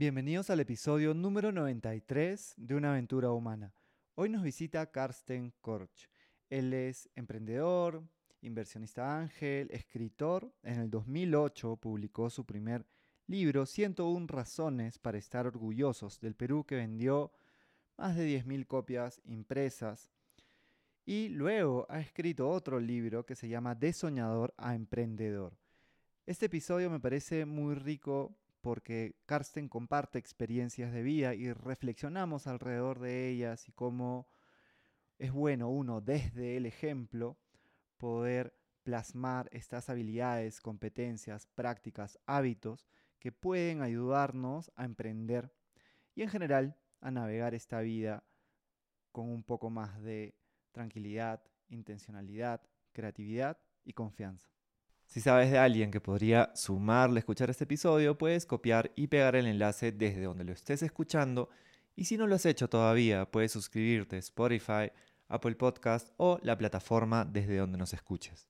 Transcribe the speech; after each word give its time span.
Bienvenidos 0.00 0.48
al 0.48 0.60
episodio 0.60 1.12
número 1.12 1.52
93 1.52 2.54
de 2.56 2.74
Una 2.74 2.92
aventura 2.92 3.32
humana. 3.32 3.74
Hoy 4.14 4.30
nos 4.30 4.42
visita 4.42 4.90
Karsten 4.90 5.52
Korch. 5.60 6.08
Él 6.48 6.72
es 6.72 7.10
emprendedor, 7.16 8.02
inversionista 8.40 9.20
ángel, 9.20 9.68
escritor. 9.70 10.54
En 10.62 10.80
el 10.80 10.90
2008 10.90 11.76
publicó 11.76 12.30
su 12.30 12.46
primer 12.46 12.86
libro, 13.26 13.66
101 13.66 14.26
razones 14.26 14.98
para 14.98 15.18
estar 15.18 15.46
orgullosos 15.46 16.18
del 16.18 16.34
Perú, 16.34 16.64
que 16.64 16.76
vendió 16.76 17.30
más 17.98 18.16
de 18.16 18.26
10.000 18.42 18.66
copias 18.66 19.20
impresas. 19.26 20.10
Y 21.04 21.28
luego 21.28 21.84
ha 21.90 22.00
escrito 22.00 22.48
otro 22.48 22.80
libro 22.80 23.26
que 23.26 23.36
se 23.36 23.50
llama 23.50 23.74
De 23.74 23.92
soñador 23.92 24.54
a 24.56 24.74
emprendedor. 24.74 25.58
Este 26.24 26.46
episodio 26.46 26.88
me 26.88 27.00
parece 27.00 27.44
muy 27.44 27.74
rico 27.74 28.39
porque 28.60 29.16
Karsten 29.26 29.68
comparte 29.68 30.18
experiencias 30.18 30.92
de 30.92 31.02
vida 31.02 31.34
y 31.34 31.52
reflexionamos 31.52 32.46
alrededor 32.46 33.00
de 33.00 33.28
ellas 33.28 33.68
y 33.68 33.72
cómo 33.72 34.28
es 35.18 35.32
bueno 35.32 35.68
uno 35.68 36.00
desde 36.00 36.56
el 36.56 36.66
ejemplo 36.66 37.38
poder 37.96 38.54
plasmar 38.82 39.48
estas 39.52 39.90
habilidades, 39.90 40.60
competencias, 40.60 41.46
prácticas, 41.46 42.18
hábitos 42.26 42.88
que 43.18 43.32
pueden 43.32 43.82
ayudarnos 43.82 44.72
a 44.76 44.84
emprender 44.84 45.52
y 46.14 46.22
en 46.22 46.28
general 46.28 46.76
a 47.00 47.10
navegar 47.10 47.54
esta 47.54 47.80
vida 47.80 48.24
con 49.12 49.28
un 49.28 49.42
poco 49.42 49.70
más 49.70 50.00
de 50.02 50.34
tranquilidad, 50.72 51.42
intencionalidad, 51.68 52.62
creatividad 52.92 53.58
y 53.84 53.92
confianza. 53.92 54.48
Si 55.10 55.20
sabes 55.20 55.50
de 55.50 55.58
alguien 55.58 55.90
que 55.90 56.00
podría 56.00 56.52
sumarle 56.54 57.18
a 57.18 57.22
escuchar 57.22 57.50
este 57.50 57.64
episodio, 57.64 58.16
puedes 58.16 58.46
copiar 58.46 58.92
y 58.94 59.08
pegar 59.08 59.34
el 59.34 59.46
enlace 59.46 59.90
desde 59.90 60.22
donde 60.22 60.44
lo 60.44 60.52
estés 60.52 60.84
escuchando. 60.84 61.48
Y 61.96 62.04
si 62.04 62.16
no 62.16 62.28
lo 62.28 62.36
has 62.36 62.46
hecho 62.46 62.68
todavía, 62.68 63.28
puedes 63.28 63.50
suscribirte 63.50 64.14
a 64.14 64.20
Spotify, 64.20 64.92
Apple 65.26 65.56
Podcast 65.56 66.10
o 66.16 66.38
la 66.44 66.56
plataforma 66.56 67.24
desde 67.24 67.56
donde 67.56 67.76
nos 67.76 67.92
escuches. 67.92 68.46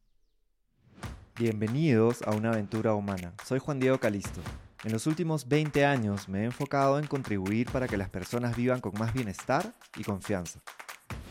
Bienvenidos 1.39 2.21
a 2.27 2.33
una 2.33 2.51
aventura 2.51 2.93
humana. 2.93 3.33
Soy 3.47 3.59
Juan 3.59 3.81
Diego 3.81 3.99
Calisto. 3.99 4.43
En 4.85 4.93
los 4.93 5.07
últimos 5.07 5.49
20 5.49 5.87
años 5.87 6.29
me 6.29 6.41
he 6.43 6.45
enfocado 6.45 6.99
en 6.99 7.07
contribuir 7.07 7.71
para 7.71 7.89
que 7.89 7.97
las 7.97 8.11
personas 8.11 8.55
vivan 8.55 8.83
con 8.83 8.93
más 8.99 9.15
bienestar 9.15 9.73
y 9.97 10.05
confianza. 10.05 10.61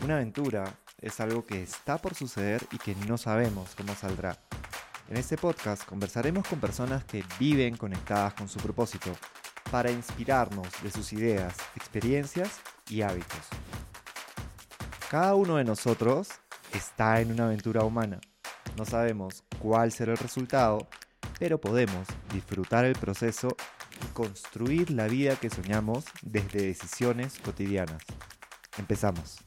Una 0.02 0.16
aventura 0.16 0.74
es 1.00 1.20
algo 1.20 1.46
que 1.46 1.62
está 1.62 1.98
por 1.98 2.16
suceder 2.16 2.66
y 2.72 2.78
que 2.78 2.96
no 3.06 3.16
sabemos 3.16 3.76
cómo 3.76 3.94
saldrá. 3.94 4.36
En 5.10 5.16
este 5.16 5.36
podcast 5.36 5.84
conversaremos 5.86 6.46
con 6.46 6.60
personas 6.60 7.04
que 7.04 7.24
viven 7.36 7.76
conectadas 7.76 8.32
con 8.34 8.48
su 8.48 8.60
propósito 8.60 9.10
para 9.72 9.90
inspirarnos 9.90 10.68
de 10.84 10.90
sus 10.92 11.12
ideas, 11.12 11.56
experiencias 11.74 12.60
y 12.88 13.02
hábitos. 13.02 13.40
Cada 15.10 15.34
uno 15.34 15.56
de 15.56 15.64
nosotros 15.64 16.28
está 16.72 17.20
en 17.20 17.32
una 17.32 17.46
aventura 17.46 17.82
humana. 17.82 18.20
No 18.76 18.84
sabemos 18.84 19.42
cuál 19.58 19.90
será 19.90 20.12
el 20.12 20.18
resultado, 20.18 20.86
pero 21.40 21.60
podemos 21.60 22.06
disfrutar 22.32 22.84
el 22.84 22.94
proceso 22.94 23.56
y 24.04 24.06
construir 24.12 24.92
la 24.92 25.08
vida 25.08 25.34
que 25.34 25.50
soñamos 25.50 26.04
desde 26.22 26.62
decisiones 26.62 27.40
cotidianas. 27.40 28.00
Empezamos. 28.78 29.38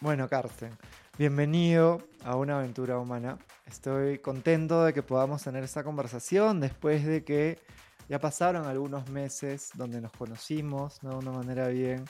Bueno, 0.00 0.30
Carsten, 0.30 0.78
bienvenido 1.18 1.98
a 2.24 2.36
una 2.36 2.56
aventura 2.56 2.98
humana. 2.98 3.36
Estoy 3.72 4.18
contento 4.18 4.84
de 4.84 4.92
que 4.92 5.02
podamos 5.02 5.42
tener 5.42 5.64
esta 5.64 5.82
conversación 5.82 6.60
después 6.60 7.06
de 7.06 7.24
que 7.24 7.58
ya 8.06 8.20
pasaron 8.20 8.66
algunos 8.66 9.08
meses 9.08 9.70
donde 9.74 9.98
nos 9.98 10.12
conocimos 10.12 11.00
de 11.00 11.08
una 11.08 11.32
manera 11.32 11.68
bien, 11.68 12.04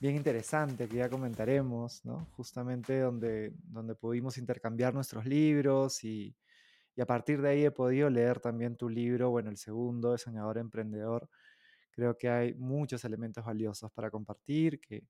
bien 0.00 0.16
interesante 0.16 0.88
que 0.88 0.96
ya 0.96 1.08
comentaremos, 1.08 2.04
¿no? 2.04 2.26
justamente 2.32 2.98
donde, 2.98 3.52
donde 3.62 3.94
pudimos 3.94 4.36
intercambiar 4.36 4.94
nuestros 4.94 5.24
libros 5.26 6.02
y, 6.02 6.36
y 6.96 7.00
a 7.00 7.06
partir 7.06 7.40
de 7.40 7.50
ahí 7.50 7.64
he 7.64 7.70
podido 7.70 8.10
leer 8.10 8.40
también 8.40 8.76
tu 8.76 8.88
libro, 8.88 9.30
bueno, 9.30 9.48
el 9.48 9.58
segundo, 9.58 10.10
de 10.10 10.18
Soñador 10.18 10.58
Emprendedor. 10.58 11.30
Creo 11.92 12.18
que 12.18 12.28
hay 12.28 12.54
muchos 12.54 13.04
elementos 13.04 13.44
valiosos 13.44 13.92
para 13.92 14.10
compartir 14.10 14.80
que 14.80 15.06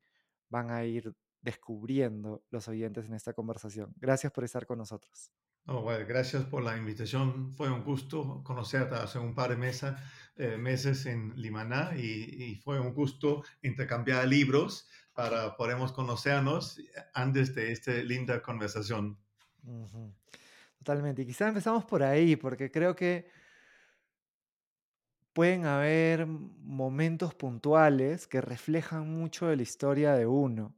van 0.51 0.71
a 0.71 0.85
ir 0.85 1.11
descubriendo 1.41 2.45
los 2.51 2.69
oyentes 2.69 3.07
en 3.07 3.15
esta 3.15 3.33
conversación. 3.33 3.95
Gracias 3.97 4.31
por 4.31 4.45
estar 4.45 4.67
con 4.67 4.77
nosotros. 4.79 5.33
Gracias 5.67 6.45
por 6.45 6.63
la 6.63 6.77
invitación. 6.77 7.53
Fue 7.57 7.71
un 7.71 7.83
gusto 7.83 8.41
conocerte 8.45 8.95
hace 8.95 9.19
un 9.19 9.35
par 9.35 9.57
de 9.57 9.73
eh, 10.37 10.57
meses 10.57 11.07
en 11.07 11.33
Limaná 11.35 11.97
y, 11.97 12.55
fue 12.63 12.79
un 12.79 12.95
gusto 12.95 13.43
intercambiar 13.63 14.29
libros 14.29 14.89
para 15.13 15.57
podamos 15.57 15.93
conocernos 15.93 16.81
antes 17.15 17.55
de 17.55 17.73
esta 17.73 17.93
linda 17.93 18.41
conversación. 18.43 19.19
Totalmente. 20.79 21.23
Y 21.23 21.27
quizás 21.27 21.49
empezamos 21.49 21.85
por 21.85 22.03
ahí, 22.03 22.37
porque 22.37 22.71
creo 22.71 22.95
que 22.95 23.29
pueden 25.33 25.67
haber 25.67 26.27
momentos 26.27 27.35
puntuales 27.35 28.29
que 28.29 28.41
reflejan 28.41 29.11
mucho 29.11 29.49
de 29.49 29.57
la 29.57 29.63
historia 29.63 30.15
de 30.15 30.27
uno. 30.27 30.77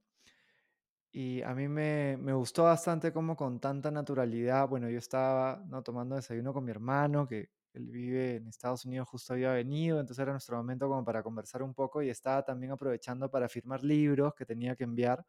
Y 1.21 1.43
a 1.43 1.53
mí 1.53 1.67
me, 1.67 2.17
me, 2.17 2.33
gustó 2.33 2.63
bastante 2.63 3.13
cómo 3.13 3.35
con 3.35 3.59
tanta 3.59 3.91
naturalidad, 3.91 4.69
bueno, 4.69 4.89
yo 4.89 4.99
estaba 4.99 5.61
¿no? 5.67 5.83
tomando 5.83 6.15
desayuno 6.15 6.53
con 6.53 6.65
mi 6.65 6.71
hermano, 6.71 7.27
que 7.27 7.51
él 7.73 7.91
vive 7.91 8.37
en 8.37 8.47
Estados 8.47 8.85
Unidos, 8.85 9.09
justo 9.09 9.33
había 9.33 9.51
venido, 9.51 9.99
entonces 9.99 10.23
era 10.23 10.31
nuestro 10.31 10.57
momento 10.57 10.87
como 10.87 11.05
para 11.05 11.25
conversar 11.25 11.65
un 11.65 11.75
poco 11.75 12.03
y 12.03 12.09
estaba 12.09 12.45
también 12.45 12.71
aprovechando 12.71 13.29
para 13.29 13.49
firmar 13.49 13.83
libros 13.83 14.33
que 14.37 14.47
tenía 14.47 14.77
que 14.77 14.85
enviar. 14.85 15.27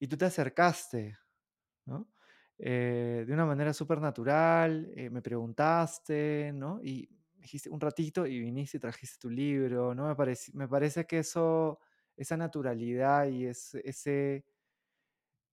Y 0.00 0.08
tú 0.08 0.16
te 0.16 0.24
acercaste, 0.24 1.16
¿no? 1.86 2.08
Eh, 2.58 3.22
de 3.24 3.32
una 3.32 3.46
manera 3.46 3.72
súper 3.72 4.00
natural, 4.00 4.90
eh, 4.96 5.08
me 5.08 5.22
preguntaste, 5.22 6.50
¿no? 6.52 6.80
Y 6.82 7.08
dijiste 7.36 7.70
un 7.70 7.80
ratito 7.80 8.26
y 8.26 8.40
viniste 8.40 8.78
y 8.78 8.80
trajiste 8.80 9.18
tu 9.20 9.30
libro, 9.30 9.94
¿no? 9.94 10.08
Me 10.08 10.16
parece, 10.16 10.50
me 10.52 10.66
parece 10.66 11.06
que 11.06 11.20
eso 11.20 11.78
esa 12.16 12.36
naturalidad 12.36 13.26
y 13.28 13.46
ese, 13.46 14.44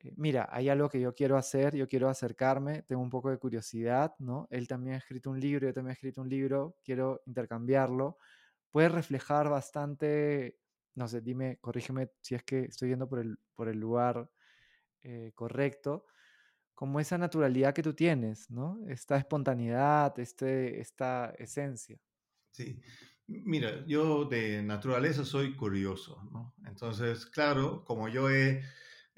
eh, 0.03 0.14
mira, 0.16 0.47
hay 0.52 0.70
algo 0.70 0.90
que 0.90 1.00
yo 1.00 1.14
quiero 1.14 1.38
hacer, 1.38 1.75
yo 1.75 1.88
quiero 1.88 2.09
acercarme, 2.09 2.84
tengo 2.84 3.02
un 3.02 3.09
poco 3.09 3.30
de 3.30 3.38
curiosidad, 3.38 4.14
¿no? 4.20 4.47
Él 4.50 4.68
también 4.68 4.96
ha 4.96 4.98
escrito 5.00 5.30
un 5.30 5.40
libro, 5.40 5.68
yo 5.68 5.74
también 5.74 5.92
he 5.92 5.94
escrito 5.94 6.22
un 6.22 6.30
libro, 6.30 6.78
quiero 6.84 7.22
intercambiarlo. 7.25 8.18
Puede 8.72 8.90
reflejar 8.90 9.50
bastante, 9.50 10.59
no 10.96 11.08
sé, 11.08 11.22
dime, 11.22 11.58
corrígeme 11.59 12.12
si 12.22 12.36
es 12.36 12.44
que 12.44 12.62
estoy 12.62 12.90
yendo 12.90 13.09
por 13.09 13.19
el, 13.19 13.40
por 13.56 13.68
el 13.69 13.80
lugar 13.80 14.30
eh, 15.02 15.31
correcto, 15.36 16.06
como 16.75 17.00
esa 17.00 17.18
naturalidad 17.18 17.74
que 17.74 17.84
tú 17.84 17.94
tienes, 17.94 18.50
¿no? 18.50 18.80
Esta 18.88 19.18
espontaneidad, 19.18 20.18
este, 20.19 20.80
esta 20.80 21.34
esencia. 21.38 22.00
Sí, 22.52 22.81
Mira, 23.32 23.86
yo 23.86 24.26
de 24.26 24.64
naturaleza 24.64 25.24
soy 25.24 25.56
curioso, 25.56 26.28
¿no? 26.32 26.56
Entonces, 26.66 27.28
claro, 27.28 27.86
como 27.86 28.08
yo 28.08 28.28
he 28.32 28.64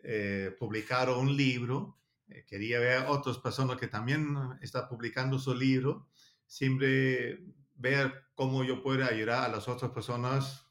eh, 0.03 0.53
publicado 0.59 1.17
un 1.17 1.37
libro, 1.37 1.97
eh, 2.27 2.43
quería 2.45 2.79
ver 2.79 2.97
a 2.97 3.11
otras 3.11 3.37
personas 3.37 3.77
que 3.77 3.87
también 3.87 4.35
están 4.61 4.89
publicando 4.89 5.39
su 5.39 5.55
libro, 5.55 6.09
siempre 6.45 7.39
ver 7.75 8.25
cómo 8.35 8.65
yo 8.65 8.83
puedo 8.83 9.05
ayudar 9.05 9.45
a 9.45 9.47
las 9.47 9.69
otras 9.69 9.91
personas, 9.91 10.67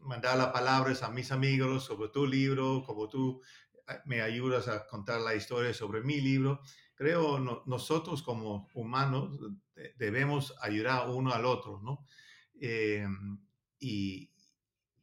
mandar 0.00 0.36
las 0.36 0.48
palabras 0.48 1.04
a 1.04 1.10
mis 1.10 1.30
amigos 1.30 1.84
sobre 1.84 2.08
tu 2.08 2.26
libro, 2.26 2.82
como 2.84 3.08
tú 3.08 3.40
eh, 3.86 4.00
me 4.04 4.20
ayudas 4.20 4.66
a 4.66 4.84
contar 4.88 5.20
la 5.20 5.36
historia 5.36 5.72
sobre 5.72 6.00
mi 6.00 6.20
libro. 6.20 6.60
Creo 6.96 7.38
nosotros 7.66 8.24
como 8.24 8.68
humanos 8.74 9.38
debemos 9.96 10.52
ayudar 10.60 11.08
uno 11.08 11.32
al 11.32 11.44
otro, 11.44 11.80
¿no? 11.80 12.04
Eh, 12.60 13.06
y, 13.78 14.30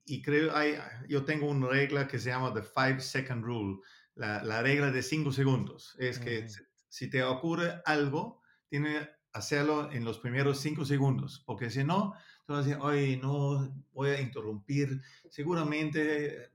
y, 0.06 0.22
creo, 0.22 0.56
hay, 0.56 0.76
yo 1.08 1.24
tengo 1.24 1.48
una 1.50 1.68
regla 1.68 2.08
que 2.08 2.20
se 2.20 2.30
llama 2.30 2.54
the 2.54 2.62
five 2.62 3.00
second 3.00 3.44
rule, 3.44 3.80
la, 4.16 4.44
la 4.44 4.62
regla 4.62 4.92
de 4.92 5.02
cinco 5.02 5.32
segundos. 5.32 5.96
Es 6.00 6.20
que 6.20 6.48
si 6.90 7.10
te 7.10 7.24
ocurre 7.24 7.82
algo, 7.86 8.42
tiene 8.70 9.10
hacerlo 9.34 9.92
en 9.92 10.06
los 10.06 10.20
primeros 10.20 10.62
cinco 10.62 10.86
segundos, 10.86 11.44
porque 11.46 11.70
si 11.70 11.84
no, 11.84 12.14
tú 12.46 12.54
vas 12.54 12.66
a 12.66 12.68
decir, 12.68 12.82
oye, 12.82 13.18
no 13.18 13.86
voy 13.92 14.12
a 14.12 14.22
interrumpir, 14.22 15.02
seguramente 15.30 16.52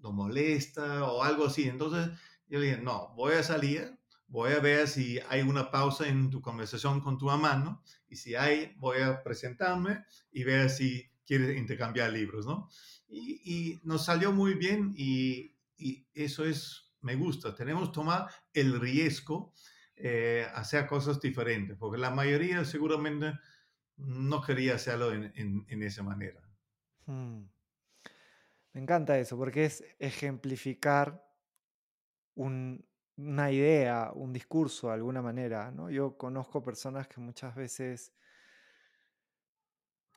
lo 0.00 0.12
molesta 0.12 1.04
o 1.10 1.22
algo 1.22 1.46
así. 1.46 1.68
Entonces, 1.68 2.10
yo 2.48 2.58
le 2.58 2.66
dije, 2.66 2.82
no, 2.82 3.14
voy 3.14 3.32
a 3.32 3.42
salir, 3.42 3.98
voy 4.26 4.52
a 4.52 4.60
ver 4.60 4.88
si 4.88 5.18
hay 5.28 5.40
una 5.40 5.70
pausa 5.70 6.06
en 6.06 6.28
tu 6.30 6.42
conversación 6.42 7.00
con 7.00 7.16
tu 7.16 7.26
mamá, 7.26 7.56
¿no? 7.56 7.82
Y 8.08 8.16
si 8.16 8.34
hay, 8.34 8.74
voy 8.78 9.00
a 9.00 9.22
presentarme 9.22 10.04
y 10.30 10.44
ver 10.44 10.70
si 10.70 11.10
quiere 11.26 11.56
intercambiar 11.58 12.10
libros, 12.12 12.46
¿no? 12.46 12.68
Y, 13.08 13.80
nos 13.84 14.04
salió 14.04 14.32
muy 14.32 14.54
bien 14.54 14.94
y, 14.96 15.54
eso 16.14 16.44
es, 16.44 16.92
me 17.00 17.14
gusta. 17.14 17.54
Tenemos 17.54 17.88
que 17.88 17.94
tomar 17.94 18.28
el 18.52 18.80
riesgo, 18.80 19.52
eh, 19.94 20.46
hacer 20.54 20.86
cosas 20.86 21.20
diferentes, 21.20 21.76
porque 21.76 21.98
la 21.98 22.10
mayoría 22.10 22.64
seguramente 22.64 23.34
no 23.96 24.42
quería 24.42 24.74
hacerlo 24.74 25.12
en, 25.12 25.32
en, 25.36 25.64
en 25.68 25.82
esa 25.82 26.02
manera. 26.02 26.40
Mm. 27.06 27.44
Me 28.72 28.80
encanta 28.82 29.18
eso, 29.18 29.36
porque 29.36 29.64
es 29.64 29.84
ejemplificar 29.98 31.24
un- 32.34 32.86
una 33.18 33.50
idea, 33.50 34.12
un 34.14 34.32
discurso 34.32 34.88
de 34.88 34.94
alguna 34.94 35.20
manera, 35.20 35.70
¿no? 35.72 35.90
Yo 35.90 36.16
conozco 36.16 36.62
personas 36.62 37.08
que 37.08 37.20
muchas 37.20 37.54
veces 37.54 38.12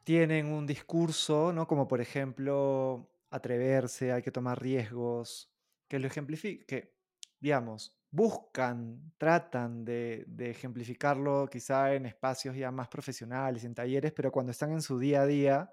tienen 0.04 0.48
un 0.48 0.68
discurso, 0.68 1.52
¿no? 1.52 1.68
Como 1.68 1.88
por 1.88 2.00
ejemplo, 2.00 3.12
atreverse, 3.32 4.12
hay 4.12 4.22
que 4.22 4.32
tomar 4.32 4.62
riesgos, 4.62 5.52
que 5.88 6.00
lo 6.00 6.08
ejemplifique, 6.08 6.66
que, 6.66 6.96
digamos, 7.40 7.98
buscan, 8.12 9.14
tratan 9.18 9.84
de, 9.84 10.26
de 10.28 10.52
ejemplificarlo 10.52 11.48
quizá 11.52 11.94
en 11.96 12.06
espacios 12.06 12.56
ya 12.56 12.72
más 12.72 12.88
profesionales, 12.88 13.64
en 13.64 13.74
talleres, 13.74 14.14
pero 14.14 14.32
cuando 14.32 14.52
están 14.52 14.72
en 14.74 14.82
su 14.82 15.00
día 15.00 15.22
a 15.24 15.26
día, 15.26 15.72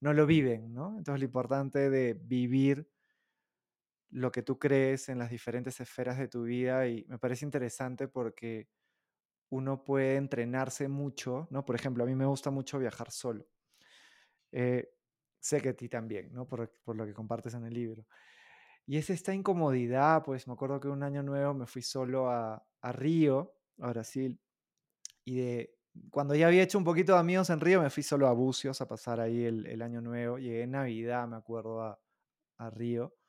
no 0.00 0.12
lo 0.14 0.26
viven, 0.26 0.74
¿no? 0.74 0.96
Entonces 0.98 1.20
lo 1.20 1.26
importante 1.26 1.90
de 1.90 2.14
vivir 2.14 2.88
lo 4.10 4.32
que 4.32 4.42
tú 4.42 4.58
crees 4.58 5.08
en 5.08 5.18
las 5.18 5.30
diferentes 5.30 5.80
esferas 5.80 6.18
de 6.18 6.28
tu 6.28 6.44
vida 6.44 6.86
y 6.88 7.04
me 7.08 7.18
parece 7.18 7.44
interesante 7.44 8.08
porque 8.08 8.68
uno 9.50 9.84
puede 9.84 10.16
entrenarse 10.16 10.88
mucho, 10.88 11.48
¿no? 11.50 11.64
Por 11.64 11.76
ejemplo, 11.76 12.04
a 12.04 12.06
mí 12.06 12.14
me 12.14 12.26
gusta 12.26 12.50
mucho 12.50 12.78
viajar 12.78 13.10
solo. 13.10 13.46
Eh, 14.52 14.92
sé 15.40 15.60
que 15.60 15.70
a 15.70 15.76
ti 15.76 15.88
también, 15.88 16.32
¿no? 16.32 16.46
Por, 16.46 16.72
por 16.84 16.96
lo 16.96 17.06
que 17.06 17.14
compartes 17.14 17.54
en 17.54 17.64
el 17.64 17.74
libro. 17.74 18.06
Y 18.86 18.96
es 18.96 19.10
esta 19.10 19.34
incomodidad, 19.34 20.24
pues 20.24 20.46
me 20.46 20.54
acuerdo 20.54 20.80
que 20.80 20.88
un 20.88 21.02
año 21.02 21.22
nuevo 21.22 21.54
me 21.54 21.66
fui 21.66 21.82
solo 21.82 22.30
a, 22.30 22.64
a 22.80 22.92
Río, 22.92 23.54
a 23.80 23.90
Brasil, 23.90 24.40
y 25.24 25.36
de, 25.40 25.78
cuando 26.10 26.34
ya 26.34 26.48
había 26.48 26.62
hecho 26.62 26.78
un 26.78 26.84
poquito 26.84 27.12
de 27.14 27.20
amigos 27.20 27.50
en 27.50 27.60
Río, 27.60 27.82
me 27.82 27.90
fui 27.90 28.02
solo 28.02 28.26
a 28.28 28.32
Bucios 28.32 28.80
a 28.80 28.88
pasar 28.88 29.20
ahí 29.20 29.44
el, 29.44 29.66
el 29.66 29.82
año 29.82 30.00
nuevo. 30.00 30.38
Llegué 30.38 30.62
en 30.62 30.72
Navidad, 30.72 31.28
me 31.28 31.36
acuerdo, 31.36 31.82
a, 31.82 32.00
a 32.58 32.70
Río 32.70 33.19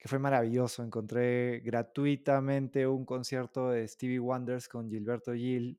que 0.00 0.08
fue 0.08 0.18
maravilloso. 0.18 0.82
Encontré 0.82 1.60
gratuitamente 1.60 2.86
un 2.86 3.04
concierto 3.04 3.68
de 3.68 3.86
Stevie 3.86 4.18
Wonders 4.18 4.66
con 4.66 4.88
Gilberto 4.88 5.34
Gil 5.34 5.78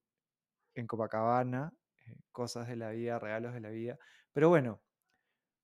en 0.75 0.88
Copacabana, 0.88 1.73
eh, 2.06 2.15
cosas 2.31 2.68
de 2.68 2.75
la 2.75 2.91
vida, 2.91 3.18
regalos 3.18 3.53
de 3.56 3.62
la 3.62 3.71
vida. 3.71 3.97
Pero 4.31 4.50
bueno, 4.50 4.79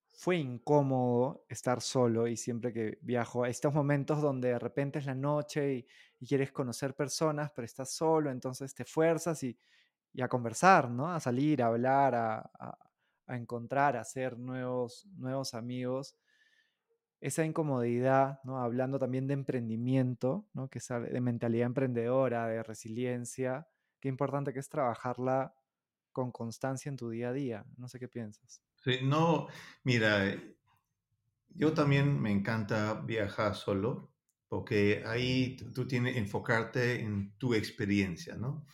fue 0.08 0.38
incómodo 0.38 1.46
estar 1.48 1.82
solo 1.82 2.28
y 2.28 2.36
siempre 2.36 2.74
que 2.74 2.98
viajo, 3.02 3.44
a 3.44 3.50
estos 3.50 3.74
momentos 3.74 4.22
donde 4.22 4.50
de 4.50 4.60
repente 4.60 4.98
es 5.00 5.06
la 5.06 5.16
noche 5.16 5.76
y, 6.20 6.26
quieres 6.26 6.52
conocer 6.52 6.96
personas, 6.96 7.52
pero 7.56 7.66
estás 7.68 7.92
solo, 7.92 8.32
entonces 8.32 8.74
te 8.74 8.86
fuerzas 8.86 9.44
y, 9.44 9.56
a 10.20 10.28
conversar, 10.28 10.90
¿no? 10.90 11.14
A 11.14 11.20
salir, 11.20 11.62
a 11.62 11.68
hablar, 11.68 12.16
a, 12.16 12.38
a, 12.40 12.78
a 13.28 13.38
encontrar, 13.38 13.96
a 13.98 14.02
hacer 14.02 14.40
nuevos, 14.40 15.06
nuevos 15.16 15.54
amigos 15.54 16.16
esa 17.20 17.46
incomodidad, 17.46 18.40
¿no? 18.44 18.60
Hablando 18.60 19.00
también 19.00 19.28
de 19.28 19.34
emprendimiento, 19.34 20.48
¿no? 20.54 20.70
Que 20.70 20.80
es 20.80 20.88
de 20.88 21.22
mentalidad 21.22 21.68
emprendedora, 21.68 22.48
de 22.48 22.64
resiliencia, 22.64 23.68
qué 24.00 24.10
importante 24.10 24.54
que 24.54 24.60
es 24.60 24.70
trabajarla 24.70 25.56
con 26.12 26.32
constancia 26.32 26.90
en 26.90 26.98
tu 26.98 27.10
día 27.10 27.30
a 27.30 27.34
día. 27.34 27.66
No 27.78 27.88
sé 27.88 28.00
qué 28.00 28.08
piensas. 28.08 28.62
Sí, 28.76 29.00
no, 29.04 29.48
mira, 29.84 30.36
yo 31.50 31.74
también 31.74 32.20
me 32.22 32.32
encanta 32.32 33.02
viajar 33.02 33.56
solo, 33.56 34.12
porque 34.48 35.04
ahí 35.06 35.58
tú 35.74 35.88
tienes 35.88 36.14
que 36.14 36.20
enfocarte 36.20 37.02
en 37.02 37.34
tu 37.38 37.54
experiencia, 37.54 38.36
¿no? 38.36 38.66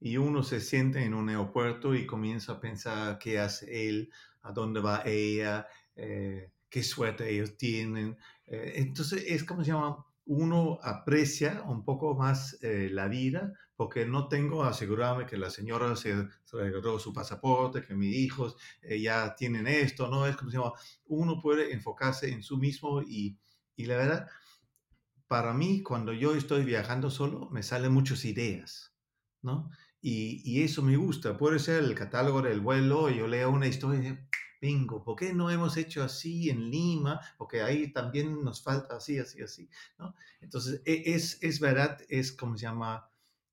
Y 0.00 0.16
uno 0.16 0.42
se 0.42 0.60
siente 0.60 1.04
en 1.04 1.14
un 1.14 1.28
aeropuerto 1.28 1.94
y 1.94 2.06
comienza 2.06 2.52
a 2.52 2.60
pensar 2.60 3.18
qué 3.18 3.38
hace 3.38 3.88
él, 3.88 4.12
a 4.42 4.50
dónde 4.50 4.80
va 4.80 5.02
ella, 5.06 5.68
eh, 5.94 6.50
qué 6.72 6.82
suerte 6.82 7.30
ellos 7.30 7.56
tienen. 7.58 8.16
Eh, 8.46 8.72
entonces 8.76 9.24
es 9.28 9.44
como 9.44 9.62
se 9.62 9.72
llama, 9.72 10.04
uno 10.24 10.78
aprecia 10.82 11.62
un 11.66 11.84
poco 11.84 12.14
más 12.14 12.58
eh, 12.62 12.88
la 12.90 13.08
vida 13.08 13.52
porque 13.76 14.06
no 14.06 14.28
tengo 14.28 14.64
asegurarme 14.64 15.26
que 15.26 15.36
la 15.36 15.50
señora 15.50 15.94
se, 15.96 16.28
se 16.44 16.98
su 16.98 17.12
pasaporte, 17.12 17.82
que 17.82 17.94
mis 17.94 18.16
hijos 18.16 18.56
eh, 18.80 19.00
ya 19.00 19.34
tienen 19.34 19.66
esto, 19.66 20.08
¿no? 20.08 20.26
Es 20.26 20.36
como 20.36 20.50
se 20.50 20.56
llama, 20.56 20.72
uno 21.06 21.40
puede 21.42 21.72
enfocarse 21.72 22.30
en 22.30 22.42
su 22.42 22.56
mismo 22.56 23.02
y, 23.02 23.36
y 23.76 23.84
la 23.84 23.96
verdad, 23.96 24.28
para 25.26 25.52
mí, 25.52 25.82
cuando 25.82 26.14
yo 26.14 26.34
estoy 26.34 26.64
viajando 26.64 27.10
solo, 27.10 27.50
me 27.50 27.62
salen 27.62 27.92
muchas 27.92 28.24
ideas, 28.24 28.94
¿no? 29.42 29.70
Y, 30.00 30.40
y, 30.44 30.62
eso 30.62 30.82
me 30.82 30.96
gusta. 30.96 31.36
Puede 31.36 31.58
ser 31.58 31.84
el 31.84 31.94
catálogo 31.94 32.40
del 32.42 32.60
vuelo, 32.60 33.10
yo 33.10 33.26
leo 33.26 33.50
una 33.50 33.66
historia 33.66 34.26
bingo, 34.62 35.02
¿por 35.02 35.16
qué 35.16 35.34
no 35.34 35.50
hemos 35.50 35.76
hecho 35.76 36.04
así 36.04 36.48
en 36.48 36.70
Lima? 36.70 37.20
Porque 37.36 37.60
ahí 37.60 37.92
también 37.92 38.42
nos 38.44 38.62
falta 38.62 38.96
así, 38.96 39.18
así, 39.18 39.42
así, 39.42 39.68
¿no? 39.98 40.14
Entonces, 40.40 40.80
e, 40.86 41.02
es, 41.14 41.42
es 41.42 41.58
verdad, 41.60 41.98
es 42.08 42.32
como 42.32 42.56
se 42.56 42.62
llama, 42.62 43.10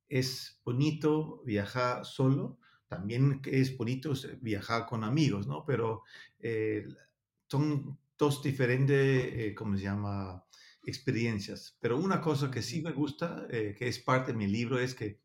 es 0.08 0.62
bonito 0.64 1.42
viajar 1.44 2.06
solo, 2.06 2.60
también 2.88 3.42
es 3.46 3.76
bonito 3.76 4.14
viajar 4.40 4.86
con 4.86 5.04
amigos, 5.04 5.48
¿no? 5.48 5.66
Pero 5.66 6.04
eh, 6.40 6.88
son 7.48 8.00
dos 8.18 8.44
diferentes, 8.44 9.34
eh, 9.34 9.56
¿cómo 9.56 9.76
se 9.76 9.84
llama? 9.84 10.46
experiencias. 10.86 11.78
Pero 11.82 11.98
una 11.98 12.22
cosa 12.22 12.50
que 12.50 12.62
sí 12.62 12.82
me 12.82 12.92
gusta, 12.92 13.46
eh, 13.52 13.76
que 13.78 13.88
es 13.88 14.00
parte 14.00 14.32
de 14.32 14.38
mi 14.38 14.48
libro, 14.48 14.80
es 14.80 14.96
que 14.96 15.22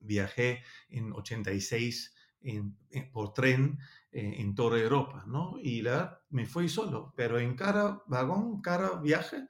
viajé 0.00 0.62
en 0.88 1.12
86 1.12 2.14
en, 2.42 2.76
en, 2.90 3.10
por 3.12 3.32
tren 3.32 3.78
eh, 4.14 4.34
en 4.40 4.54
toda 4.54 4.78
Europa, 4.78 5.24
¿no? 5.26 5.54
Y 5.62 5.80
la, 5.80 6.20
me 6.28 6.44
fui 6.44 6.68
solo, 6.68 7.14
pero 7.16 7.38
en 7.38 7.56
cada 7.56 8.02
vagón, 8.06 8.60
cada 8.60 9.00
viaje, 9.00 9.46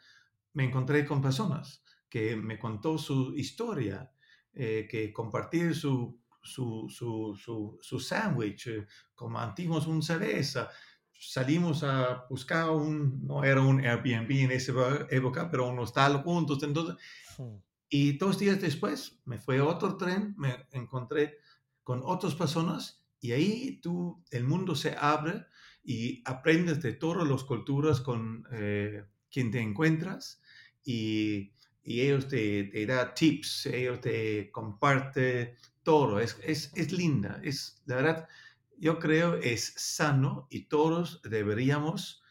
me 0.53 0.63
encontré 0.63 1.05
con 1.05 1.21
personas 1.21 1.83
que 2.09 2.37
me 2.37 2.61
contó 2.61 2.97
su 2.97 3.35
historia, 3.35 4.13
eh, 4.53 4.87
que 4.89 5.13
compartir 5.13 5.75
su, 5.75 6.21
su, 6.41 6.87
su, 6.89 7.35
su, 7.37 7.77
su 7.81 7.99
sándwich, 7.99 8.69
eh, 8.69 8.87
compartimos 9.17 9.89
un 9.89 10.01
cerveza, 10.01 10.71
salimos 11.13 11.83
a 11.83 12.27
buscar 12.31 12.71
un, 12.71 13.27
no 13.27 13.43
era 13.43 13.63
un 13.63 13.81
Airbnb 13.81 14.31
en 14.31 14.53
esa 14.53 14.73
época, 15.11 15.51
pero 15.51 15.69
un 15.69 15.79
hostal 15.81 16.23
juntos, 16.23 16.63
entonces, 16.63 16.97
sí. 17.37 17.43
y 17.89 18.17
dos 18.17 18.39
días 18.39 18.61
después 18.61 19.21
me 19.25 19.39
fue 19.39 19.59
a 19.59 19.65
otro 19.65 19.97
tren, 19.97 20.37
me 20.39 20.67
encontré 20.71 21.39
con 21.83 22.01
otras 22.05 22.37
personas 22.37 23.02
y 23.23 23.31
ahí 23.33 23.79
tú, 23.81 24.23
el 24.33 24.43
mundo 24.45 24.75
se 24.75 24.97
abre 24.99 25.47
y 25.85 26.23
aprendes 26.25 26.83
de 26.83 26.93
todas 26.93 27.27
las 27.27 27.45
culturas 27.45 28.01
con 28.01 28.45
eh, 28.51 29.05
quien 29.31 29.53
te 29.53 29.61
encuentras 29.61 30.43
y, 30.85 31.53
y 31.85 32.01
ellos 32.01 32.27
te, 32.27 32.65
te 32.65 32.85
dan 32.85 33.15
tips, 33.15 33.67
ellos 33.67 34.01
te 34.01 34.51
comparten 34.51 35.55
todo, 35.85 36.19
es, 36.19 36.37
es, 36.43 36.73
es 36.75 36.93
linda, 36.93 37.41
es 37.45 37.81
la 37.87 37.97
verdad, 37.97 38.29
yo 38.77 38.99
creo 38.99 39.37
es 39.37 39.73
sano 39.77 40.49
y 40.51 40.65
todos 40.65 41.23
deberíamos 41.23 42.25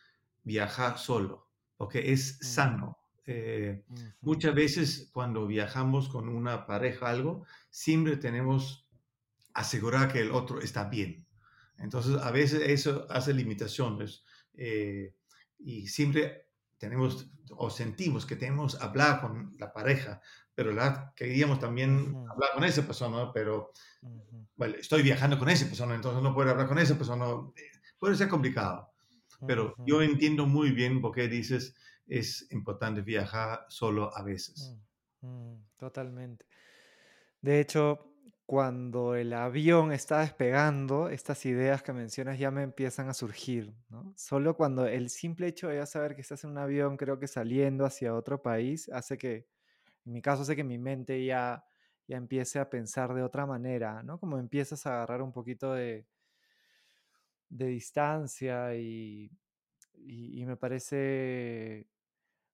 viajar 0.44 0.98
solo, 0.98 1.48
porque 1.78 2.12
es 2.12 2.38
sano. 2.42 2.98
Eh. 3.26 3.86
Muchas 4.20 4.54
veces 4.54 5.10
cuando 5.14 5.48
viajamos 5.48 6.10
con 6.10 6.28
una 6.28 6.66
pareja 6.66 7.10
algo, 7.10 7.46
siempre 7.70 8.18
tenemos 8.18 8.81
asegurar 9.54 10.12
que 10.12 10.20
el 10.20 10.32
otro 10.32 10.62
está 10.62 10.86
bien. 10.86 11.26
Entonces, 11.78 12.18
a 12.22 12.32
veces 12.32 12.62
eso 12.68 13.08
hace 13.10 13.34
limitaciones 13.34 14.24
eh, 14.54 15.16
y 15.58 15.88
siempre 15.88 16.48
tenemos 16.78 17.32
o 17.52 17.70
sentimos 17.70 18.26
que 18.26 18.36
tenemos 18.36 18.76
que 18.76 18.84
hablar 18.84 19.22
con 19.22 19.56
la 19.60 19.72
pareja, 19.72 20.22
pero 20.54 20.72
la, 20.72 21.14
queríamos 21.16 21.60
también 21.60 22.14
uh 22.14 22.26
-huh. 22.26 22.32
hablar 22.32 22.50
con 22.54 22.64
esa 22.64 22.86
persona, 22.86 23.32
pero 23.34 23.72
uh 24.02 24.10
-huh. 24.10 24.48
bueno, 24.56 24.76
estoy 24.80 25.04
viajando 25.04 25.38
con 25.38 25.50
esa 25.50 25.66
persona, 25.66 25.96
entonces 25.96 26.24
no 26.24 26.34
puedo 26.34 26.50
hablar 26.50 26.68
con 26.68 26.80
esa 26.80 26.98
persona. 26.98 27.26
Puede 28.00 28.16
ser 28.16 28.30
complicado, 28.30 28.92
pero 29.48 29.76
uh 29.78 29.82
-huh. 29.82 29.86
yo 29.86 30.02
entiendo 30.02 30.46
muy 30.46 30.72
bien 30.72 31.02
por 31.02 31.12
qué 31.14 31.28
dices 31.28 31.76
es 32.08 32.48
importante 32.52 33.02
viajar 33.02 33.66
solo 33.70 34.16
a 34.16 34.24
veces. 34.24 34.76
Totalmente. 35.78 36.46
De 37.42 37.60
hecho, 37.60 38.11
cuando 38.46 39.16
el 39.16 39.34
avión 39.34 39.92
está 39.94 40.20
despegando, 40.22 41.10
estas 41.10 41.46
ideas 41.46 41.84
que 41.84 41.94
mencionas 41.94 42.38
ya 42.38 42.52
me 42.52 42.64
empiezan 42.64 43.08
a 43.10 43.14
surgir. 43.14 43.74
Solo 44.16 44.58
cuando 44.58 44.86
el 44.88 45.10
simple 45.10 45.48
hecho 45.48 45.70
de 45.70 45.78
ya 45.78 45.86
saber 45.86 46.16
que 46.16 46.22
estás 46.22 46.44
en 46.44 46.52
un 46.52 46.58
avión, 46.58 46.98
creo 46.98 47.18
que 47.20 47.28
saliendo 47.28 47.86
hacia 47.86 48.14
otro 48.14 48.42
país, 48.42 48.90
hace 48.90 49.18
que, 49.18 49.48
en 50.06 50.14
mi 50.14 50.22
caso, 50.22 50.44
hace 50.44 50.56
que 50.56 50.64
mi 50.66 50.78
mente 50.80 51.24
ya, 51.26 51.66
ya 52.08 52.18
empiece 52.18 52.60
a 52.60 52.70
pensar 52.70 53.14
de 53.14 53.24
otra 53.24 53.46
manera, 53.46 54.04
¿no? 54.04 54.20
Como 54.20 54.38
empiezas 54.40 54.86
a 54.86 54.96
agarrar 54.96 55.22
un 55.22 55.34
poquito 55.34 55.74
de, 55.74 56.08
de 57.50 57.66
distancia 57.68 58.76
y, 58.76 59.32
y 59.94 60.46
me 60.46 60.58
parece 60.58 61.88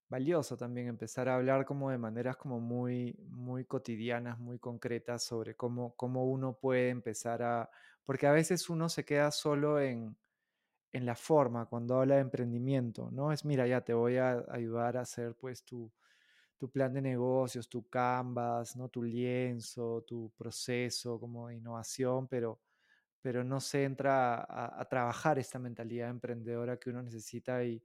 valioso 0.10 0.58
también 0.58 0.88
empezar 0.88 1.28
a 1.30 1.36
hablar 1.36 1.66
como 1.66 1.90
de 1.92 1.98
maneras 1.98 2.38
como 2.38 2.60
muy, 2.60 3.16
muy 3.30 3.66
cotidianas, 3.66 4.40
muy 4.40 4.60
concretas 4.60 5.24
sobre 5.24 5.56
cómo, 5.56 5.96
cómo 5.96 6.26
uno 6.26 6.58
puede 6.60 6.90
empezar 6.90 7.44
a, 7.44 7.70
porque 8.06 8.28
a 8.28 8.32
veces 8.32 8.70
uno 8.70 8.90
se 8.90 9.04
queda 9.06 9.32
solo 9.32 9.80
en, 9.82 10.18
en 10.94 11.06
la 11.06 11.16
forma 11.16 11.66
cuando 11.68 12.00
habla 12.00 12.16
de 12.16 12.22
emprendimiento, 12.22 13.12
¿no? 13.12 13.32
Es, 13.32 13.46
mira, 13.46 13.68
ya 13.68 13.82
te 13.82 13.94
voy 13.94 14.18
a 14.18 14.46
ayudar 14.50 14.98
a 14.98 15.02
hacer 15.02 15.36
pues 15.36 15.64
tu, 15.64 15.92
tu 16.58 16.72
plan 16.72 16.94
de 16.94 17.02
negocios, 17.02 17.70
tu 17.70 17.88
canvas, 17.90 18.76
¿no? 18.78 18.90
Tu 18.90 19.04
lienzo, 19.04 20.04
tu 20.08 20.32
proceso 20.38 21.20
como 21.20 21.50
de 21.50 21.56
innovación, 21.56 22.28
pero, 22.28 22.62
pero 23.22 23.44
no 23.44 23.60
se 23.62 23.84
entra 23.86 24.36
a, 24.38 24.82
a 24.82 24.86
trabajar 24.90 25.40
esta 25.40 25.60
mentalidad 25.60 26.10
emprendedora 26.10 26.78
que 26.78 26.90
uno 26.92 27.04
necesita 27.04 27.64
y, 27.66 27.84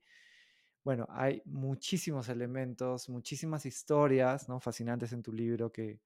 bueno, 0.85 1.07
hay 1.11 1.43
muchísimos 1.45 2.29
elementos, 2.29 3.09
muchísimas 3.09 3.65
historias, 3.67 4.49
¿no? 4.49 4.59
Fascinantes 4.61 5.13
en 5.13 5.23
tu 5.23 5.33
libro 5.33 5.71
que, 5.71 6.01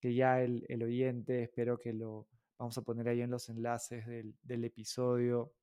que 0.00 0.14
ya 0.14 0.42
el, 0.42 0.64
el 0.68 0.82
oyente, 0.82 1.44
espero 1.44 1.78
que 1.78 1.92
lo 1.92 2.28
vamos 2.58 2.76
a 2.78 2.82
poner 2.82 3.08
ahí 3.08 3.20
en 3.20 3.30
los 3.30 3.48
enlaces 3.48 4.06
del, 4.06 4.34
del 4.42 4.64
episodio, 4.64 5.54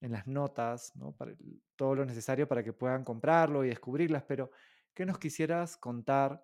en 0.00 0.12
las 0.12 0.26
notas, 0.26 0.94
¿no? 0.96 1.12
Para, 1.12 1.34
todo 1.76 1.94
lo 1.94 2.04
necesario 2.04 2.48
para 2.48 2.62
que 2.62 2.72
puedan 2.72 3.04
comprarlo 3.04 3.64
y 3.64 3.68
descubrirlas, 3.68 4.22
pero 4.24 4.50
¿qué 4.92 5.06
nos 5.06 5.18
quisieras 5.18 5.76
contar 5.76 6.42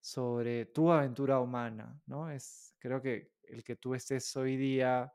sobre 0.00 0.66
tu 0.66 0.90
aventura 0.90 1.40
humana, 1.40 2.00
¿no? 2.06 2.30
Es, 2.30 2.74
creo 2.78 3.02
que 3.02 3.32
el 3.44 3.62
que 3.62 3.76
tú 3.76 3.94
estés 3.94 4.34
hoy 4.36 4.56
día 4.56 5.12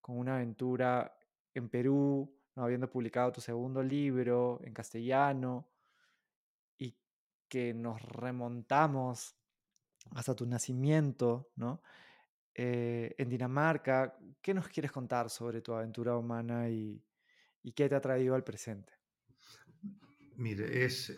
con 0.00 0.18
una 0.18 0.36
aventura 0.36 1.14
en 1.54 1.68
Perú, 1.68 2.39
¿no? 2.54 2.64
habiendo 2.64 2.90
publicado 2.90 3.32
tu 3.32 3.40
segundo 3.40 3.82
libro 3.82 4.60
en 4.62 4.72
castellano 4.72 5.68
y 6.78 6.96
que 7.48 7.74
nos 7.74 8.00
remontamos 8.02 9.36
hasta 10.12 10.34
tu 10.34 10.46
nacimiento, 10.46 11.50
¿no? 11.56 11.82
Eh, 12.54 13.14
en 13.16 13.28
Dinamarca, 13.28 14.18
¿qué 14.42 14.52
nos 14.52 14.68
quieres 14.68 14.90
contar 14.90 15.30
sobre 15.30 15.62
tu 15.62 15.72
aventura 15.72 16.16
humana 16.16 16.68
y, 16.68 17.02
y 17.62 17.72
qué 17.72 17.88
te 17.88 17.94
ha 17.94 18.00
traído 18.00 18.34
al 18.34 18.44
presente? 18.44 18.92
Mire, 20.36 20.84
es, 20.84 21.16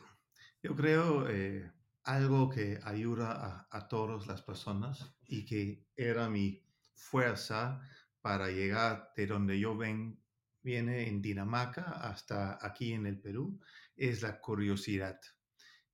yo 0.62 0.77
creo, 0.77 1.29
eh, 1.29 1.71
algo 2.05 2.49
que 2.49 2.81
ayuda 2.83 3.33
a, 3.33 3.69
a 3.71 3.89
todas 3.89 4.27
las 4.27 4.43
personas 4.43 5.15
y 5.27 5.45
que 5.47 5.87
era 5.97 6.29
mi 6.29 6.62
fuerza 6.95 7.81
para 8.21 8.49
llegar 8.49 9.12
de 9.17 9.27
donde 9.27 9.59
yo 9.59 9.77
ven, 9.77 10.22
viene 10.62 11.09
en 11.09 11.21
Dinamarca 11.21 11.83
hasta 11.83 12.59
aquí 12.64 12.92
en 12.92 13.07
el 13.07 13.21
Perú, 13.21 13.61
es 13.97 14.23
la 14.23 14.40
curiosidad. 14.40 15.21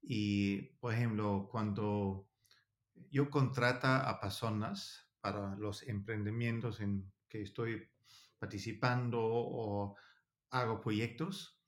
Y, 0.00 0.76
por 0.80 0.94
ejemplo, 0.94 1.48
cuando 1.50 2.28
yo 3.10 3.30
contrata 3.30 4.08
a 4.08 4.20
personas 4.20 5.08
para 5.20 5.56
los 5.56 5.82
emprendimientos 5.82 6.80
en 6.80 7.12
que 7.28 7.42
estoy 7.42 7.88
participando 8.38 9.18
o 9.20 9.96
hago 10.50 10.80
proyectos, 10.80 11.60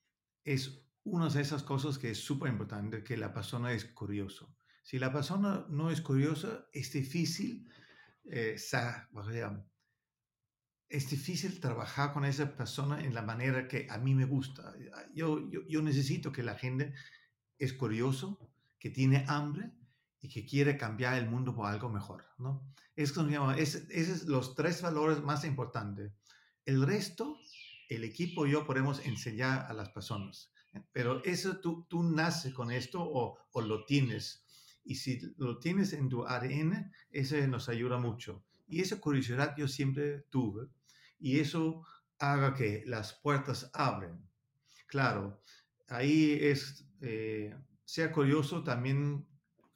es 0.44 0.86
una 1.04 1.28
de 1.28 1.40
esas 1.40 1.62
cosas 1.62 1.98
que 1.98 2.10
es 2.10 2.18
súper 2.18 2.50
importante, 2.50 3.02
que 3.02 3.16
la 3.16 3.32
persona 3.32 3.72
es 3.72 3.84
curioso. 3.84 4.54
Si 4.82 4.98
la 4.98 5.12
persona 5.12 5.66
no 5.68 5.90
es 5.90 6.00
curiosa, 6.00 6.66
es 6.72 6.92
difícil, 6.92 7.68
eh, 8.24 8.56
es 10.90 11.08
difícil 11.08 11.60
trabajar 11.60 12.12
con 12.12 12.24
esa 12.24 12.56
persona 12.56 13.00
en 13.00 13.14
la 13.14 13.22
manera 13.22 13.68
que 13.68 13.86
a 13.88 13.96
mí 13.98 14.12
me 14.12 14.24
gusta. 14.24 14.74
Yo, 15.14 15.48
yo, 15.48 15.60
yo 15.68 15.82
necesito 15.82 16.32
que 16.32 16.42
la 16.42 16.56
gente 16.56 16.92
es 17.58 17.72
curioso, 17.72 18.40
que 18.80 18.90
tiene 18.90 19.24
hambre 19.28 19.70
y 20.20 20.28
que 20.28 20.44
quiere 20.44 20.76
cambiar 20.76 21.14
el 21.16 21.30
mundo 21.30 21.54
por 21.54 21.66
algo 21.66 21.88
mejor, 21.90 22.24
¿no? 22.38 22.74
Es 22.96 23.14
llama, 23.14 23.56
es, 23.56 23.86
esos 23.90 24.20
son 24.20 24.32
los 24.32 24.56
tres 24.56 24.82
valores 24.82 25.22
más 25.22 25.44
importantes. 25.44 26.12
El 26.66 26.84
resto, 26.84 27.38
el 27.88 28.02
equipo 28.02 28.46
y 28.46 28.50
yo 28.50 28.66
podemos 28.66 29.06
enseñar 29.06 29.66
a 29.70 29.72
las 29.72 29.90
personas, 29.90 30.52
pero 30.90 31.22
eso 31.24 31.60
tú, 31.60 31.86
tú 31.88 32.02
naces 32.02 32.52
con 32.52 32.72
esto 32.72 33.00
o, 33.00 33.38
o 33.52 33.60
lo 33.60 33.84
tienes. 33.84 34.44
Y 34.82 34.96
si 34.96 35.20
lo 35.36 35.60
tienes 35.60 35.92
en 35.92 36.08
tu 36.08 36.26
ADN, 36.26 36.90
eso 37.12 37.36
nos 37.46 37.68
ayuda 37.68 37.98
mucho. 37.98 38.44
Y 38.66 38.80
esa 38.80 39.00
curiosidad 39.00 39.54
yo 39.56 39.68
siempre 39.68 40.22
tuve 40.30 40.68
y 41.20 41.40
eso 41.40 41.84
haga 42.18 42.54
que 42.54 42.82
las 42.86 43.14
puertas 43.14 43.70
abren. 43.74 44.26
Claro, 44.86 45.40
ahí 45.88 46.38
es, 46.40 46.88
eh, 47.00 47.54
sea 47.84 48.10
curioso 48.10 48.62
también 48.64 49.26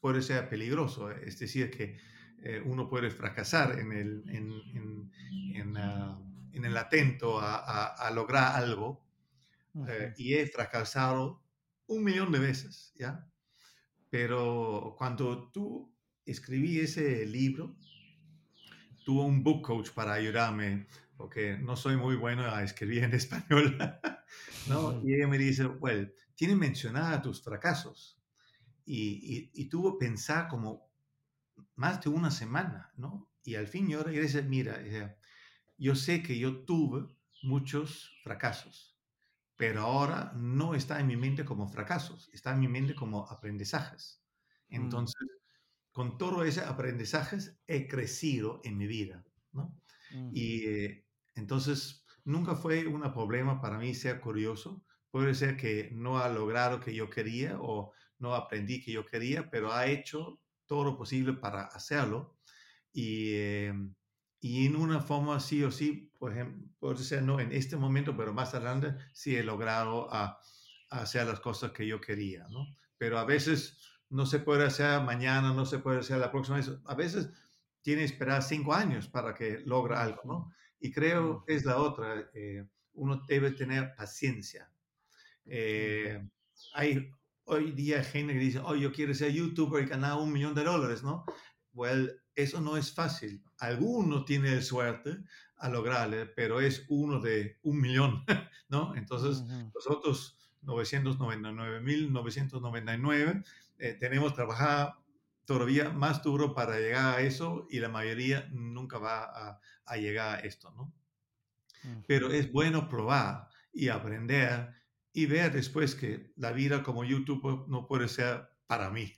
puede 0.00 0.22
ser 0.22 0.48
peligroso, 0.48 1.10
es 1.10 1.38
decir, 1.38 1.70
que 1.70 1.98
eh, 2.42 2.62
uno 2.64 2.88
puede 2.88 3.10
fracasar 3.10 3.78
en 3.78 3.92
el, 3.92 4.24
en, 4.28 4.52
en, 4.74 5.12
en, 5.54 5.76
uh, 5.76 6.34
en 6.52 6.64
el 6.64 6.76
atento 6.76 7.40
a, 7.40 7.56
a, 7.56 7.86
a, 7.94 8.10
lograr 8.10 8.56
algo 8.56 9.02
eh, 9.88 10.12
y 10.18 10.34
he 10.34 10.46
fracasado 10.46 11.42
un 11.86 12.04
millón 12.04 12.32
de 12.32 12.38
veces, 12.38 12.92
¿ya? 12.96 13.26
Pero 14.10 14.94
cuando 14.98 15.50
tú 15.50 15.92
escribí 16.24 16.80
ese 16.80 17.26
libro, 17.26 17.76
tuvo 19.04 19.24
un 19.24 19.42
book 19.42 19.62
coach 19.62 19.90
para 19.90 20.12
ayudarme, 20.14 20.86
porque 21.16 21.58
no 21.58 21.76
soy 21.76 21.96
muy 21.96 22.16
bueno 22.16 22.44
a 22.44 22.62
escribir 22.62 23.04
en 23.04 23.12
español, 23.14 23.78
¿no? 24.68 25.00
Y 25.04 25.14
ella 25.14 25.28
me 25.28 25.38
dice, 25.38 25.66
well, 25.66 26.14
tiene 26.34 26.56
mencionada 26.56 27.22
tus 27.22 27.42
fracasos. 27.42 28.20
Y, 28.86 29.50
y, 29.54 29.62
y 29.62 29.68
tuvo 29.68 29.98
que 29.98 30.06
pensar 30.06 30.48
como 30.48 30.90
más 31.76 32.02
de 32.02 32.10
una 32.10 32.30
semana, 32.30 32.92
¿no? 32.96 33.30
Y 33.44 33.56
al 33.56 33.66
fin 33.66 33.88
yo 33.88 34.02
regresé, 34.02 34.42
mira, 34.42 34.80
yo 35.76 35.94
sé 35.94 36.22
que 36.22 36.38
yo 36.38 36.64
tuve 36.64 37.06
muchos 37.42 38.10
fracasos, 38.22 38.98
pero 39.56 39.82
ahora 39.82 40.32
no 40.34 40.74
está 40.74 40.98
en 40.98 41.06
mi 41.06 41.16
mente 41.16 41.44
como 41.44 41.68
fracasos, 41.68 42.30
está 42.32 42.52
en 42.52 42.60
mi 42.60 42.68
mente 42.68 42.94
como 42.94 43.28
aprendizajes. 43.30 44.22
Entonces, 44.68 45.20
mm. 45.20 45.92
con 45.92 46.18
todo 46.18 46.44
ese 46.44 46.62
aprendizajes 46.62 47.58
he 47.66 47.86
crecido 47.86 48.60
en 48.64 48.78
mi 48.78 48.86
vida, 48.86 49.24
¿no? 49.52 49.78
Mm. 50.12 50.30
Y 50.32 50.66
eh, 50.66 51.03
entonces, 51.34 52.04
nunca 52.24 52.54
fue 52.54 52.86
un 52.86 53.02
problema 53.12 53.60
para 53.60 53.78
mí 53.78 53.94
ser 53.94 54.20
curioso. 54.20 54.84
Puede 55.10 55.34
ser 55.34 55.56
que 55.56 55.90
no 55.92 56.18
ha 56.18 56.28
logrado 56.28 56.80
que 56.80 56.94
yo 56.94 57.10
quería 57.10 57.58
o 57.60 57.92
no 58.18 58.34
aprendí 58.34 58.82
que 58.82 58.92
yo 58.92 59.04
quería, 59.04 59.50
pero 59.50 59.72
ha 59.72 59.86
hecho 59.86 60.40
todo 60.66 60.84
lo 60.84 60.96
posible 60.96 61.34
para 61.34 61.62
hacerlo. 61.62 62.38
Y, 62.92 63.32
eh, 63.34 63.74
y 64.40 64.66
en 64.66 64.76
una 64.76 65.00
forma 65.00 65.40
sí 65.40 65.62
o 65.64 65.70
sí, 65.70 66.12
por 66.18 66.32
ejemplo, 66.32 66.68
puede 66.78 66.98
ser 66.98 67.22
no 67.22 67.40
en 67.40 67.52
este 67.52 67.76
momento, 67.76 68.16
pero 68.16 68.32
más 68.32 68.54
adelante 68.54 68.94
sí 69.12 69.36
he 69.36 69.42
logrado 69.42 70.12
a, 70.12 70.40
a 70.90 71.00
hacer 71.00 71.26
las 71.26 71.40
cosas 71.40 71.72
que 71.72 71.86
yo 71.86 72.00
quería, 72.00 72.46
¿no? 72.50 72.66
Pero 72.98 73.18
a 73.18 73.24
veces 73.24 73.78
no 74.10 74.26
se 74.26 74.38
puede 74.40 74.64
hacer 74.64 75.00
mañana, 75.02 75.52
no 75.52 75.66
se 75.66 75.78
puede 75.78 76.00
hacer 76.00 76.18
la 76.18 76.30
próxima 76.30 76.58
vez. 76.58 76.70
A 76.84 76.94
veces 76.94 77.30
tiene 77.82 78.00
que 78.00 78.06
esperar 78.06 78.42
cinco 78.42 78.74
años 78.74 79.08
para 79.08 79.34
que 79.34 79.60
logre 79.64 79.96
algo, 79.96 80.22
¿no? 80.24 80.52
Y 80.84 80.92
creo 80.92 81.44
es 81.46 81.64
la 81.64 81.78
otra, 81.78 82.28
eh, 82.34 82.62
uno 82.92 83.22
debe 83.26 83.52
tener 83.52 83.94
paciencia. 83.94 84.70
Eh, 85.46 86.22
hay 86.74 87.10
hoy 87.44 87.72
día 87.72 88.04
gente 88.04 88.34
que 88.34 88.38
dice, 88.38 88.60
oh, 88.62 88.76
yo 88.76 88.92
quiero 88.92 89.14
ser 89.14 89.32
youtuber 89.32 89.82
y 89.82 89.86
ganar 89.86 90.18
un 90.18 90.30
millón 90.30 90.54
de 90.54 90.62
dólares, 90.62 91.02
¿no? 91.02 91.24
Well, 91.72 92.20
eso 92.34 92.60
no 92.60 92.76
es 92.76 92.92
fácil. 92.92 93.42
Alguno 93.60 94.26
tiene 94.26 94.60
suerte 94.60 95.16
a 95.56 95.70
lograrle, 95.70 96.26
pero 96.26 96.60
es 96.60 96.84
uno 96.90 97.18
de 97.18 97.56
un 97.62 97.80
millón, 97.80 98.22
¿no? 98.68 98.94
Entonces, 98.94 99.38
uh 99.38 99.46
-huh. 99.46 99.72
los 99.74 99.86
otros 99.86 100.36
999.999 100.64 103.42
eh, 103.78 103.96
tenemos 103.98 104.32
que 104.32 104.36
trabajar 104.36 104.96
todavía 105.44 105.90
más 105.90 106.22
duro 106.22 106.54
para 106.54 106.78
llegar 106.78 107.18
a 107.18 107.20
eso 107.20 107.66
y 107.70 107.80
la 107.80 107.88
mayoría 107.88 108.48
nunca 108.52 108.98
va 108.98 109.24
a, 109.24 109.60
a 109.84 109.96
llegar 109.96 110.36
a 110.36 110.40
esto, 110.40 110.70
¿no? 110.72 110.82
Uh 111.84 111.88
-huh. 111.88 112.04
Pero 112.06 112.30
es 112.30 112.50
bueno 112.50 112.88
probar 112.88 113.48
y 113.72 113.88
aprender 113.88 114.74
y 115.12 115.26
ver 115.26 115.52
después 115.52 115.94
que 115.94 116.32
la 116.36 116.52
vida 116.52 116.82
como 116.82 117.04
YouTube 117.04 117.66
no 117.68 117.86
puede 117.86 118.08
ser 118.08 118.48
para 118.66 118.90
mí. 118.90 119.12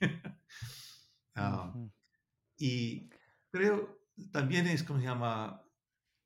uh, 1.35 1.39
uh 1.39 1.41
-huh. 1.41 1.91
Y 2.57 3.09
creo 3.51 3.97
también 4.31 4.67
es 4.67 4.83
como 4.83 4.99
se 4.99 5.05
llama, 5.05 5.61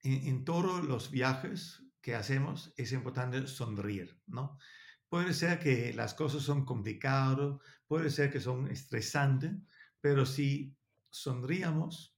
en, 0.04 0.28
en, 0.28 0.46
todos 0.46 0.84
los 0.84 1.12
viajes 1.12 1.84
que 2.02 2.16
hacemos 2.16 2.74
es 2.78 2.92
importante 2.94 3.46
sonreír, 3.48 4.20
¿no? 4.28 4.58
Puede 5.10 5.34
ser 5.34 5.60
que 5.60 5.94
las 5.94 6.14
cosas 6.14 6.42
son 6.42 6.66
complicadas, 6.66 7.58
puede 7.86 8.10
ser 8.10 8.32
que 8.32 8.40
son 8.40 8.72
estresantes, 8.72 9.52
pero 10.02 10.26
si 10.26 10.76
sonríamos, 11.10 12.18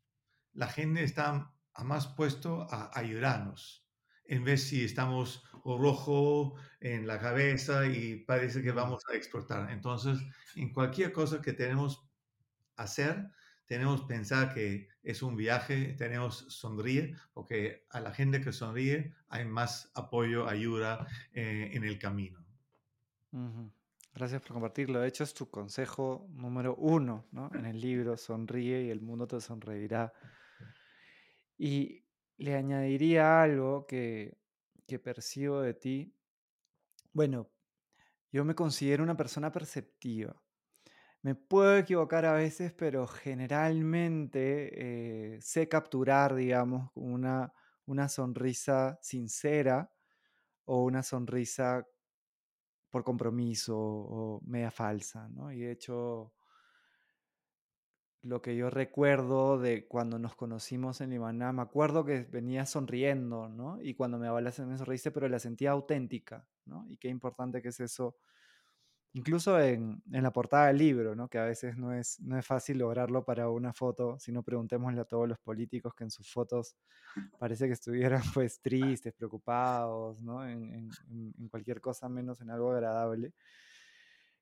la 0.54 0.68
gente 0.68 1.04
está 1.04 1.54
más 1.78 2.08
puesto 2.08 2.68
a 2.70 2.92
ayudarnos 2.98 3.84
en 4.25 4.44
vez 4.44 4.63
si 4.68 4.84
estamos 4.84 5.44
rojo 5.66 6.56
en 6.80 7.08
la 7.08 7.20
cabeza 7.20 7.86
y 7.86 8.18
parece 8.18 8.62
que 8.62 8.72
vamos 8.72 9.04
a 9.10 9.16
exportar. 9.16 9.72
Entonces, 9.72 10.20
en 10.56 10.72
cualquier 10.74 11.12
cosa 11.12 11.42
que 11.42 11.54
tenemos 11.54 12.10
hacer, 12.75 13.30
tenemos 13.66 14.02
que 14.02 14.08
pensar 14.08 14.54
que 14.54 14.90
es 15.04 15.22
un 15.22 15.36
viaje, 15.36 15.94
tenemos 15.98 16.46
sonríe, 16.50 17.16
porque 17.34 17.86
a 17.90 18.00
la 18.00 18.13
gente 18.13 18.42
que 18.42 18.52
sonríe 18.52 19.13
hay 19.30 19.46
más 19.46 19.92
apoyo, 19.96 20.48
ayuda 20.48 21.08
eh, 21.34 21.72
en 21.74 21.84
el 21.84 21.98
camino. 21.98 22.44
Gracias 24.15 24.41
por 24.41 24.53
compartirlo. 24.53 25.01
De 25.01 25.08
hecho, 25.08 25.24
es 25.24 25.34
tu 25.34 25.50
consejo 25.50 26.27
número 26.34 26.75
uno 26.75 27.25
¿no? 27.32 27.50
en 27.55 27.65
el 27.65 27.82
libro, 27.82 28.15
sonríe 28.15 28.84
y 28.84 28.89
el 28.91 29.01
mundo 29.01 29.27
te 29.27 29.41
sonreirá. 29.41 30.13
Y 31.58 32.05
le 32.38 32.55
añadiría 32.55 33.41
algo 33.41 33.88
que, 33.88 34.38
que 34.86 35.00
percibo 35.00 35.62
de 35.62 35.74
ti. 35.74 36.15
Bueno, 37.12 37.50
yo 38.32 38.46
me 38.46 38.53
considero 38.53 39.03
una 39.03 39.17
persona 39.17 39.51
perceptiva. 39.51 40.39
Me 41.24 41.36
puedo 41.36 41.77
equivocar 41.77 42.25
a 42.25 42.34
veces, 42.34 42.74
pero 42.74 43.08
generalmente 43.08 45.36
eh, 45.36 45.41
sé 45.41 45.70
capturar, 45.70 46.36
digamos, 46.36 46.91
una, 46.96 47.53
una 47.86 48.10
sonrisa 48.10 49.00
sincera 49.01 49.89
o 50.65 50.84
una 50.84 51.01
sonrisa 51.01 51.88
por 52.94 53.04
compromiso 53.04 53.76
o 53.76 54.40
media 54.46 54.70
falsa, 54.70 55.28
¿no? 55.30 55.52
Y 55.52 55.62
de 55.62 55.72
hecho, 55.72 56.32
lo 58.22 58.40
que 58.44 58.56
yo 58.56 58.70
recuerdo 58.70 59.58
de 59.58 59.88
cuando 59.88 60.20
nos 60.20 60.36
conocimos 60.36 61.02
en 61.02 61.10
Limaná, 61.10 61.52
me 61.54 61.64
acuerdo 61.64 62.06
que 62.06 62.22
venía 62.22 62.68
sonriendo, 62.68 63.50
¿no? 63.50 63.82
Y 63.82 63.96
cuando 63.96 64.20
me 64.20 64.28
hablaste 64.28 64.64
me 64.68 64.78
sonreíste, 64.78 65.10
pero 65.10 65.28
la 65.28 65.40
sentía 65.40 65.72
auténtica, 65.72 66.48
¿no? 66.66 66.86
Y 66.88 66.98
qué 66.98 67.08
importante 67.08 67.64
que 67.64 67.70
es 67.70 67.80
eso 67.80 68.16
incluso 69.13 69.60
en, 69.60 70.01
en, 70.12 70.24
la 70.24 70.34
portada 70.34 70.67
del 70.67 70.77
libro, 70.77 71.15
¿no? 71.15 71.29
que 71.29 71.38
a 71.38 71.46
veces 71.46 71.77
no 71.77 71.93
es, 71.93 72.20
no 72.20 72.38
es 72.38 72.46
fácil 72.46 72.79
lograrlo 72.79 73.24
para 73.24 73.50
una 73.50 73.72
foto, 73.72 74.17
si 74.20 74.32
no 74.32 74.41
preguntémosle 74.41 75.01
a 75.01 75.05
todos 75.05 75.27
los 75.27 75.39
políticos 75.39 75.93
que 75.93 76.03
en 76.03 76.12
sus 76.12 76.32
fotos 76.32 76.75
parece 77.38 77.67
que 77.67 77.74
estuvieran 77.74 78.22
pues 78.34 78.60
tristes, 78.60 79.13
preocupados, 79.13 80.20
¿no? 80.20 80.48
en, 80.48 80.89
cualquier 81.50 81.79
cosa 81.79 82.10
menos 82.10 82.41
en 82.41 82.50
algo 82.50 82.72
agradable. 82.72 83.34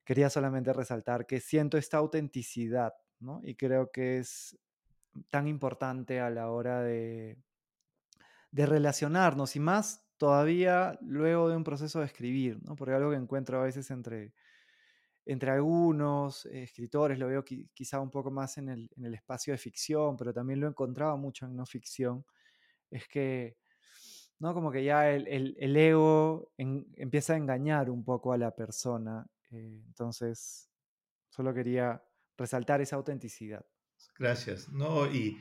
Quería 0.06 0.30
solamente 0.30 0.72
resaltar 0.72 1.26
que 1.26 1.42
siento 1.42 1.78
esta 1.78 1.98
autenticidad, 1.98 2.94
¿no? 3.20 3.40
Y 3.44 3.56
creo 3.56 3.92
que 3.92 4.18
es 4.18 4.58
tan 5.30 5.48
importante 5.48 6.20
a 6.20 6.30
la 6.30 6.50
hora 6.50 6.82
de, 6.82 7.38
de 8.52 8.66
relacionarnos 8.66 9.56
y 9.56 9.60
más 9.60 10.08
todavía 10.18 10.98
luego 11.02 11.50
de 11.50 11.56
un 11.56 11.64
proceso 11.64 12.00
de 12.00 12.06
escribir, 12.06 12.60
¿no? 12.64 12.76
Porque 12.76 12.94
algo 12.94 13.12
que 13.12 13.18
encuentro 13.18 13.60
a 13.60 13.64
veces 13.64 13.92
entre, 13.92 14.34
entre 15.26 15.52
algunos 15.52 16.46
escritores, 16.48 17.20
lo 17.20 17.28
veo 17.28 17.44
quizá 17.44 18.00
un 18.00 18.10
poco 18.10 18.32
más 18.32 18.58
en 18.58 18.70
el, 18.70 19.14
espacio 19.14 19.54
de 19.54 19.58
ficción, 19.58 20.18
pero 20.18 20.34
también 20.34 20.60
lo 20.60 20.68
he 20.68 20.70
encontrado 20.70 21.18
mucho 21.18 21.46
en 21.46 21.56
no 21.56 21.66
ficción, 21.66 22.26
es 22.90 23.08
que, 23.08 23.58
¿no? 24.40 24.54
Como 24.54 24.72
que 24.72 24.84
ya 24.84 25.12
el, 25.12 25.28
el, 25.28 25.56
el 25.60 25.78
ego 25.78 26.52
empieza 26.58 27.34
a 27.34 27.38
engañar 27.38 27.90
un 27.90 28.04
poco 28.04 28.34
a 28.34 28.38
la 28.38 28.56
persona. 28.56 29.26
Eh, 29.52 29.82
entonces, 29.86 30.70
solo 31.30 31.54
quería 31.54 32.04
resaltar 32.38 32.82
esa 32.82 32.96
autenticidad. 32.96 33.66
Gracias. 34.18 34.70
No, 34.70 35.06
y 35.06 35.38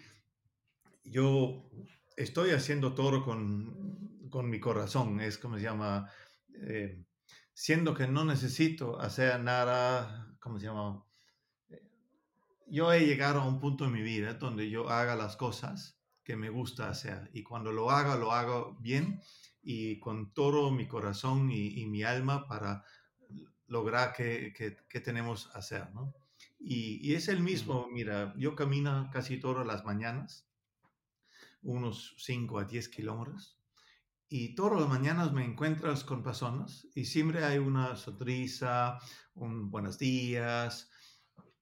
yo 1.03 1.71
estoy 2.17 2.51
haciendo 2.51 2.95
todo 2.95 3.25
con, 3.25 4.29
con 4.29 4.51
mi 4.51 4.61
corazón, 4.61 5.21
es 5.21 5.39
como 5.39 5.57
se 5.57 5.65
llama... 5.65 6.11
Eh, 6.67 7.03
siendo 7.61 7.93
que 7.93 8.09
no 8.09 8.25
necesito 8.25 8.99
hacer 9.03 9.39
nada, 9.39 10.35
¿cómo 10.41 10.59
se 10.59 10.65
llama? 10.65 11.05
Eh, 11.69 11.83
yo 12.69 12.91
he 12.91 13.05
llegado 13.05 13.43
a 13.43 13.47
un 13.47 13.61
punto 13.61 13.85
en 13.85 13.93
mi 13.93 14.01
vida 14.01 14.33
donde 14.33 14.71
yo 14.71 14.89
haga 14.89 15.15
las 15.15 15.37
cosas 15.37 16.01
que 16.25 16.37
me 16.37 16.49
gusta 16.49 16.89
hacer 16.89 17.29
y 17.35 17.43
cuando 17.43 17.71
lo 17.71 17.91
haga, 17.91 18.17
lo 18.17 18.33
hago 18.33 18.79
bien 18.81 19.21
y 19.63 19.99
con 20.01 20.33
todo 20.33 20.71
mi 20.71 20.89
corazón 20.89 21.51
y, 21.51 21.85
mi 21.85 22.03
alma 22.03 22.47
para 22.49 22.83
lograr 23.67 24.15
que, 24.15 24.55
que, 24.55 25.01
tenemos 25.01 25.55
hacer, 25.55 25.93
¿no? 25.93 26.15
Y, 26.59 27.07
y, 27.07 27.15
es 27.15 27.29
el 27.29 27.41
mismo, 27.41 27.89
mira, 27.93 28.33
yo 28.39 28.57
camino 28.57 29.11
casi 29.13 29.39
todas 29.39 29.67
las 29.67 29.85
mañanas, 29.85 30.49
unos 31.61 32.15
5 32.17 32.59
a 32.59 32.65
10 32.65 32.89
kilómetros, 32.89 33.60
y 34.33 34.55
todas 34.55 34.81
las 34.81 34.89
mañanas 34.89 35.33
me 35.33 35.45
encuentras 35.45 36.05
con 36.05 36.23
personas 36.23 36.87
y 36.95 37.05
siempre 37.05 37.45
hay 37.45 37.59
una 37.59 37.97
sonrisa, 37.97 39.01
un 39.35 39.73
buenos 39.73 39.99
días 39.99 40.89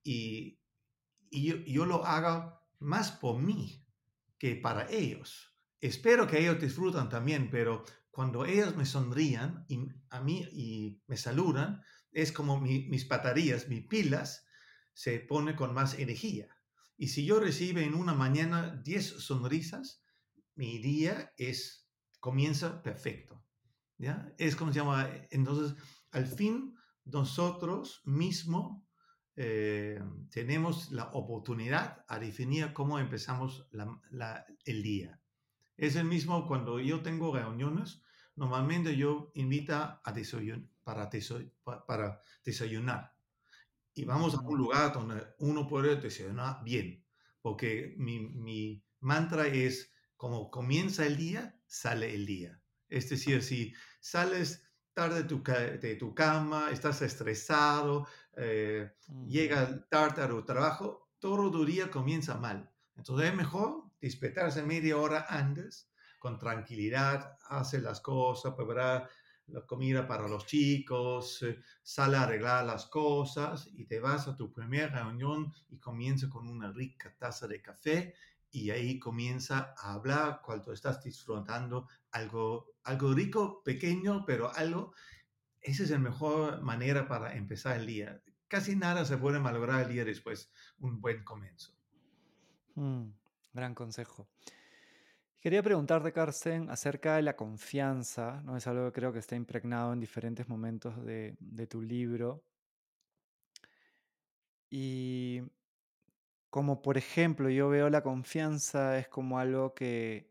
y, 0.05 0.61
y 1.31 1.73
yo, 1.73 1.87
lo 1.87 2.05
hago 2.05 2.61
más 2.79 3.11
por 3.11 3.41
mí 3.41 3.87
que 4.37 4.55
para 4.55 4.87
ellos. 4.91 5.57
Espero 5.81 6.27
que 6.27 6.41
ellos 6.41 6.61
disfrutan 6.61 7.09
también, 7.09 7.49
pero 7.51 7.85
cuando 8.11 8.45
ellos 8.45 8.77
me 8.77 8.85
sonrían 8.85 9.65
y 9.67 9.89
a 10.11 10.21
mí 10.21 10.47
y 10.53 11.01
me 11.07 11.17
saludan, 11.17 11.81
es 12.13 12.33
como 12.33 12.61
mis 12.61 13.09
baterías, 13.09 13.69
mis 13.69 13.87
pilas 13.87 14.47
se 14.93 15.21
pone 15.21 15.57
con 15.57 15.73
más 15.73 15.99
energía. 15.99 16.55
Y 16.99 17.09
si 17.09 17.25
yo 17.25 17.41
recibo 17.41 17.79
en 17.79 17.95
una 17.95 18.13
mañana 18.13 18.79
10 18.85 19.07
sonrisas, 19.21 20.05
mi 20.55 20.79
día 20.79 21.33
es 21.39 21.88
comienza 22.21 22.83
perfecto. 22.83 23.45
¿ya? 23.99 24.33
Es 24.39 24.57
como 24.57 24.73
se 24.73 24.79
llama. 24.79 25.09
Entonces, 25.31 25.77
al 26.13 26.27
fin, 26.27 26.75
nosotros 27.05 28.03
mismos 28.05 28.83
eh, 29.37 30.03
tenemos 30.31 30.91
la 30.91 31.05
oportunidad 31.13 32.05
a 32.09 32.19
definir 32.19 32.73
cómo 32.73 32.99
empezamos 32.99 33.69
el 34.65 34.83
día. 34.83 35.21
Es 35.77 35.97
el 35.97 36.05
mismo 36.07 36.47
cuando 36.47 36.81
yo 36.81 37.03
tengo 37.03 37.35
reuniones, 37.35 38.03
normalmente 38.35 38.97
yo 38.97 39.31
invito 39.35 39.75
a 39.75 40.13
desayunar, 40.13 40.69
para, 40.83 41.09
para 41.87 42.21
desayunar. 42.45 43.15
Y 43.95 44.05
vamos 44.05 44.35
a 44.35 44.41
un 44.41 44.59
lugar 44.59 44.93
donde 44.93 45.23
uno 45.39 45.67
puede 45.67 45.97
desayunar 45.97 46.63
bien, 46.65 47.05
porque 47.41 47.95
mi, 47.97 48.21
mi 48.21 48.85
mantra 49.01 49.47
es, 49.47 49.93
como 50.17 50.51
comienza 50.51 51.07
el 51.07 51.17
día, 51.17 51.58
sale 51.69 52.13
el 52.15 52.27
día. 52.27 52.61
Es 52.89 53.09
decir, 53.09 53.43
si 53.43 53.75
sales 54.01 54.65
tarde 54.95 55.23
de 55.23 55.29
tu, 55.29 55.43
de 55.43 55.97
tu 55.97 56.15
cama, 56.15 56.71
estás 56.73 57.03
estresado, 57.03 58.09
eh, 58.37 58.91
llega 59.27 59.87
tarde 59.89 60.23
a 60.23 60.29
tu 60.29 60.45
trabajo, 60.45 61.11
todo 61.21 61.51
tu 61.51 61.65
día 61.65 61.91
comienza 61.91 62.37
mal. 62.37 62.69
Entonces 62.97 63.29
es 63.31 63.37
mejor 63.37 63.85
despertarse 64.01 64.63
media 64.65 64.97
hora 64.97 65.27
antes, 65.29 65.93
con 66.19 66.39
tranquilidad, 66.39 67.37
hace 67.49 67.81
las 67.81 68.01
cosas, 68.01 68.55
preparar 68.55 69.09
la 69.47 69.65
comida 69.65 70.07
para 70.07 70.29
los 70.29 70.47
chicos, 70.47 71.43
eh, 71.43 71.59
sale 71.83 72.17
a 72.17 72.25
arreglar 72.25 72.67
las 72.67 72.87
cosas 72.87 73.69
y 73.73 73.85
te 73.87 74.01
vas 74.01 74.29
a 74.29 74.37
tu 74.37 74.53
primera 74.53 74.89
reunión 74.89 75.53
y 75.69 75.79
comienza 75.79 76.29
con 76.29 76.49
una 76.49 76.73
rica 76.73 77.15
taza 77.17 77.47
de 77.47 77.63
café 77.63 78.15
y 78.51 78.71
ahí 78.71 78.99
comienza 78.99 79.75
a 79.77 79.95
hablar 79.95 80.41
cuando 80.43 80.73
estás 80.73 81.03
disfrutando 81.03 81.89
algo, 82.13 82.75
algo 82.85 83.13
rico, 83.13 83.63
pequeño, 83.63 84.25
pero 84.27 84.55
algo, 84.55 84.95
esa 85.61 85.83
es 85.83 85.91
la 85.91 85.99
mejor 85.99 86.63
manera 86.63 87.07
para 87.07 87.35
empezar 87.37 87.77
el 87.77 87.87
día. 87.87 88.23
Casi 88.47 88.77
nada 88.77 89.05
se 89.05 89.19
puede 89.19 89.39
malograr 89.39 89.83
el 89.83 89.93
día 89.93 90.05
después, 90.05 90.51
un 90.79 91.01
buen 91.01 91.23
comienzo. 91.25 91.75
Mm, 92.75 93.11
gran 93.53 93.75
consejo. 93.75 94.29
Quería 95.41 95.63
preguntarte, 95.63 96.13
Carsten, 96.13 96.69
acerca 96.71 97.17
de 97.17 97.23
la 97.23 97.37
confianza, 97.37 98.43
¿no? 98.43 98.57
Es 98.57 98.67
algo 98.67 98.87
que 98.87 98.93
creo 98.93 99.13
que 99.13 99.21
está 99.21 99.37
impregnado 99.37 99.93
en 99.93 100.01
diferentes 100.01 100.49
momentos 100.49 101.05
de, 101.05 101.37
de 101.39 101.67
tu 101.67 101.81
libro. 101.81 102.43
Y 104.71 105.43
como 106.59 106.83
por 106.83 106.99
ejemplo, 106.99 107.51
yo 107.51 107.69
veo 107.69 107.89
la 107.89 108.03
confianza 108.03 108.99
es 108.99 109.07
como 109.07 109.39
algo 109.39 109.77
que, 109.77 110.29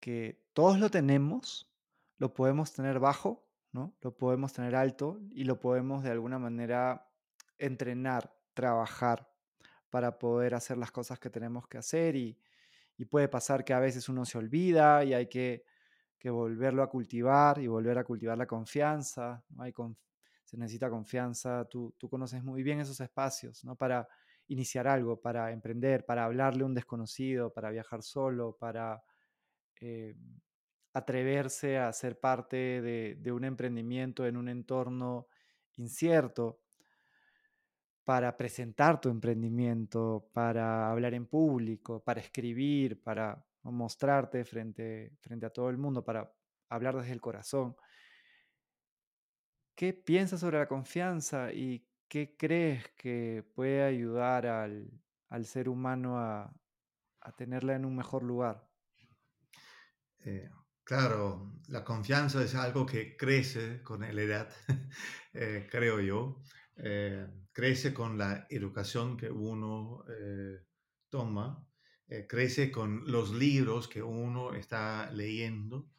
que 0.00 0.42
todos 0.52 0.80
lo 0.80 0.90
tenemos, 0.90 1.72
lo 2.18 2.34
podemos 2.34 2.72
tener 2.72 2.98
bajo, 2.98 3.46
¿no? 3.70 3.94
Lo 4.00 4.16
podemos 4.16 4.52
tener 4.52 4.74
alto 4.74 5.20
y 5.30 5.44
lo 5.44 5.60
podemos 5.60 6.02
de 6.02 6.10
alguna 6.10 6.40
manera 6.40 7.12
entrenar, 7.58 8.34
trabajar 8.54 9.30
para 9.88 10.18
poder 10.18 10.52
hacer 10.52 10.78
las 10.78 10.90
cosas 10.90 11.20
que 11.20 11.30
tenemos 11.30 11.68
que 11.68 11.78
hacer 11.78 12.16
y, 12.16 12.36
y 12.96 13.04
puede 13.04 13.28
pasar 13.28 13.64
que 13.64 13.72
a 13.72 13.78
veces 13.78 14.08
uno 14.08 14.24
se 14.24 14.36
olvida 14.36 15.04
y 15.04 15.14
hay 15.14 15.28
que, 15.28 15.64
que 16.18 16.28
volverlo 16.28 16.82
a 16.82 16.90
cultivar 16.90 17.60
y 17.60 17.68
volver 17.68 17.98
a 17.98 18.04
cultivar 18.04 18.36
la 18.36 18.48
confianza, 18.48 19.44
hay 19.58 19.72
se 20.44 20.56
necesita 20.56 20.90
confianza, 20.90 21.66
tú, 21.66 21.94
tú 21.98 22.08
conoces 22.10 22.42
muy 22.42 22.64
bien 22.64 22.80
esos 22.80 22.98
espacios, 22.98 23.64
¿no? 23.64 23.76
Para 23.76 24.08
iniciar 24.48 24.86
algo, 24.86 25.20
para 25.20 25.52
emprender, 25.52 26.04
para 26.04 26.24
hablarle 26.24 26.62
a 26.62 26.66
un 26.66 26.74
desconocido, 26.74 27.52
para 27.52 27.70
viajar 27.70 28.02
solo, 28.02 28.56
para 28.58 29.02
eh, 29.80 30.14
atreverse 30.92 31.78
a 31.78 31.92
ser 31.92 32.18
parte 32.20 32.56
de, 32.56 33.16
de 33.18 33.32
un 33.32 33.44
emprendimiento 33.44 34.26
en 34.26 34.36
un 34.36 34.48
entorno 34.48 35.28
incierto, 35.76 36.60
para 38.04 38.36
presentar 38.36 39.00
tu 39.00 39.08
emprendimiento, 39.08 40.28
para 40.32 40.90
hablar 40.90 41.14
en 41.14 41.26
público, 41.26 42.04
para 42.04 42.20
escribir, 42.20 43.02
para 43.02 43.42
mostrarte 43.62 44.44
frente, 44.44 45.16
frente 45.20 45.46
a 45.46 45.50
todo 45.50 45.70
el 45.70 45.78
mundo, 45.78 46.04
para 46.04 46.30
hablar 46.68 46.96
desde 46.96 47.12
el 47.12 47.20
corazón. 47.20 47.74
¿Qué 49.74 49.94
piensas 49.94 50.40
sobre 50.40 50.58
la 50.58 50.68
confianza 50.68 51.52
y 51.52 51.84
qué 52.08 52.36
crees 52.36 52.88
que 52.96 53.44
puede 53.54 53.82
ayudar 53.82 54.46
al, 54.46 55.02
al 55.28 55.46
ser 55.46 55.68
humano 55.68 56.18
a, 56.18 56.54
a 57.20 57.32
tenerla 57.36 57.76
en 57.76 57.84
un 57.86 57.96
mejor 57.96 58.22
lugar? 58.24 58.70
Eh, 60.18 60.48
claro, 60.82 61.52
la 61.68 61.84
confianza 61.84 62.42
es 62.42 62.54
algo 62.54 62.86
que 62.86 63.16
crece 63.16 63.82
con 63.82 64.00
la 64.00 64.08
edad, 64.10 64.50
eh, 65.32 65.68
creo 65.70 66.00
yo. 66.00 66.42
Eh, 66.76 67.26
crece 67.52 67.94
con 67.94 68.18
la 68.18 68.46
educación 68.50 69.16
que 69.16 69.30
uno 69.30 70.04
toma, 71.08 71.68
crece 72.28 72.72
con 72.72 73.04
los 73.10 73.32
libros 73.32 73.86
que 73.86 74.02
uno 74.02 74.54
está 74.54 75.10
leyendo, 75.12 75.92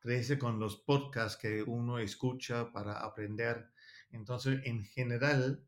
crece 0.00 0.38
con 0.38 0.58
los 0.58 0.82
podcasts 0.82 1.40
que 1.40 1.62
uno 1.62 1.98
escucha 2.00 2.72
para 2.72 3.04
aprender. 3.04 3.70
Entonces, 4.16 4.60
en 4.64 4.84
general, 4.84 5.64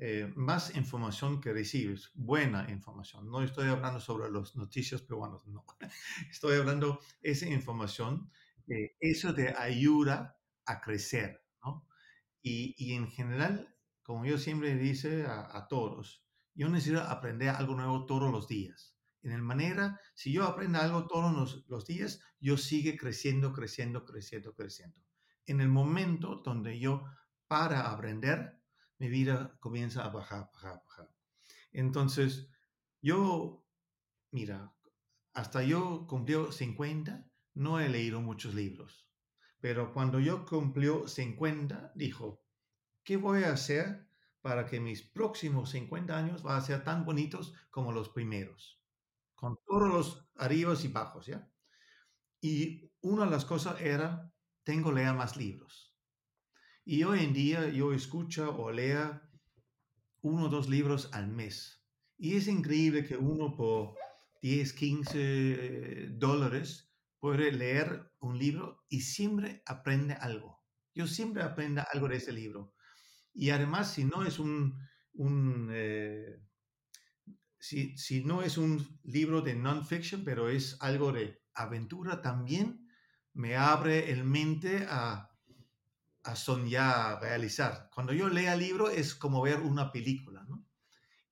eh, 0.00 0.32
más 0.36 0.76
información 0.76 1.40
que 1.40 1.52
recibes, 1.52 2.12
buena 2.14 2.70
información. 2.70 3.28
No 3.28 3.42
estoy 3.42 3.68
hablando 3.68 3.98
sobre 3.98 4.30
las 4.30 4.54
noticias 4.54 5.02
peruanas, 5.02 5.44
no. 5.46 5.64
Estoy 6.30 6.56
hablando 6.56 7.00
esa 7.20 7.46
información, 7.46 8.30
eh, 8.68 8.96
eso 9.00 9.34
te 9.34 9.54
ayuda 9.56 10.38
a 10.66 10.80
crecer, 10.80 11.44
¿no? 11.64 11.88
Y, 12.40 12.76
y, 12.78 12.94
en 12.94 13.08
general, 13.08 13.74
como 14.04 14.24
yo 14.24 14.38
siempre 14.38 14.76
dice 14.76 15.26
a, 15.26 15.56
a, 15.56 15.66
todos, 15.66 16.24
yo 16.54 16.68
necesito 16.68 17.02
aprender 17.02 17.48
algo 17.48 17.74
nuevo 17.74 18.06
todos 18.06 18.30
los 18.30 18.46
días. 18.46 18.96
En 19.22 19.32
el 19.32 19.42
manera, 19.42 20.00
si 20.14 20.32
yo 20.32 20.44
aprendo 20.44 20.78
algo 20.78 21.08
todos 21.08 21.34
los, 21.34 21.66
los 21.68 21.86
días, 21.86 22.20
yo 22.38 22.56
sigue 22.56 22.96
creciendo, 22.96 23.52
creciendo, 23.52 24.04
creciendo, 24.04 24.54
creciendo. 24.54 24.96
En 25.44 25.60
el 25.60 25.68
momento 25.68 26.36
donde 26.44 26.78
yo 26.78 27.04
para 27.48 27.90
aprender, 27.90 28.60
mi 28.98 29.08
vida 29.08 29.56
comienza 29.60 30.04
a 30.04 30.10
bajar, 30.10 30.50
bajar, 30.52 30.82
bajar. 30.86 31.14
Entonces, 31.72 32.50
yo, 33.00 33.66
mira, 34.30 34.74
hasta 35.34 35.62
yo 35.62 36.06
cumplió 36.06 36.52
50, 36.52 37.30
no 37.54 37.80
he 37.80 37.88
leído 37.88 38.20
muchos 38.20 38.54
libros. 38.54 39.08
Pero 39.60 39.92
cuando 39.92 40.20
yo 40.20 40.44
cumplió 40.44 41.08
50, 41.08 41.92
dijo, 41.94 42.44
¿qué 43.02 43.16
voy 43.16 43.44
a 43.44 43.52
hacer 43.52 44.08
para 44.40 44.66
que 44.66 44.80
mis 44.80 45.02
próximos 45.02 45.70
50 45.70 46.16
años 46.16 46.42
van 46.42 46.56
a 46.58 46.60
ser 46.60 46.84
tan 46.84 47.04
bonitos 47.04 47.54
como 47.70 47.92
los 47.92 48.08
primeros? 48.10 48.80
Con 49.34 49.56
todos 49.66 49.88
los 49.88 50.28
arribas 50.36 50.84
y 50.84 50.88
bajos, 50.88 51.26
¿ya? 51.26 51.50
Y 52.40 52.92
una 53.00 53.24
de 53.24 53.30
las 53.30 53.44
cosas 53.44 53.80
era, 53.80 54.32
tengo 54.62 54.90
que 54.90 54.96
leer 54.96 55.14
más 55.14 55.36
libros. 55.36 55.87
Y 56.90 57.02
hoy 57.02 57.20
en 57.22 57.34
día 57.34 57.68
yo 57.68 57.92
escucho 57.92 58.56
o 58.56 58.72
lea 58.72 59.22
uno 60.22 60.46
o 60.46 60.48
dos 60.48 60.70
libros 60.70 61.10
al 61.12 61.28
mes. 61.28 61.84
Y 62.16 62.36
es 62.36 62.48
increíble 62.48 63.04
que 63.04 63.18
uno 63.18 63.54
por 63.54 63.94
10, 64.40 64.72
15 64.72 66.08
dólares 66.12 66.90
puede 67.18 67.52
leer 67.52 68.10
un 68.20 68.38
libro 68.38 68.86
y 68.88 69.02
siempre 69.02 69.62
aprende 69.66 70.14
algo. 70.14 70.64
Yo 70.94 71.06
siempre 71.06 71.42
aprendo 71.42 71.82
algo 71.92 72.08
de 72.08 72.16
ese 72.16 72.32
libro. 72.32 72.72
Y 73.34 73.50
además, 73.50 73.92
si 73.92 74.06
no 74.06 74.24
es 74.24 74.38
un, 74.38 74.74
un 75.12 75.68
eh, 75.70 76.40
si, 77.58 77.98
si, 77.98 78.24
no 78.24 78.40
es 78.40 78.56
un 78.56 78.98
libro 79.04 79.42
de 79.42 79.54
non-fiction, 79.54 80.24
pero 80.24 80.48
es 80.48 80.78
algo 80.80 81.12
de 81.12 81.38
aventura, 81.52 82.22
también 82.22 82.88
me 83.34 83.56
abre 83.56 84.10
el 84.10 84.24
mente 84.24 84.86
a 84.88 85.27
a 86.24 86.36
soñar, 86.36 87.20
realizar. 87.20 87.88
Cuando 87.94 88.12
yo 88.12 88.28
lea 88.28 88.54
el 88.54 88.60
libro 88.60 88.90
es 88.90 89.14
como 89.14 89.42
ver 89.42 89.60
una 89.60 89.90
película, 89.92 90.44
¿no? 90.48 90.64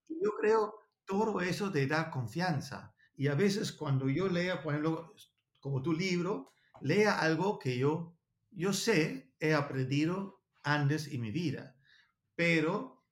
Yo 0.08 0.30
creo 0.40 0.74
todo 1.04 1.40
eso 1.40 1.70
te 1.70 1.86
da 1.86 2.10
confianza. 2.10 2.94
Y 3.14 3.28
a 3.28 3.34
veces 3.34 3.72
cuando 3.72 4.08
yo 4.08 4.28
lea, 4.28 4.62
por 4.62 4.74
ejemplo, 4.74 5.14
como 5.60 5.82
tu 5.82 5.92
libro, 5.92 6.52
lea 6.80 7.18
algo 7.18 7.58
que 7.58 7.78
yo, 7.78 8.18
yo 8.50 8.72
sé, 8.72 9.32
he 9.38 9.54
aprendido 9.54 10.42
antes 10.62 11.08
en 11.08 11.20
mi 11.20 11.30
vida, 11.30 11.76
pero 12.34 13.04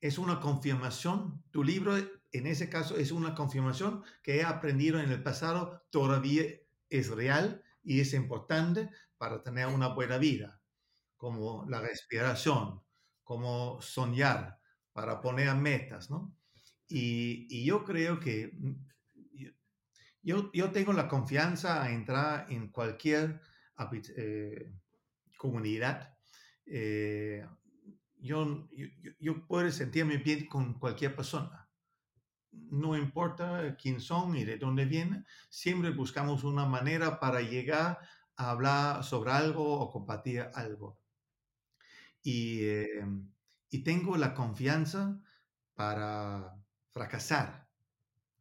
es 0.00 0.18
una 0.18 0.40
confirmación. 0.40 1.42
Tu 1.50 1.64
libro, 1.64 1.96
en 1.96 2.46
ese 2.46 2.68
caso, 2.68 2.96
es 2.96 3.10
una 3.12 3.34
confirmación 3.34 4.04
que 4.22 4.36
he 4.36 4.44
aprendido 4.44 5.00
en 5.00 5.10
el 5.10 5.22
pasado, 5.22 5.84
todavía 5.90 6.44
es 6.88 7.08
real 7.08 7.62
y 7.82 8.00
es 8.00 8.14
importante 8.14 8.90
para 9.18 9.42
tener 9.42 9.66
una 9.66 9.88
buena 9.88 10.18
vida 10.18 10.59
como 11.20 11.66
la 11.68 11.82
respiración, 11.82 12.80
como 13.22 13.82
soñar, 13.82 14.58
para 14.90 15.20
poner 15.20 15.54
metas, 15.54 16.10
¿no? 16.10 16.34
Y, 16.88 17.62
yo 17.62 17.84
creo 17.84 18.18
que 18.18 18.50
mm, 18.54 18.72
yo, 20.22 20.50
yo, 20.52 20.70
tengo 20.70 20.94
la 20.94 21.08
confianza 21.08 21.82
a 21.82 21.92
entrar 21.92 22.46
en 22.50 22.68
cualquier 22.68 23.38
eh, 24.16 24.72
comunidad. 25.36 26.16
Eh, 26.64 27.46
yo, 28.16 28.66
yo, 28.72 28.86
yo, 29.18 29.46
puedo 29.46 29.70
sentirme 29.70 30.16
bien 30.16 30.46
con 30.46 30.78
cualquier 30.78 31.14
persona. 31.14 31.68
No 32.50 32.96
importa 32.96 33.76
quién 33.76 34.00
son 34.00 34.36
y 34.36 34.44
de 34.44 34.56
dónde 34.56 34.86
vienen, 34.86 35.26
siempre 35.50 35.90
buscamos 35.90 36.44
una 36.44 36.64
manera 36.64 37.20
para 37.20 37.42
llegar 37.42 37.98
a 38.36 38.50
hablar 38.50 39.04
sobre 39.04 39.32
algo 39.32 39.80
o 39.80 39.90
compartir 39.90 40.48
algo 40.54 40.98
y, 42.22 42.64
em, 42.66 43.30
y 43.70 43.82
tengo 43.82 44.16
la 44.16 44.34
confianza 44.34 45.20
para 45.74 46.56
fracasar. 46.90 47.68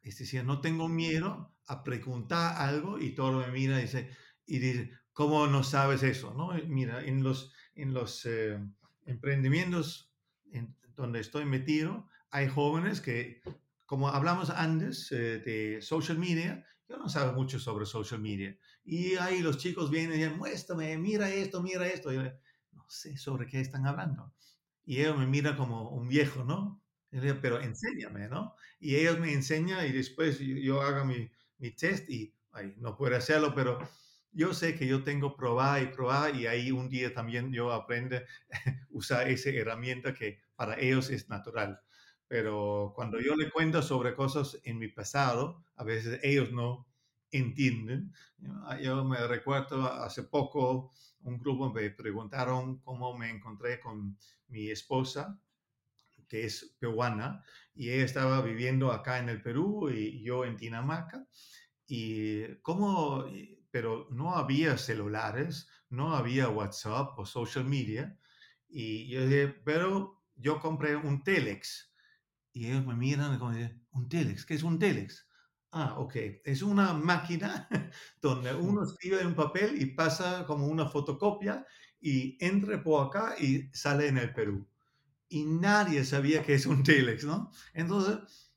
Es 0.01 0.17
decir, 0.19 0.43
no 0.43 0.61
tengo 0.61 0.87
miedo 0.87 1.55
a 1.67 1.83
preguntar 1.83 2.55
algo 2.57 2.99
y 2.99 3.13
todo 3.15 3.39
me 3.39 3.51
mira 3.51 3.79
y 3.79 3.83
dice, 3.83 4.09
y 4.45 4.59
dice 4.59 4.91
¿cómo 5.19 5.47
no 5.47 5.63
sabes 5.63 6.01
eso? 6.03 6.33
¿no? 6.33 6.53
Mira, 6.67 7.03
en 7.03 7.23
los, 7.23 7.51
en 7.75 7.93
los 7.93 8.25
eh, 8.25 8.57
emprendimientos 9.05 10.13
en 10.53 10.77
donde 10.95 11.19
estoy 11.19 11.43
metido, 11.43 12.07
hay 12.31 12.47
jóvenes 12.47 13.01
que, 13.01 13.41
como 13.85 14.07
hablamos 14.07 14.49
antes 14.49 15.11
eh, 15.11 15.39
de 15.39 15.81
social 15.81 16.17
media, 16.17 16.65
yo 16.87 16.95
no 16.95 17.09
sabe 17.09 17.33
mucho 17.33 17.59
sobre 17.59 17.85
social 17.85 18.21
media. 18.21 18.57
Y 18.85 19.15
ahí 19.15 19.41
los 19.41 19.57
chicos 19.57 19.91
vienen 19.91 20.13
y 20.13 20.23
dicen, 20.23 20.37
muéstrame, 20.37 20.97
mira 20.97 21.29
esto, 21.29 21.61
mira 21.61 21.85
esto. 21.85 22.13
Y 22.13 22.31
sé 22.87 23.17
sobre 23.17 23.47
qué 23.47 23.59
están 23.59 23.85
hablando. 23.87 24.33
Y 24.85 25.01
ellos 25.01 25.17
me 25.17 25.27
miran 25.27 25.57
como 25.57 25.89
un 25.89 26.07
viejo, 26.07 26.43
¿no? 26.43 26.81
pero 27.41 27.59
enséñame, 27.59 28.27
¿no? 28.27 28.55
Y 28.79 28.95
ellos 28.95 29.19
me 29.19 29.33
enseñan 29.33 29.85
y 29.87 29.91
después 29.91 30.39
yo, 30.39 30.81
hago 30.81 31.05
mi, 31.05 31.29
mi, 31.57 31.71
test 31.71 32.09
y 32.09 32.35
ay, 32.51 32.75
no 32.77 32.95
puedo 32.95 33.15
hacerlo, 33.15 33.53
pero 33.55 33.79
yo 34.31 34.53
sé 34.53 34.75
que 34.75 34.85
yo 34.85 35.03
tengo 35.03 35.35
probar 35.35 35.81
y 35.81 35.87
probar 35.87 36.35
y 36.35 36.45
ahí 36.45 36.71
un 36.71 36.87
día 36.87 37.13
también 37.13 37.51
yo 37.51 37.71
aprendo 37.71 38.17
a 38.17 38.21
usar 38.91 39.27
esa 39.27 39.49
herramienta 39.49 40.13
que 40.13 40.39
para 40.55 40.79
ellos 40.79 41.09
es 41.09 41.29
natural. 41.29 41.79
Pero 42.27 42.93
cuando 42.95 43.19
yo 43.19 43.35
le 43.35 43.49
cuento 43.49 43.81
sobre 43.81 44.13
cosas 44.13 44.59
en 44.63 44.77
mi 44.77 44.87
pasado, 44.87 45.63
a 45.75 45.83
veces 45.83 46.19
ellos 46.21 46.51
no 46.51 46.87
entienden. 47.31 48.13
Yo 48.81 49.03
me 49.03 49.17
recuerdo 49.27 49.83
hace 49.91 50.23
poco 50.23 50.93
un 51.21 51.37
grupo 51.39 51.71
me 51.71 51.89
preguntaron 51.89 52.79
cómo 52.79 53.17
me 53.17 53.29
encontré 53.29 53.79
con 53.79 54.17
mi 54.47 54.69
esposa, 54.69 55.39
que 56.27 56.45
es 56.45 56.75
peruana, 56.79 57.43
y 57.73 57.89
ella 57.89 58.05
estaba 58.05 58.41
viviendo 58.41 58.91
acá 58.91 59.19
en 59.19 59.29
el 59.29 59.41
Perú 59.41 59.89
y 59.89 60.23
yo 60.23 60.45
en 60.45 60.57
Dinamarca. 60.57 61.25
Y 61.87 62.55
cómo, 62.61 63.25
pero 63.71 64.07
no 64.11 64.35
había 64.35 64.77
celulares, 64.77 65.67
no 65.89 66.15
había 66.15 66.49
WhatsApp 66.49 67.17
o 67.17 67.25
social 67.25 67.65
media. 67.65 68.17
Y 68.67 69.07
yo 69.09 69.25
dije, 69.25 69.47
pero 69.47 70.21
yo 70.35 70.59
compré 70.59 70.95
un 70.95 71.23
Telex. 71.23 71.91
Y 72.53 72.67
ellos 72.67 72.85
me 72.85 72.95
miran 72.95 73.35
y 73.35 73.39
como 73.39 73.51
dicen, 73.53 73.83
¿un 73.91 74.07
Telex? 74.07 74.45
¿Qué 74.45 74.53
es 74.53 74.63
un 74.63 74.77
Telex? 74.77 75.27
Ah, 75.71 75.95
ok. 75.99 76.15
Es 76.45 76.61
una 76.61 76.93
máquina 76.93 77.67
donde 78.21 78.53
uno 78.55 78.83
escribe 78.83 79.21
en 79.21 79.27
un 79.27 79.35
papel 79.35 79.81
y 79.81 79.85
pasa 79.87 80.45
como 80.45 80.67
una 80.67 80.87
fotocopia 80.87 81.65
y 82.01 82.37
entra 82.43 82.81
por 82.81 83.07
acá 83.07 83.35
y 83.39 83.69
sale 83.73 84.07
en 84.07 84.17
el 84.17 84.33
Perú. 84.33 84.67
Y 85.29 85.45
nadie 85.45 86.03
sabía 86.05 86.43
que 86.43 86.55
es 86.55 86.65
un 86.65 86.83
telex, 86.83 87.23
¿no? 87.25 87.51
Entonces, 87.73 88.51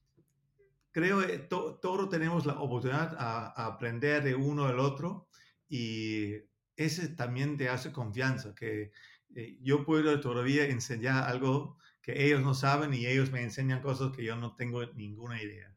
creo 0.93 1.27
que 1.27 1.39
todos 1.39 2.09
tenemos 2.11 2.47
la 2.47 2.55
oportunidad 2.61 3.15
a, 3.19 3.67
aprender 3.67 4.23
de 4.23 4.35
uno 4.35 4.69
del 4.69 4.79
otro 4.79 5.29
y 5.69 6.35
ese 6.77 7.09
también 7.09 7.57
te 7.59 7.69
hace 7.69 7.93
confianza, 7.93 8.55
que 8.55 8.93
eh, 9.35 9.59
yo 9.63 9.85
puedo 9.85 10.21
todavía 10.21 10.67
enseñar 10.67 11.25
algo 11.25 11.79
que 12.03 12.27
ellos 12.27 12.43
no 12.43 12.55
saben 12.55 12.95
y 12.95 13.07
ellos 13.07 13.31
me 13.33 13.43
enseñan 13.43 13.83
cosas 13.83 14.13
que 14.17 14.25
yo 14.25 14.37
no 14.37 14.55
tengo 14.57 14.85
ninguna 14.95 15.43
idea. 15.43 15.72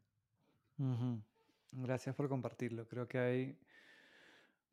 Gracias 1.72 2.16
por 2.16 2.30
compartirlo. 2.30 2.88
Creo 2.88 3.08
que 3.08 3.20
hay 3.20 3.60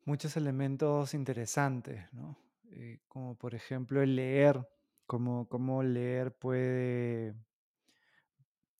muchos 0.05 0.35
elementos 0.37 1.13
interesantes, 1.13 2.11
¿no? 2.13 2.37
Eh, 2.71 2.99
como 3.07 3.35
por 3.35 3.53
ejemplo 3.53 4.01
el 4.01 4.15
leer, 4.15 4.67
cómo, 5.05 5.47
cómo 5.47 5.83
leer 5.83 6.35
puede... 6.35 7.35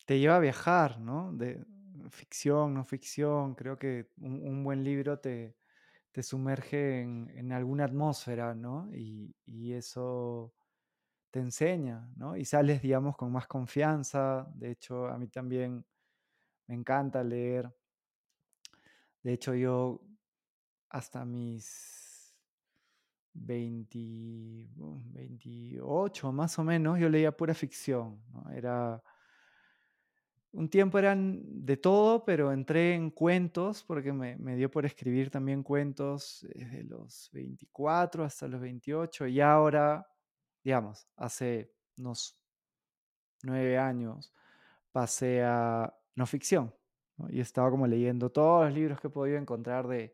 te 0.05 0.19
lleva 0.19 0.38
a 0.38 0.39
viajar, 0.39 0.99
¿no? 0.99 1.31
De 1.33 1.63
ficción, 2.09 2.73
no 2.73 2.83
ficción. 2.83 3.55
Creo 3.55 3.77
que 3.77 4.09
un, 4.17 4.63
buen 4.63 4.83
libro 4.83 5.19
te, 5.19 5.55
te 6.12 6.23
sumerge 6.23 7.01
en, 7.01 7.51
alguna 7.51 7.86
atmósfera, 7.86 8.55
¿no? 8.55 8.89
Y, 8.93 9.36
y, 9.45 9.73
eso 9.73 10.53
te 11.31 11.39
enseña, 11.39 12.09
¿no? 12.15 12.36
Y 12.38 12.45
sales, 12.45 12.81
digamos, 12.81 13.15
con 13.15 13.31
más 13.31 13.47
confianza. 13.47 14.47
De 14.55 14.71
hecho, 14.71 15.07
a 15.07 15.17
mí 15.17 15.27
también 15.27 15.86
me 16.67 16.76
encanta 16.76 17.23
leer. 17.23 17.73
De 19.21 19.34
hecho, 19.34 19.54
yo 19.56 20.02
hasta 20.89 21.26
mis 21.26 22.36
20, 23.34 24.69
28 24.76 26.32
más 26.32 26.60
o 26.60 26.63
menos, 26.63 26.99
yo 26.99 27.10
leía 27.10 27.36
pura 27.36 27.54
ficción. 27.54 28.21
Era, 28.54 29.02
un 30.52 30.69
tiempo 30.69 30.99
eran 30.99 31.41
de 31.65 31.78
todo, 31.78 32.23
pero 32.23 32.52
entré 32.52 32.93
en 32.93 33.10
cuentos 33.10 33.84
porque 33.84 34.13
me, 34.13 34.38
me, 34.38 34.56
dio 34.56 34.69
por 34.69 34.86
escribir 34.86 35.32
también 35.32 35.63
cuentos 35.63 36.45
desde 36.54 36.84
los 36.84 37.30
24 37.34 38.23
hasta 38.23 38.47
los 38.47 38.62
28 38.62 39.28
y 39.28 39.41
ahora, 39.41 40.08
digamos, 40.63 41.08
hace 41.15 41.73
unos 41.97 42.38
nueve 43.41 43.80
años 43.80 44.32
pasé 44.91 45.43
a 45.43 45.91
no 46.15 46.26
ficción. 46.26 46.73
Y 47.30 47.39
estaba 47.39 47.69
como 47.69 47.88
leyendo 47.88 48.32
todos 48.32 48.65
los 48.65 48.73
libros 48.73 48.99
que 48.99 49.08
he 49.08 49.12
podido 49.12 49.38
encontrar 49.38 49.88
de, 49.88 50.13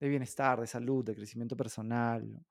de 0.00 0.08
bienestar, 0.08 0.60
de 0.60 0.66
salud, 0.66 1.04
de 1.04 1.14
crecimiento 1.14 1.56
personal. 1.56 2.44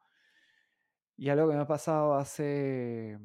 Y 1.18 1.30
algo 1.30 1.50
que 1.50 1.56
me 1.56 1.62
ha 1.62 1.68
pasado 1.68 2.16
hace 2.16 3.20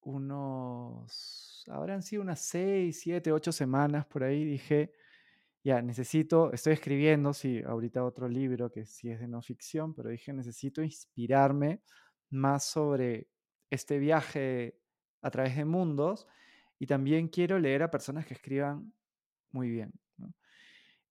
unos, 0.00 1.64
habrán 1.68 2.02
sido 2.02 2.22
unas 2.22 2.40
seis, 2.40 3.00
siete, 3.00 3.30
ocho 3.30 3.52
semanas 3.52 4.06
por 4.06 4.24
ahí, 4.24 4.44
dije, 4.44 4.92
ya, 5.62 5.82
necesito, 5.82 6.52
estoy 6.52 6.72
escribiendo, 6.72 7.34
sí, 7.34 7.62
ahorita 7.62 8.04
otro 8.04 8.28
libro 8.28 8.70
que 8.70 8.86
sí 8.86 9.10
es 9.10 9.20
de 9.20 9.28
no 9.28 9.42
ficción, 9.42 9.94
pero 9.94 10.08
dije, 10.08 10.32
necesito 10.32 10.82
inspirarme 10.82 11.82
más 12.30 12.64
sobre 12.64 13.28
este 13.70 13.98
viaje 13.98 14.80
a 15.20 15.30
través 15.30 15.56
de 15.56 15.64
mundos 15.64 16.26
y 16.78 16.86
también 16.86 17.28
quiero 17.28 17.58
leer 17.58 17.82
a 17.82 17.90
personas 17.90 18.24
que 18.24 18.34
escriban 18.34 18.94
muy 19.52 19.68
bien. 19.70 19.92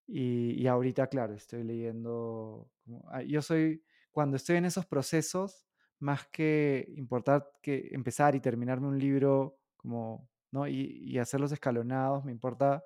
Y, 0.08 0.66
ahorita, 0.68 1.08
claro, 1.08 1.34
estoy 1.34 1.64
leyendo, 1.64 2.70
ah, 3.10 3.22
yo 3.24 3.42
soy, 3.42 3.84
cuando 4.12 4.38
estoy 4.38 4.56
en 4.56 4.66
esos 4.66 4.86
procesos, 4.86 5.66
más 6.00 6.28
que 6.28 6.86
importar 6.96 7.52
que 7.62 7.90
empezar 7.92 8.36
y 8.36 8.40
terminarme 8.40 8.88
un 8.88 9.00
libro 9.00 9.58
como, 9.76 10.30
¿no? 10.52 10.68
Y, 10.68 11.00
y 11.04 11.18
hacerlos 11.18 11.52
escalonados, 11.52 12.24
me 12.24 12.32
importa 12.32 12.84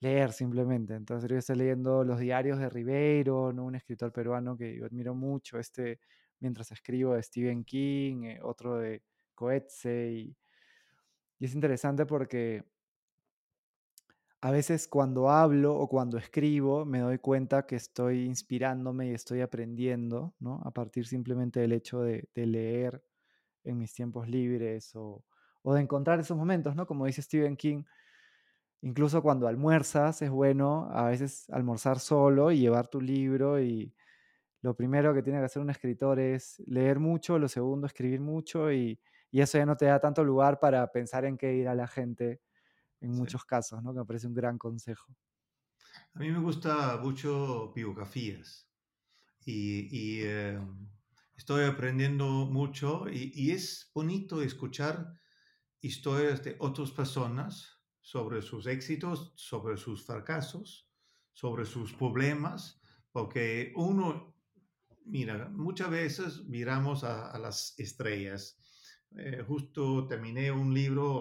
leer 0.00 0.32
simplemente. 0.32 0.94
Entonces 0.94 1.30
yo 1.30 1.36
estoy 1.36 1.56
leyendo 1.56 2.04
los 2.04 2.18
diarios 2.18 2.58
de 2.58 2.68
Ribeiro, 2.68 3.48
un 3.48 3.74
escritor 3.74 4.12
peruano 4.12 4.56
que 4.56 4.76
yo 4.76 4.86
admiro 4.86 5.14
mucho, 5.14 5.58
este, 5.58 6.00
mientras 6.40 6.72
escribo 6.72 7.14
de 7.14 7.22
Stephen 7.22 7.64
King, 7.64 8.24
eh, 8.24 8.40
otro 8.42 8.78
de 8.78 9.02
Coetzee. 9.34 10.12
Y, 10.12 10.36
y 11.38 11.44
es 11.44 11.54
interesante 11.54 12.06
porque 12.06 12.64
a 14.42 14.50
veces 14.50 14.88
cuando 14.88 15.30
hablo 15.30 15.74
o 15.76 15.88
cuando 15.88 16.16
escribo 16.16 16.84
me 16.86 17.00
doy 17.00 17.18
cuenta 17.18 17.66
que 17.66 17.76
estoy 17.76 18.24
inspirándome 18.24 19.08
y 19.08 19.14
estoy 19.14 19.42
aprendiendo, 19.42 20.34
¿no? 20.38 20.62
A 20.64 20.70
partir 20.70 21.06
simplemente 21.06 21.60
del 21.60 21.72
hecho 21.72 22.00
de, 22.02 22.28
leer 22.34 23.02
en 23.64 23.78
mis 23.78 23.92
tiempos 23.92 24.28
libres 24.28 24.92
o, 24.94 25.24
de 25.64 25.80
encontrar 25.80 26.20
esos 26.20 26.36
momentos, 26.38 26.74
¿no? 26.74 26.86
Como 26.86 27.04
dice 27.06 27.20
Stephen 27.22 27.56
King, 27.56 27.84
incluso 28.82 29.22
cuando 29.22 29.46
almuerzas 29.46 30.22
es 30.22 30.30
bueno 30.30 30.88
a 30.90 31.04
veces 31.04 31.48
almorzar 31.50 32.00
solo 32.00 32.50
y 32.50 32.60
llevar 32.60 32.88
tu 32.88 33.00
libro 33.00 33.60
y 33.60 33.94
lo 34.62 34.74
primero 34.74 35.14
que 35.14 35.22
tiene 35.22 35.38
que 35.40 35.46
hacer 35.46 35.62
un 35.62 35.70
escritor 35.70 36.18
es 36.18 36.62
leer 36.66 36.98
mucho, 36.98 37.38
lo 37.38 37.48
segundo 37.48 37.86
escribir 37.86 38.20
mucho 38.20 38.72
y, 38.72 39.00
y 39.30 39.42
eso 39.42 39.58
ya 39.58 39.66
no 39.66 39.76
te 39.76 39.86
da 39.86 40.00
tanto 40.00 40.24
lugar 40.24 40.60
para 40.60 40.90
pensar 40.92 41.26
en 41.26 41.36
qué 41.36 41.54
ir 41.54 41.68
a 41.68 41.74
la 41.74 41.86
gente 41.86 42.40
en 43.00 43.12
muchos 43.12 43.44
casos, 43.44 43.82
¿no? 43.82 43.92
Que 43.92 44.00
me 44.00 44.04
parece 44.04 44.26
un 44.26 44.34
gran 44.34 44.58
consejo. 44.58 45.14
A 46.14 46.20
mí 46.20 46.30
me 46.30 46.38
gusta 46.38 46.98
mucho 46.98 47.72
biografías 47.74 48.68
y, 49.44 50.22
em, 50.22 50.88
estoy 51.36 51.64
aprendiendo 51.64 52.46
mucho 52.46 53.06
y, 53.10 53.50
es 53.50 53.90
bonito 53.94 54.42
escuchar 54.42 55.14
historias 55.80 56.44
de 56.44 56.56
otras 56.58 56.90
personas 56.90 57.80
sobre 58.00 58.42
sus 58.42 58.66
éxitos, 58.66 59.32
sobre 59.36 59.76
sus 59.76 60.04
fracasos, 60.04 60.88
sobre 61.32 61.64
sus 61.64 61.92
problemas, 61.94 62.80
porque 63.12 63.72
uno, 63.76 64.36
mira, 65.06 65.48
muchas 65.48 65.90
veces 65.90 66.44
miramos 66.44 67.02
a 67.04 67.38
las 67.38 67.74
estrellas 67.78 68.60
eh, 69.16 69.42
justo 69.46 70.06
terminé 70.06 70.52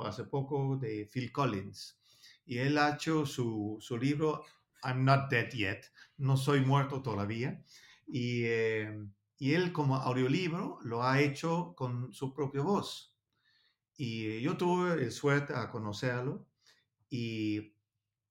hace 0.10 0.26
poco 0.26 0.78
de 0.78 1.10
Phil 1.12 1.32
Collins 1.32 2.00
y 2.46 2.58
él 2.58 2.78
ha 2.78 2.96
hecho 2.96 3.26
su, 3.26 3.78
su 3.80 3.98
libro 3.98 4.44
I'm 4.84 5.06
Not 5.06 5.30
Dead 5.30 5.50
Yet, 5.52 5.86
no 6.18 6.36
soy 6.36 6.62
muerto 6.62 7.02
todavía, 7.02 7.64
y, 8.08 8.44
eh, 8.46 9.08
y 9.38 9.54
él 9.54 9.72
como 9.72 9.96
audiolibro 9.96 10.80
lo 10.82 11.04
ha 11.04 11.22
hecho 11.22 11.74
con 11.76 12.12
su 12.12 12.34
propia 12.34 12.62
voz. 12.62 13.16
Y 13.98 14.42
yo 14.42 14.58
tuve 14.58 15.04
el 15.04 15.12
suerte 15.12 15.54
a 15.54 15.70
conocerlo 15.70 16.48
y, 17.10 17.76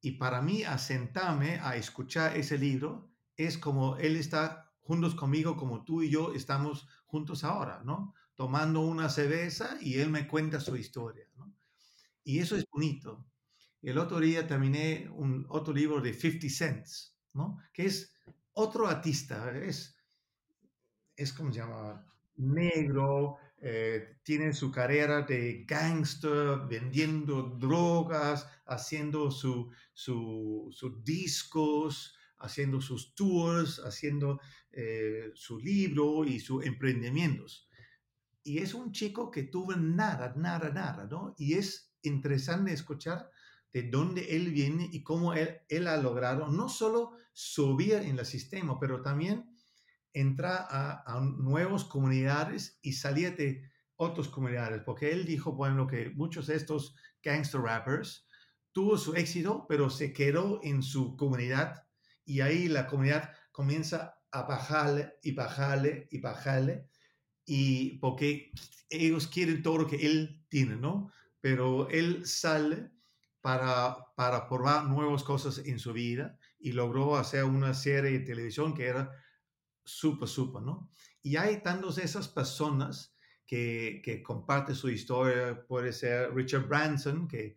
y 0.00 0.12
para 0.12 0.40
mí 0.40 0.64
asentarme 0.64 1.60
a 1.60 1.76
escuchar 1.76 2.36
ese 2.36 2.58
libro 2.58 3.10
es 3.36 3.58
como 3.58 3.98
él 3.98 4.16
está 4.16 4.72
juntos 4.80 5.14
conmigo, 5.14 5.56
como 5.56 5.84
tú 5.84 6.02
y 6.02 6.10
yo 6.10 6.32
estamos 6.34 6.88
juntos 7.06 7.44
ahora, 7.44 7.82
¿no? 7.84 8.14
tomando 8.34 8.80
una 8.80 9.08
cerveza 9.08 9.78
y 9.80 9.98
él 9.98 10.10
me 10.10 10.26
cuenta 10.26 10.60
su 10.60 10.76
historia. 10.76 11.26
¿no? 11.36 11.47
Y 12.28 12.40
eso 12.40 12.56
es 12.56 12.66
bonito. 12.70 13.24
El 13.80 13.96
otro 13.96 14.20
día 14.20 14.46
terminé 14.46 15.08
un 15.10 15.46
otro 15.48 15.72
libro 15.72 15.98
de 16.02 16.12
50 16.12 16.50
Cents, 16.50 17.16
¿no? 17.32 17.56
que 17.72 17.86
es 17.86 18.12
otro 18.52 18.86
artista, 18.86 19.50
es, 19.56 19.96
es 21.16 21.32
como 21.32 21.50
se 21.50 21.60
llama, 21.60 22.04
negro, 22.36 23.38
eh, 23.62 24.18
tiene 24.22 24.52
su 24.52 24.70
carrera 24.70 25.22
de 25.22 25.64
gangster, 25.66 26.66
vendiendo 26.68 27.44
drogas, 27.58 28.46
haciendo 28.66 29.30
sus 29.30 29.74
su, 29.94 30.68
su 30.70 31.02
discos, 31.02 32.14
haciendo 32.40 32.82
sus 32.82 33.14
tours, 33.14 33.78
haciendo 33.78 34.38
eh, 34.70 35.30
su 35.32 35.58
libro 35.58 36.26
y 36.26 36.40
sus 36.40 36.62
emprendimientos 36.66 37.68
y 38.48 38.58
es 38.58 38.72
un 38.72 38.92
chico 38.92 39.30
que 39.30 39.42
tuvo 39.42 39.76
nada, 39.76 40.32
nada, 40.34 40.70
nada, 40.70 41.06
¿no? 41.06 41.34
Y 41.36 41.54
es 41.54 41.87
interesante 42.08 42.72
escuchar 42.72 43.30
de 43.72 43.84
dónde 43.84 44.36
él 44.36 44.50
viene 44.50 44.88
y 44.90 45.02
cómo 45.02 45.34
él, 45.34 45.60
él 45.68 45.86
ha 45.86 45.96
logrado 45.96 46.48
no 46.48 46.68
solo 46.68 47.12
subir 47.32 47.94
en 47.94 48.18
el 48.18 48.26
sistema, 48.26 48.78
pero 48.80 49.02
también 49.02 49.48
entrar 50.12 50.66
a, 50.70 51.04
a 51.06 51.20
nuevas 51.20 51.84
comunidades 51.84 52.78
y 52.82 52.94
salir 52.94 53.36
de 53.36 53.62
otras 53.96 54.28
comunidades, 54.28 54.82
porque 54.84 55.12
él 55.12 55.24
dijo, 55.26 55.52
bueno, 55.52 55.86
que 55.86 56.10
muchos 56.10 56.46
de 56.46 56.56
estos 56.56 56.94
gangster 57.22 57.60
rappers 57.60 58.26
tuvo 58.72 58.96
su 58.96 59.14
éxito, 59.14 59.66
pero 59.68 59.90
se 59.90 60.12
quedó 60.12 60.60
en 60.62 60.82
su 60.82 61.16
comunidad. 61.16 61.84
Y 62.24 62.40
ahí 62.40 62.68
la 62.68 62.86
comunidad 62.86 63.32
comienza 63.50 64.20
a 64.30 64.42
bajarle 64.42 65.14
y 65.22 65.32
bajarle 65.32 66.06
y 66.12 66.20
bajarle. 66.20 66.88
Y 67.44 67.98
porque 67.98 68.52
ellos 68.88 69.26
quieren 69.26 69.62
todo 69.62 69.78
lo 69.78 69.86
que 69.86 70.06
él 70.06 70.44
tiene, 70.48 70.76
¿no? 70.76 71.10
Pero 71.40 71.88
él 71.90 72.26
sale 72.26 72.90
para, 73.40 73.96
para 74.16 74.48
probar 74.48 74.86
nuevas 74.86 75.22
cosas 75.22 75.58
en 75.58 75.78
su 75.78 75.92
vida 75.92 76.38
y 76.58 76.72
logró 76.72 77.16
hacer 77.16 77.44
una 77.44 77.74
serie 77.74 78.18
de 78.18 78.24
televisión 78.24 78.74
que 78.74 78.86
era 78.86 79.10
súper, 79.84 80.28
súper, 80.28 80.62
¿no? 80.62 80.90
Y 81.22 81.36
hay 81.36 81.62
tantas 81.62 81.98
esas 81.98 82.28
personas 82.28 83.14
que, 83.46 84.02
que 84.04 84.22
comparten 84.22 84.74
su 84.74 84.90
historia, 84.90 85.64
puede 85.66 85.92
ser 85.92 86.34
Richard 86.34 86.68
Branson, 86.68 87.26
que 87.28 87.56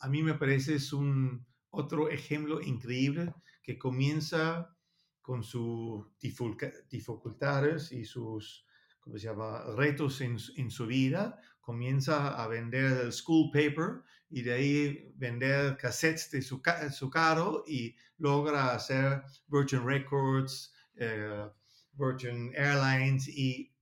a 0.00 0.08
mí 0.08 0.22
me 0.22 0.34
parece 0.34 0.74
es 0.74 0.92
un 0.92 1.46
otro 1.70 2.08
ejemplo 2.08 2.60
increíble 2.60 3.32
que 3.62 3.78
comienza 3.78 4.76
con 5.22 5.44
sus 5.44 6.06
dificultades 6.18 7.92
y 7.92 8.04
sus 8.04 8.66
¿cómo 9.02 9.18
se 9.18 9.26
llama? 9.26 9.64
retos 9.76 10.20
en, 10.20 10.36
en, 10.56 10.70
su 10.70 10.86
vida, 10.86 11.38
comienza 11.60 12.42
a 12.42 12.46
vender 12.48 13.00
el 13.04 13.12
school 13.12 13.50
paper 13.52 14.02
y 14.30 14.42
de 14.42 14.52
ahí 14.52 15.12
vender 15.16 15.76
cassettes 15.76 16.30
de 16.30 16.42
su, 16.42 16.62
su 16.90 17.10
carro 17.10 17.64
y 17.66 17.94
logra 18.18 18.74
hacer 18.74 19.22
Virgin 19.48 19.84
Records, 19.84 20.72
eh, 20.96 21.48
Virgin 21.92 22.52
Airlines 22.54 23.28
y, 23.28 23.74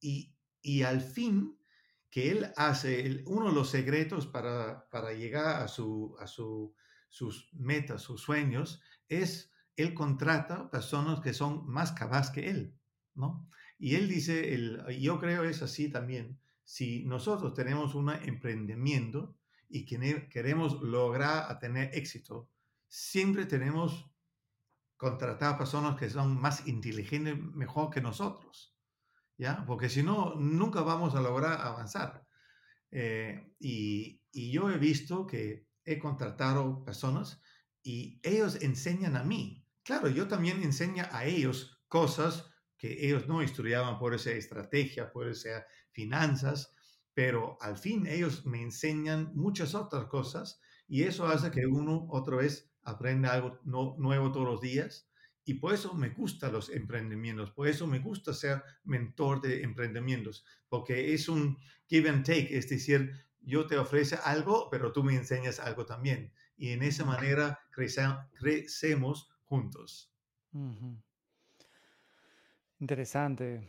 y, 0.00 0.34
y, 0.60 0.82
al 0.82 1.00
fin 1.00 1.56
que 2.10 2.30
él 2.30 2.52
hace, 2.56 3.22
uno 3.26 3.48
de 3.48 3.54
los 3.54 3.70
secretos 3.70 4.26
para, 4.26 4.88
para 4.90 5.12
llegar 5.12 5.62
a, 5.62 5.68
su, 5.68 6.14
a 6.20 6.26
su, 6.26 6.74
sus 7.08 7.48
metas, 7.54 8.02
sus 8.02 8.20
sueños, 8.20 8.82
es 9.08 9.52
él 9.76 9.94
contrata 9.94 10.70
personas 10.70 11.20
que 11.20 11.32
son 11.32 11.66
más 11.66 11.92
capaces 11.92 12.32
que 12.32 12.50
él, 12.50 12.78
¿no? 13.14 13.48
Y 13.84 13.96
él 13.96 14.08
dice, 14.08 14.54
el, 14.54 14.82
yo 14.98 15.20
creo 15.20 15.44
es 15.44 15.60
así 15.60 15.90
también, 15.90 16.40
si 16.64 17.04
nosotros 17.04 17.52
tenemos 17.52 17.94
un 17.94 18.08
emprendimiento 18.08 19.36
y 19.68 19.84
queremos 19.84 20.80
lograr 20.80 21.58
tener 21.58 21.90
éxito, 21.94 22.48
siempre 22.88 23.44
tenemos 23.44 24.10
contratar 24.96 25.58
personas 25.58 25.98
que 25.98 26.08
son 26.08 26.40
más 26.40 26.66
inteligentes, 26.66 27.38
mejor 27.38 27.90
que 27.90 28.00
nosotros, 28.00 28.74
¿ya? 29.36 29.66
Porque 29.66 29.90
si 29.90 30.02
no, 30.02 30.34
nunca 30.34 30.80
vamos 30.80 31.14
a 31.14 31.20
lograr 31.20 31.60
avanzar. 31.60 32.26
Eh, 32.90 33.52
y, 33.58 34.22
y 34.32 34.50
yo 34.50 34.70
he 34.70 34.78
visto 34.78 35.26
que 35.26 35.68
he 35.84 35.98
contratado 35.98 36.82
personas 36.86 37.42
y 37.82 38.18
ellos 38.22 38.56
enseñan 38.62 39.14
a 39.18 39.24
mí. 39.24 39.62
Claro, 39.82 40.08
yo 40.08 40.26
también 40.26 40.62
enseño 40.62 41.04
a 41.10 41.26
ellos 41.26 41.82
cosas 41.86 42.53
que 42.84 43.06
ellos 43.06 43.26
no 43.26 43.40
estudiaban 43.40 43.98
por 43.98 44.12
esa 44.12 44.32
estrategia, 44.32 45.10
por 45.10 45.26
esa 45.26 45.66
finanzas, 45.92 46.74
pero 47.14 47.56
al 47.62 47.78
fin 47.78 48.06
ellos 48.06 48.44
me 48.44 48.60
enseñan 48.60 49.30
muchas 49.34 49.74
otras 49.74 50.04
cosas 50.04 50.60
y 50.86 51.04
eso 51.04 51.26
hace 51.26 51.50
que 51.50 51.66
uno 51.66 52.06
otra 52.10 52.36
vez 52.36 52.70
aprenda 52.82 53.32
algo 53.32 53.58
nuevo 53.64 54.32
todos 54.32 54.46
los 54.46 54.60
días. 54.60 55.08
Y 55.46 55.54
por 55.54 55.72
eso 55.72 55.94
me 55.94 56.10
gustan 56.10 56.52
los 56.52 56.68
emprendimientos, 56.68 57.52
por 57.52 57.68
eso 57.68 57.86
me 57.86 58.00
gusta 58.00 58.34
ser 58.34 58.62
mentor 58.82 59.40
de 59.40 59.62
emprendimientos, 59.62 60.44
porque 60.68 61.14
es 61.14 61.26
un 61.30 61.56
give 61.88 62.10
and 62.10 62.26
take, 62.26 62.54
es 62.54 62.68
decir, 62.68 63.12
yo 63.40 63.66
te 63.66 63.78
ofrezco 63.78 64.18
algo, 64.24 64.68
pero 64.70 64.92
tú 64.92 65.02
me 65.02 65.14
enseñas 65.14 65.58
algo 65.58 65.86
también. 65.86 66.34
Y 66.54 66.68
en 66.68 66.82
esa 66.82 67.06
manera 67.06 67.60
crecemos 67.70 69.30
juntos. 69.44 70.12
Interesante 72.84 73.66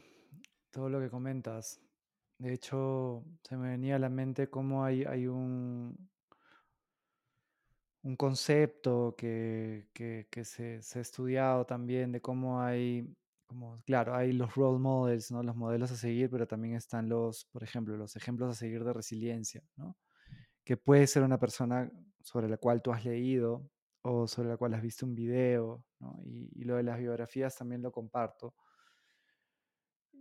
todo 0.71 0.89
lo 0.89 0.99
que 0.99 1.10
comentas. 1.10 1.80
De 2.38 2.51
hecho, 2.51 3.23
se 3.43 3.56
me 3.56 3.69
venía 3.69 3.95
a 3.95 3.99
la 3.99 4.10
mente 4.10 4.49
cómo 4.49 4.84
hay, 4.84 5.06
hay 5.06 5.25
un, 5.25 6.10
un 8.04 8.15
concepto 8.17 9.15
que, 9.17 9.88
se, 10.43 10.82
ha 10.95 10.99
estudiado 10.99 11.65
también 11.65 12.12
de 12.12 12.19
cómo 12.19 12.62
hay, 12.62 13.15
como, 13.45 13.82
claro, 13.86 14.13
hay 14.15 14.34
los 14.34 14.54
role 14.54 14.80
models, 14.80 15.32
¿no? 15.32 15.41
los 15.43 15.56
modelos 15.56 15.93
a 15.93 15.95
seguir, 15.95 16.30
pero 16.30 16.45
también 16.45 16.75
están 16.75 17.08
los, 17.08 17.45
por 17.45 17.63
ejemplo, 17.63 17.95
los 17.95 18.17
ejemplos 18.17 18.49
a 18.49 18.60
seguir 18.60 18.84
de 18.84 18.91
resiliencia, 18.91 19.63
¿no? 19.78 19.95
que 20.65 20.75
puede 20.75 21.08
ser 21.08 21.23
una 21.23 21.39
persona 21.39 21.89
sobre 22.19 22.49
la 22.49 22.58
cual 22.58 22.82
tú 22.82 22.91
has 22.91 23.06
leído 23.06 23.71
o 24.01 24.28
sobre 24.28 24.49
la 24.49 24.58
cual 24.58 24.73
has 24.73 24.82
visto 24.82 25.06
un 25.06 25.15
video, 25.15 25.86
y, 26.25 26.49
y 26.54 26.65
lo 26.65 26.75
de 26.75 26.84
las 26.84 26.99
biografías 26.99 27.56
también 27.56 27.82
lo 27.82 27.93
comparto 27.93 28.54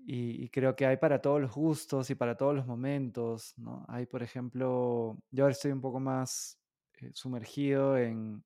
y, 0.07 0.49
creo 0.51 0.77
que 0.77 0.87
hay 0.87 0.99
para 0.99 1.21
todos 1.21 1.41
los 1.41 1.53
gustos 1.53 2.11
y 2.11 2.15
para 2.15 2.37
todos 2.37 2.55
los 2.55 2.67
momentos, 2.67 3.55
¿no? 3.57 3.87
Hay, 3.89 4.05
por 4.07 4.23
ejemplo, 4.23 5.17
yo 5.31 5.45
ahora 5.45 5.53
estoy 5.53 5.73
un 5.73 5.81
poco 5.81 5.99
más 5.99 6.59
eh, 7.01 7.11
sumergido 7.15 7.97
en, 7.97 8.45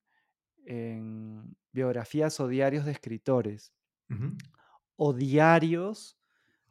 biografías 1.73 2.41
o 2.41 2.49
diarios 2.49 2.85
de 2.85 2.93
escritores 2.93 3.73
o 4.97 5.15
diarios 5.15 6.19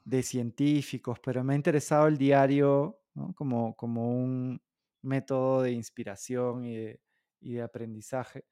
de 0.06 0.22
científicos, 0.22 1.20
pero 1.20 1.44
me 1.44 1.54
ha 1.54 1.56
interesado 1.56 2.08
el 2.08 2.16
diario 2.16 3.00
como, 3.34 3.76
como 3.76 4.12
un 4.12 4.62
método 5.02 5.64
de 5.64 5.72
inspiración 5.72 6.64
y 6.64 7.54
de 7.54 7.62
aprendizaje. 7.64 8.46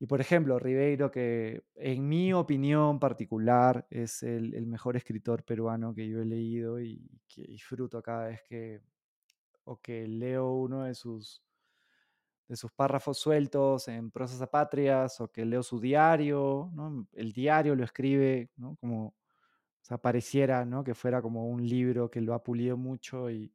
Y 0.00 0.06
por 0.06 0.20
ejemplo, 0.20 0.58
Ribeiro, 0.58 1.10
que 1.10 1.64
en 1.74 2.08
mi 2.08 2.32
opinión 2.32 3.00
particular 3.00 3.86
es 3.90 4.22
el, 4.22 4.66
mejor 4.66 4.96
escritor 4.96 5.44
peruano 5.44 5.92
que 5.94 6.08
yo 6.08 6.22
he 6.22 6.24
leído 6.24 6.80
y 6.80 7.10
que 7.26 7.42
disfruto 7.42 8.00
cada 8.00 8.28
vez 8.28 8.42
que, 8.48 8.80
o 9.64 9.80
que 9.80 10.06
leo 10.06 10.52
uno 10.52 10.84
de 10.84 10.94
sus, 10.94 11.42
de 12.46 12.54
sus 12.54 12.70
párrafos 12.72 13.18
sueltos 13.18 13.88
en 13.88 14.12
Prosas 14.12 14.40
Apatrias 14.40 15.20
o 15.20 15.32
que 15.32 15.44
leo 15.44 15.64
su 15.64 15.80
diario, 15.80 16.70
¿no? 16.74 17.08
El 17.12 17.32
diario 17.32 17.74
lo 17.74 17.82
escribe, 17.82 18.50
¿no? 18.56 18.76
Como, 18.76 19.16
o 19.90 19.98
pareciera, 19.98 20.64
¿no? 20.64 20.84
Que 20.84 20.94
fuera 20.94 21.20
como 21.20 21.48
un 21.48 21.66
libro 21.66 22.08
que 22.08 22.20
lo 22.20 22.34
ha 22.34 22.42
pulido 22.44 22.76
mucho 22.76 23.30
y, 23.30 23.52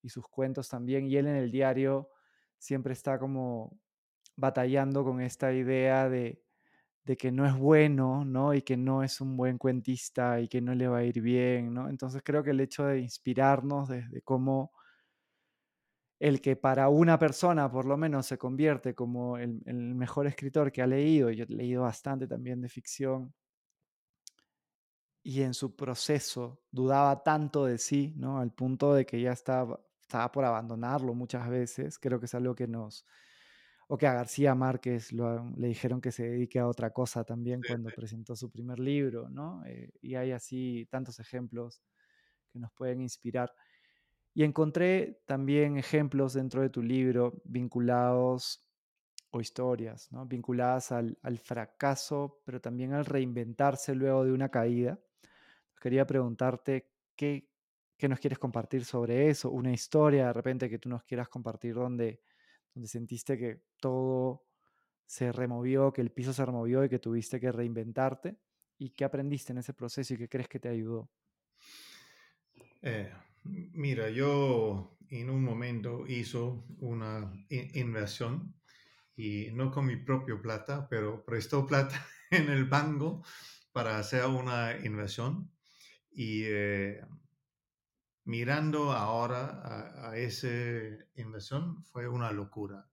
y 0.00 0.08
sus 0.08 0.26
cuentos 0.28 0.70
también. 0.70 1.06
Y 1.06 1.16
él 1.16 1.26
en 1.26 1.36
el 1.36 1.50
diario 1.50 2.10
siempre 2.58 2.94
está 2.94 3.18
como 3.18 3.78
batallando 4.36 5.04
con 5.04 5.20
esta 5.20 5.52
idea 5.52 6.08
de, 6.08 6.42
que 7.18 7.32
no 7.32 7.46
es 7.46 7.56
bueno, 7.56 8.24
¿no? 8.24 8.54
Y 8.54 8.62
que 8.62 8.76
no 8.76 9.02
es 9.02 9.20
un 9.20 9.36
buen 9.36 9.58
cuentista 9.58 10.40
y 10.40 10.48
que 10.48 10.60
no 10.60 10.74
le 10.74 10.88
va 10.88 10.98
a 10.98 11.04
ir 11.04 11.20
bien, 11.20 11.72
¿no? 11.74 11.88
Entonces 11.88 12.22
creo 12.24 12.42
que 12.42 12.50
el 12.50 12.60
hecho 12.60 12.86
de 12.86 13.00
inspirarnos 13.00 13.88
desde 13.88 14.22
cómo 14.22 14.72
el 16.18 16.40
que 16.40 16.56
para 16.56 16.88
una 16.88 17.18
persona 17.18 17.70
por 17.70 17.84
lo 17.84 17.96
menos 17.96 18.26
se 18.26 18.38
convierte 18.38 18.94
como 18.94 19.36
el, 19.38 19.60
mejor 19.94 20.26
escritor 20.26 20.72
que 20.72 20.82
ha 20.82 20.86
leído, 20.86 21.30
yo 21.30 21.44
he 21.44 21.52
leído 21.52 21.82
bastante 21.82 22.26
también 22.26 22.60
de 22.60 22.68
ficción, 22.68 23.34
y 25.22 25.42
en 25.42 25.54
su 25.54 25.74
proceso 25.74 26.62
dudaba 26.70 27.22
tanto 27.24 27.64
de 27.66 27.78
sí, 27.78 28.14
¿no? 28.16 28.38
Al 28.38 28.52
punto 28.52 28.94
de 28.94 29.04
que 29.04 29.20
ya 29.20 29.32
estaba, 29.32 29.80
estaba 30.02 30.30
por 30.30 30.44
abandonarlo 30.44 31.14
muchas 31.14 31.48
veces, 31.48 31.98
creo 31.98 32.20
que 32.20 32.26
es 32.26 32.34
algo 32.34 32.54
que 32.54 32.68
nos, 32.68 33.04
o 33.88 33.96
que 33.96 34.06
a 34.06 34.14
García 34.14 34.54
Márquez 34.54 35.12
le 35.12 35.68
dijeron 35.68 36.00
que 36.00 36.12
se 36.12 36.28
dedique 36.28 36.58
a 36.58 36.66
otra 36.66 36.90
cosa 36.90 37.24
también 37.24 37.60
cuando 37.66 37.90
presentó 37.90 38.34
su 38.34 38.50
primer 38.50 38.80
libro, 38.80 39.28
¿no? 39.28 39.64
Eh, 39.66 39.92
y 40.02 40.16
hay 40.16 40.32
así 40.32 40.86
tantos 40.90 41.20
ejemplos 41.20 41.82
que 42.52 42.58
nos 42.58 42.72
pueden 42.72 43.00
inspirar. 43.00 43.52
Y 44.34 44.44
encontré 44.44 45.22
también 45.26 45.76
ejemplos 45.76 46.34
dentro 46.34 46.62
de 46.62 46.70
tu 46.70 46.82
libro 46.82 47.40
vinculados, 47.44 48.66
o 49.30 49.40
historias, 49.40 50.10
¿no? 50.12 50.26
vinculadas 50.26 50.92
al, 50.92 51.18
al 51.22 51.38
fracaso, 51.38 52.40
pero 52.44 52.60
también 52.60 52.92
al 52.92 53.04
reinventarse 53.04 53.94
luego 53.94 54.24
de 54.24 54.32
una 54.32 54.48
caída. 54.48 54.98
Quería 55.80 56.06
preguntarte 56.06 56.90
qué, 57.14 57.48
qué 57.96 58.08
nos 58.08 58.18
quieres 58.18 58.38
compartir 58.38 58.84
sobre 58.84 59.28
eso, 59.28 59.50
una 59.50 59.72
historia 59.72 60.26
de 60.26 60.32
repente 60.32 60.70
que 60.70 60.78
tú 60.78 60.88
nos 60.88 61.04
quieras 61.04 61.28
compartir 61.28 61.74
donde 61.74 62.20
donde 62.76 62.88
sentiste 62.88 63.38
que 63.38 63.62
todo 63.80 64.44
se 65.06 65.32
removió, 65.32 65.94
que 65.94 66.02
el 66.02 66.10
piso 66.10 66.34
se 66.34 66.44
removió 66.44 66.84
y 66.84 66.90
que 66.90 66.98
tuviste 66.98 67.40
que 67.40 67.50
reinventarte? 67.50 68.36
¿Y 68.76 68.90
qué 68.90 69.06
aprendiste 69.06 69.52
en 69.52 69.58
ese 69.58 69.72
proceso 69.72 70.12
y 70.12 70.18
qué 70.18 70.28
crees 70.28 70.46
que 70.46 70.60
te 70.60 70.68
ayudó? 70.68 71.10
Eh, 72.82 73.10
mira, 73.44 74.10
yo 74.10 74.98
en 75.08 75.30
un 75.30 75.42
momento 75.42 76.06
hizo 76.06 76.66
una 76.80 77.32
inversión 77.48 78.54
y 79.16 79.48
no 79.54 79.70
con 79.70 79.86
mi 79.86 79.96
propio 79.96 80.42
plata, 80.42 80.86
pero 80.86 81.24
prestó 81.24 81.66
plata 81.66 82.06
en 82.30 82.50
el 82.50 82.66
banco 82.66 83.24
para 83.72 83.98
hacer 83.98 84.26
una 84.26 84.76
inversión 84.84 85.50
y 86.10 86.42
eh, 86.44 87.00
mirando 88.26 88.92
ahora 88.92 90.08
a, 90.10 90.16
esa 90.16 90.48
inversión 91.14 91.82
fue 91.84 92.08
una 92.08 92.32
locura. 92.32 92.86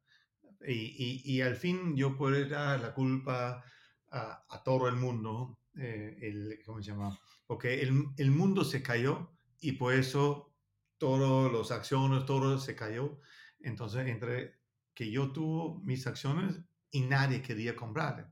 Y, 0.65 1.21
y, 1.25 1.41
al 1.41 1.57
fin 1.57 1.97
yo 1.97 2.15
puedo 2.15 2.47
dar 2.47 2.79
la 2.79 2.93
culpa 2.93 3.65
a, 4.11 4.63
todo 4.63 4.87
el 4.87 4.95
mundo, 4.95 5.59
eh, 5.75 6.17
el, 6.21 6.59
¿cómo 6.65 6.81
se 6.81 6.91
llama? 6.91 7.19
Porque 7.45 7.81
el, 7.81 8.05
el, 8.15 8.31
mundo 8.31 8.63
se 8.63 8.81
cayó 8.81 9.31
y 9.59 9.73
por 9.73 9.93
eso 9.93 10.53
todas 10.97 11.51
las 11.51 11.71
acciones, 11.71 12.25
todo 12.25 12.57
se 12.59 12.75
cayó. 12.75 13.19
Entonces, 13.59 14.07
entre 14.07 14.59
que 14.93 15.11
yo 15.11 15.31
tuve 15.31 15.83
mis 15.83 16.07
acciones 16.07 16.61
y 16.91 17.01
nadie 17.01 17.41
quería 17.41 17.75
comprar, 17.75 18.31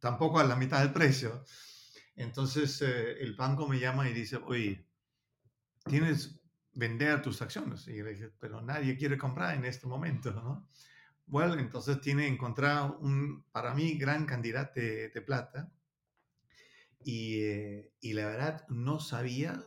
tampoco 0.00 0.40
a 0.40 0.44
la 0.44 0.56
mitad 0.56 0.80
del 0.80 0.92
precio. 0.92 1.44
Entonces, 2.16 2.82
eh, 2.82 3.22
el 3.22 3.34
banco 3.34 3.66
me 3.66 3.78
llama 3.78 4.10
y 4.10 4.12
dice, 4.12 4.36
oye, 4.44 4.84
tienes 5.84 6.40
vender 6.74 7.22
tus 7.22 7.42
acciones. 7.42 7.86
Y 7.88 8.02
dije, 8.02 8.30
pero 8.38 8.62
nadie 8.62 8.96
quiere 8.96 9.18
comprar 9.18 9.56
en 9.56 9.64
este 9.64 9.86
momento, 9.86 10.32
¿no? 10.32 10.68
bueno, 11.26 11.54
entonces 11.54 12.00
tiene 12.00 12.26
encontrar 12.26 12.96
un, 13.00 13.44
para 13.52 13.74
mí, 13.74 13.94
gran 13.94 14.26
candidato 14.26 14.78
de, 14.80 15.08
de 15.08 15.22
plata. 15.22 15.72
Y, 17.04 17.40
eh, 17.40 17.92
y, 18.00 18.12
la 18.12 18.26
verdad 18.26 18.66
no 18.68 19.00
sabía 19.00 19.64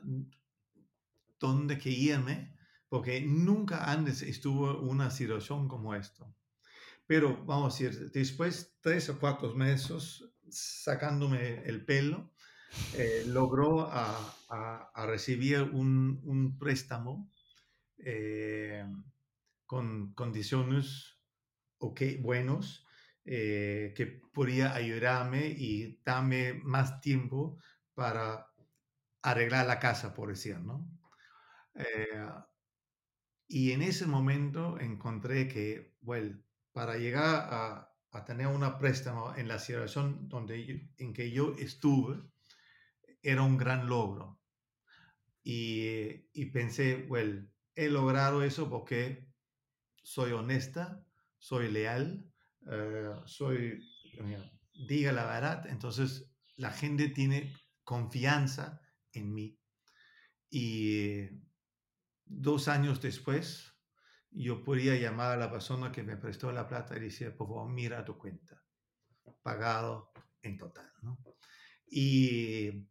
dónde 1.39 1.77
que 1.77 1.89
irme, 1.89 2.55
porque 2.87 3.19
nunca 3.21 3.91
antes 3.91 4.21
estuvo 4.21 4.79
una 4.79 5.09
situación 5.09 5.67
como 5.67 5.95
esto. 5.95 6.33
Pero 7.07 7.43
vamos 7.45 7.73
a 7.73 7.83
decir, 7.83 8.11
después 8.11 8.77
tres 8.79 9.09
o 9.09 9.19
cuatro 9.19 9.53
meses 9.55 10.23
sacándome 10.49 11.63
el 11.65 11.83
pelo, 11.83 12.31
eh, 12.93 13.23
logró 13.27 13.89
recibir 14.95 15.61
un, 15.61 16.21
un 16.23 16.57
préstamo 16.57 17.29
eh, 17.97 18.85
con 19.65 20.13
condiciones 20.13 21.17
okay, 21.79 22.17
buenos 22.17 22.85
eh, 23.25 23.93
que 23.95 24.05
podía 24.05 24.75
ayudarme 24.75 25.47
y 25.47 25.99
darme 26.05 26.53
más 26.63 27.01
tiempo 27.01 27.57
para 27.93 28.47
arreglar 29.23 29.65
la 29.65 29.79
casa, 29.79 30.13
por 30.13 30.29
decir, 30.29 30.59
¿no? 30.59 30.87
Eh, 31.73 32.29
y 33.47 33.71
en 33.71 33.81
ese 33.81 34.05
momento 34.05 34.79
encontré 34.79 35.47
que, 35.47 35.95
bueno, 36.01 36.39
para 36.71 36.97
llegar 36.97 37.47
a, 37.49 37.91
tener 38.25 38.47
una 38.47 38.77
préstamo 38.77 39.35
en 39.35 39.49
la 39.49 39.59
situación 39.59 40.29
donde 40.29 40.89
en 40.97 41.11
que 41.13 41.31
yo 41.31 41.53
estuve, 41.59 42.21
era 43.25 43.41
un 43.41 43.57
gran 43.57 43.87
logro. 43.87 44.39
Y, 45.43 46.29
y 46.33 46.45
pensé, 46.51 47.05
bueno, 47.07 47.47
he 47.75 47.89
logrado 47.89 48.43
eso 48.43 48.69
porque 48.69 49.27
soy 50.03 50.31
honesta, 50.31 51.03
soy 51.39 51.71
leal, 51.71 52.31
uh, 52.61 53.27
soy, 53.27 53.79
diga 54.87 55.11
la 55.11 55.25
verdad, 55.25 55.65
entonces 55.67 56.31
la 56.55 56.69
gente 56.71 57.09
tiene 57.09 57.53
confianza 57.83 58.79
en 59.11 59.33
mí. 59.33 59.59
Y 60.49 61.27
dos 62.25 62.67
años 62.67 63.01
después, 63.01 63.73
yo 64.29 64.63
podía 64.63 64.95
llamar 64.95 65.31
a 65.31 65.37
la 65.37 65.51
persona 65.51 65.91
que 65.91 66.03
me 66.03 66.17
prestó 66.17 66.51
la 66.51 66.67
plata 66.67 66.95
y 66.95 67.01
decir, 67.01 67.35
por 67.35 67.47
favor, 67.47 67.69
mira 67.69 68.05
tu 68.05 68.17
cuenta, 68.17 68.63
pagado 69.41 70.11
en 70.43 70.57
total. 70.57 70.91
¿no? 71.01 71.17
Y, 71.87 72.87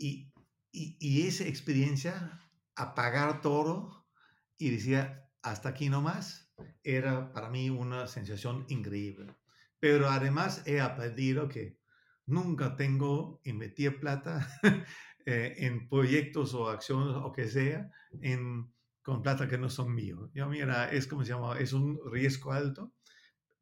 y, 0.00 0.32
y, 0.72 0.96
y, 0.98 1.26
esa 1.28 1.44
experiencia, 1.44 2.40
apagar 2.74 3.42
todo 3.42 4.06
y 4.56 4.70
decía, 4.70 5.28
hasta 5.42 5.68
aquí 5.68 5.90
nomás, 5.90 6.50
era 6.82 7.32
para 7.34 7.50
mí 7.50 7.68
una 7.68 8.06
sensación 8.06 8.64
increíble. 8.68 9.34
Pero 9.78 10.08
además 10.08 10.62
he 10.66 10.80
aprendido 10.80 11.48
que 11.48 11.76
nunca 12.24 12.76
tengo 12.76 13.40
invertir 13.44 14.00
plata 14.00 14.48
eh, 15.26 15.54
en 15.58 15.86
proyectos 15.88 16.54
o 16.54 16.68
acciones 16.68 17.16
o 17.16 17.30
que 17.32 17.46
sea 17.46 17.90
en, 18.22 18.72
con 19.02 19.20
plata 19.20 19.48
que 19.48 19.58
no 19.58 19.68
son 19.68 19.94
míos. 19.94 20.30
Yo, 20.32 20.48
mira, 20.48 20.90
es 20.90 21.06
como 21.06 21.24
se 21.24 21.32
llama, 21.32 21.58
es 21.58 21.74
un 21.74 22.00
riesgo 22.10 22.52
alto, 22.52 22.94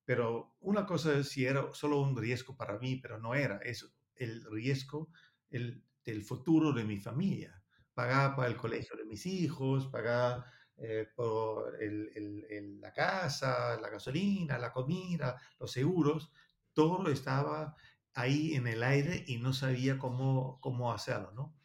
pero 0.05 0.55
una 0.61 0.87
cosa 0.87 1.19
es 1.19 1.31
si 1.31 1.47
era 1.47 1.73
solo 1.73 2.01
un 2.01 2.17
riesgo 2.17 2.57
para 2.57 2.79
mí, 2.79 2.97
pero 2.97 3.19
no 3.19 3.35
era, 3.35 3.59
es 3.59 3.93
el 4.15 4.45
riesgo 4.53 5.11
el, 5.51 5.83
del 6.13 6.23
futuro 6.23 6.73
de 6.73 6.85
mi 6.85 6.99
familia. 6.99 7.63
Pagar 7.95 8.35
para 8.37 8.49
el 8.49 8.57
colegio 8.57 8.97
de 8.97 9.05
mis 9.05 9.27
hijos, 9.27 9.87
pagar 9.89 10.45
eh, 10.77 11.07
por 11.15 11.83
el, 11.83 12.11
el, 12.15 12.47
el, 12.49 12.81
la 12.81 12.93
casa, 12.93 13.79
la 13.81 13.89
gasolina, 13.91 14.59
la 14.59 14.73
comida, 14.73 15.37
los 15.59 15.73
seguros, 15.73 16.31
todo 16.73 17.09
estaba 17.11 17.75
ahí 18.15 18.55
en 18.55 18.67
el 18.67 18.83
aire 18.83 19.25
y 19.27 19.39
no 19.39 19.53
sabía 19.53 19.99
cómo, 19.99 20.61
cómo 20.61 20.93
hacerlo, 20.93 21.33
¿no? 21.33 21.57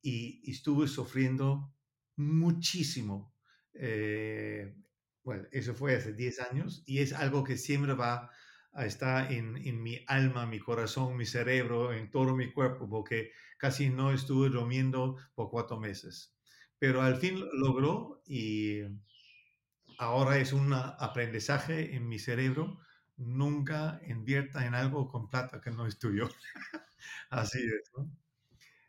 Y, 0.00 0.40
y 0.44 0.52
estuve 0.52 0.88
sufriendo 0.88 1.74
muchísimo. 2.16 3.34
Eh, 3.74 4.74
bueno, 5.24 5.44
eso 5.52 5.74
fue 5.74 5.96
hace 5.96 6.12
10 6.14 6.40
años 6.40 6.82
y 6.86 6.98
es 6.98 7.12
algo 7.12 7.44
que 7.44 7.56
siempre 7.56 7.94
va 7.94 8.30
a 8.72 8.86
estar 8.86 9.32
en, 9.32 9.56
en, 9.56 9.82
mi 9.82 10.04
alma, 10.06 10.46
mi 10.46 10.58
corazón, 10.58 11.16
mi 11.16 11.26
cerebro, 11.26 11.92
en 11.92 12.10
todo 12.10 12.34
mi 12.36 12.52
cuerpo, 12.52 12.88
porque 12.88 13.32
casi 13.58 13.90
no 13.90 14.12
estuve 14.12 14.48
durmiendo 14.48 15.16
por 15.34 15.50
cuatro 15.50 15.78
meses 15.78 16.32
pero 16.82 17.00
al 17.00 17.14
fin 17.16 17.38
logró 17.52 18.24
y 18.26 18.80
ahora 19.98 20.38
es 20.38 20.52
un 20.52 20.72
aprendizaje 20.72 21.94
en 21.94 22.08
mi 22.08 22.18
cerebro. 22.18 22.80
Nunca 23.16 24.00
invierta 24.08 24.66
en 24.66 24.74
algo 24.74 25.06
con 25.06 25.30
plata 25.30 25.60
que 25.60 25.70
no 25.70 25.86
es 25.86 26.00
tuyo. 26.00 26.28
Así 27.30 27.60
es, 27.60 27.88
¿no? 27.96 28.10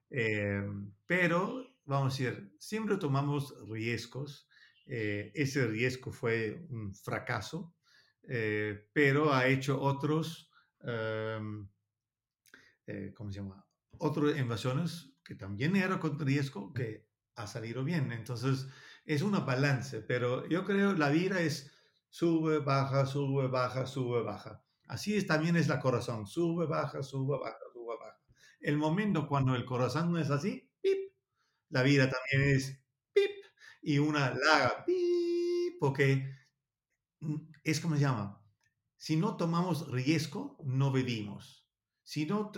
Eh, 0.09 0.63
pero, 1.05 1.77
vamos 1.85 2.15
a 2.19 2.23
decir, 2.23 2.55
siempre 2.57 2.97
tomamos 2.97 3.53
riesgos. 3.69 4.49
Eh, 4.87 5.31
ese 5.35 5.67
riesgo 5.67 6.11
fue 6.11 6.65
un 6.71 6.95
fracaso, 6.95 7.75
eh, 8.27 8.89
pero 8.93 9.33
ha 9.33 9.47
hecho 9.47 9.81
otros, 9.81 10.51
em, 10.81 11.67
eh, 12.87 13.13
¿cómo 13.15 13.31
se 13.31 13.39
llama? 13.39 13.65
Otras 13.99 14.37
invasiones 14.37 15.13
que 15.23 15.35
también 15.35 15.75
eran 15.75 15.99
con 15.99 16.19
riesgo, 16.19 16.73
que 16.73 17.07
ha 17.35 17.47
salido 17.47 17.83
bien. 17.83 18.11
Entonces, 18.11 18.67
es 19.05 19.21
una 19.21 19.39
balance, 19.41 20.01
pero 20.01 20.47
yo 20.47 20.65
creo 20.65 20.93
la 20.93 21.09
vida 21.09 21.41
es 21.41 21.71
sube, 22.09 22.59
baja, 22.59 23.05
sube, 23.05 23.47
baja, 23.47 23.85
sube, 23.85 24.21
baja. 24.23 24.63
Así 24.87 25.15
es, 25.15 25.25
también 25.27 25.55
es 25.55 25.67
la 25.67 25.79
corazón, 25.79 26.27
sube, 26.27 26.65
baja, 26.67 27.01
sube, 27.03 27.37
baja, 27.39 27.57
sube, 27.73 27.95
baja. 27.99 28.19
El 28.59 28.77
momento 28.77 29.27
cuando 29.27 29.55
el 29.55 29.65
corazón 29.65 30.11
no 30.11 30.19
es 30.19 30.29
así, 30.29 30.69
pip, 30.81 31.13
la 31.69 31.83
vida 31.83 32.09
también 32.09 32.55
es 32.55 32.81
pip, 33.13 33.31
y 33.81 33.97
una 33.99 34.33
laga, 34.33 34.85
pip, 34.85 35.77
porque 35.79 36.25
mm, 37.21 37.35
es 37.63 37.79
como 37.79 37.95
se 37.95 38.01
llama, 38.01 38.43
si 38.97 39.17
no 39.17 39.35
tomamos 39.37 39.89
riesgo, 39.89 40.57
no 40.63 40.91
vivimos. 40.91 41.67
Si 42.03 42.25
no 42.25 42.51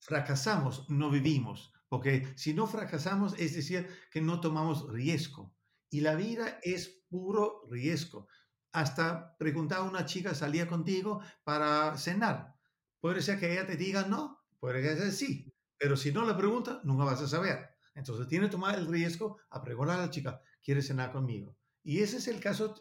fracasamos, 0.00 0.88
no 0.90 1.10
vivimos. 1.10 1.72
Porque 1.88 2.32
si 2.36 2.54
no 2.54 2.66
fracasamos, 2.66 3.34
es 3.38 3.54
decir, 3.54 3.88
que 4.10 4.20
no 4.20 4.40
tomamos 4.40 4.88
riesgo. 4.90 5.54
Y 5.90 6.00
la 6.00 6.14
vida 6.14 6.58
es 6.62 7.02
puro 7.08 7.62
riesgo. 7.70 8.28
Hasta 8.72 9.36
preguntar 9.38 9.78
a 9.78 9.82
una 9.82 10.04
chica, 10.04 10.34
¿salía 10.34 10.68
contigo 10.68 11.22
para 11.44 11.96
cenar? 11.96 12.54
Puede 13.00 13.22
ser 13.22 13.40
que 13.40 13.52
ella 13.52 13.66
te 13.66 13.76
diga 13.76 14.02
no, 14.02 14.44
puede 14.60 14.82
ser 14.96 15.12
sí. 15.12 15.52
Pero 15.78 15.96
si 15.96 16.12
no 16.12 16.26
la 16.26 16.36
pregunta, 16.36 16.80
nunca 16.84 17.04
vas 17.04 17.22
a 17.22 17.28
saber. 17.28 17.70
Entonces 17.94 18.28
tiene 18.28 18.46
que 18.46 18.52
tomar 18.52 18.76
el 18.78 18.86
riesgo 18.86 19.38
a 19.50 19.62
preguntar 19.62 19.98
a 19.98 20.02
la 20.02 20.10
chica, 20.10 20.42
¿quieres 20.62 20.86
cenar 20.86 21.12
conmigo? 21.12 21.56
Y 21.82 22.00
ese 22.00 22.18
es 22.18 22.28
el 22.28 22.40
caso 22.40 22.74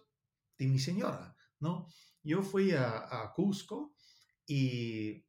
de 0.57 0.67
mi 0.67 0.79
señora, 0.79 1.36
¿no? 1.59 1.87
Yo 2.23 2.41
fui 2.41 2.71
a, 2.71 3.23
a 3.23 3.33
Cusco 3.33 3.93
y 4.45 5.25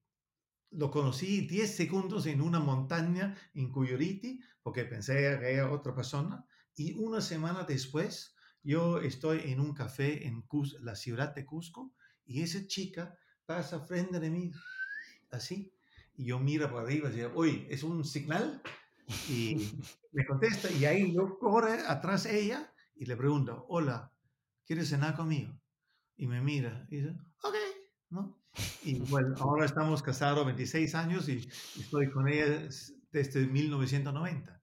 lo 0.70 0.91
conocí 0.91 1.47
10 1.47 1.74
segundos 1.74 2.26
en 2.26 2.41
una 2.41 2.61
montaña 2.61 3.37
en 3.55 3.70
Cuyuriti, 3.70 4.41
porque 4.62 4.85
pensé 4.85 5.14
que 5.14 5.53
era 5.55 5.70
otra 5.70 5.95
persona, 5.95 6.45
y 6.74 6.95
una 6.95 7.20
semana 7.20 7.64
después 7.64 8.35
yo 8.62 8.99
estoy 9.01 9.51
en 9.51 9.61
un 9.61 9.72
café 9.72 10.26
en 10.26 10.45
la 10.81 10.95
ciudad 10.95 11.35
de 11.35 11.47
Cusco, 11.47 11.95
y 12.26 12.43
esa 12.43 12.66
chica 12.66 13.16
pasa 13.47 13.81
frente 13.81 14.20
de 14.20 14.31
mí, 14.31 14.53
así, 15.31 15.72
y 16.14 16.26
yo 16.26 16.39
miro 16.39 16.68
para 16.68 16.83
arriba 16.83 17.09
y 17.09 17.14
digo, 17.14 17.33
oye, 17.35 17.66
¿es 17.70 17.83
un 17.83 18.05
señal? 18.05 18.61
Y 19.31 19.57
me 20.12 20.26
contesta, 20.26 20.70
y 20.70 20.85
ahí 20.85 21.14
yo 21.14 21.39
corre 21.39 21.81
atrás 21.87 22.24
de 22.24 22.41
ella 22.41 22.74
y 22.95 23.07
le 23.07 23.16
pregunto, 23.16 23.64
hola, 23.68 24.12
¿quieres 24.66 24.91
cenar 24.91 25.16
conmigo? 25.16 25.59
Y 26.19 26.27
me 26.27 26.41
mira 26.41 26.87
y 26.91 26.97
dice, 26.97 27.16
ok, 27.43 27.55
¿no? 28.11 28.43
Y 28.83 28.99
bueno, 29.11 29.35
ahora 29.39 29.64
estamos 29.64 30.03
casados 30.03 30.45
26 30.45 30.95
años 30.97 31.29
y 31.29 31.49
estoy 31.79 32.11
con 32.11 32.29
ella 32.29 32.69
desde 33.12 33.47
1990, 33.47 34.62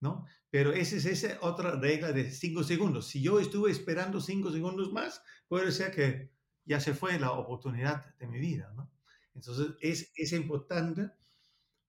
¿no? 0.00 0.26
Pero 0.50 0.72
esa 0.72 0.96
es 0.96 1.04
esa 1.06 1.38
otra 1.42 1.76
regla 1.76 2.12
de 2.12 2.30
5 2.30 2.64
segundos. 2.64 3.06
Si 3.06 3.22
yo 3.22 3.38
estuve 3.38 3.70
esperando 3.70 4.20
5 4.20 4.50
segundos 4.50 4.92
más, 4.92 5.22
puede 5.48 5.70
ser 5.70 5.92
que 5.92 6.32
ya 6.64 6.80
se 6.80 6.92
fue 6.92 7.18
la 7.20 7.30
oportunidad 7.32 8.16
de 8.16 8.26
mi 8.26 8.40
vida, 8.40 8.72
¿no? 8.74 8.90
Entonces 9.32 9.76
es, 9.80 10.12
es 10.16 10.32
importante, 10.32 11.12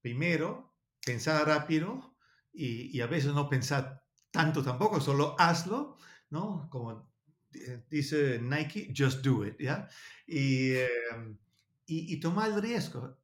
primero, 0.01 0.75
pensar 1.03 1.47
rápido 1.47 2.15
y, 2.53 2.95
y 2.95 3.01
a 3.01 3.07
veces 3.07 3.33
no 3.33 3.49
pensar 3.49 4.03
tanto 4.29 4.61
tampoco, 4.61 5.01
solo 5.01 5.35
hazlo, 5.39 5.97
¿no? 6.29 6.69
Como 6.69 7.09
dice 7.89 8.39
Nike, 8.41 8.93
just 8.95 9.23
do 9.23 9.45
it, 9.45 9.57
¿ya? 9.59 9.87
Y, 10.25 10.71
eh, 10.71 10.89
y, 11.85 12.13
y, 12.13 12.19
tomar 12.19 12.49
el 12.51 12.61
riesgo, 12.61 13.17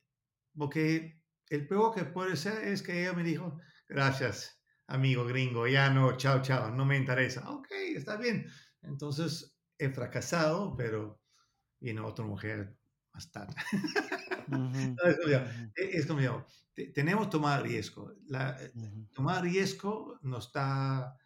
porque 0.58 1.22
el 1.50 1.68
peor 1.68 1.94
que 1.96 2.06
puede 2.06 2.36
ser 2.36 2.68
es 2.68 2.82
que 2.82 3.02
ella 3.02 3.14
me 3.14 3.24
dijo, 3.24 3.60
gracias, 3.88 4.62
amigo 4.88 5.26
gringo, 5.26 5.68
ya 5.68 5.90
no, 5.90 6.16
chao, 6.18 6.42
chao, 6.42 6.72
no 6.72 6.86
me 6.86 6.98
interesa. 6.98 7.50
Ok, 7.52 7.68
está 7.96 8.18
bien. 8.18 8.48
Entonces 8.82 9.58
he 9.78 9.90
fracasado, 9.90 10.76
pero 10.76 11.22
viene 11.80 12.02
otra 12.02 12.26
mujer 12.26 12.78
más 13.14 13.32
tarde. 13.32 13.56
Es 14.48 15.18
como, 15.18 15.38
ujú, 15.38 15.72
e- 15.76 15.98
es 15.98 16.06
como 16.06 16.20
digo, 16.20 16.46
te- 16.74 16.88
tenemos 16.88 17.26
que 17.28 17.32
tomar 17.32 17.64
riesgo. 17.64 18.14
La- 18.28 18.58
ujú, 18.76 19.08
tomar 19.14 19.42
riesgo 19.44 20.20
nos 20.22 20.52
da 20.52 21.18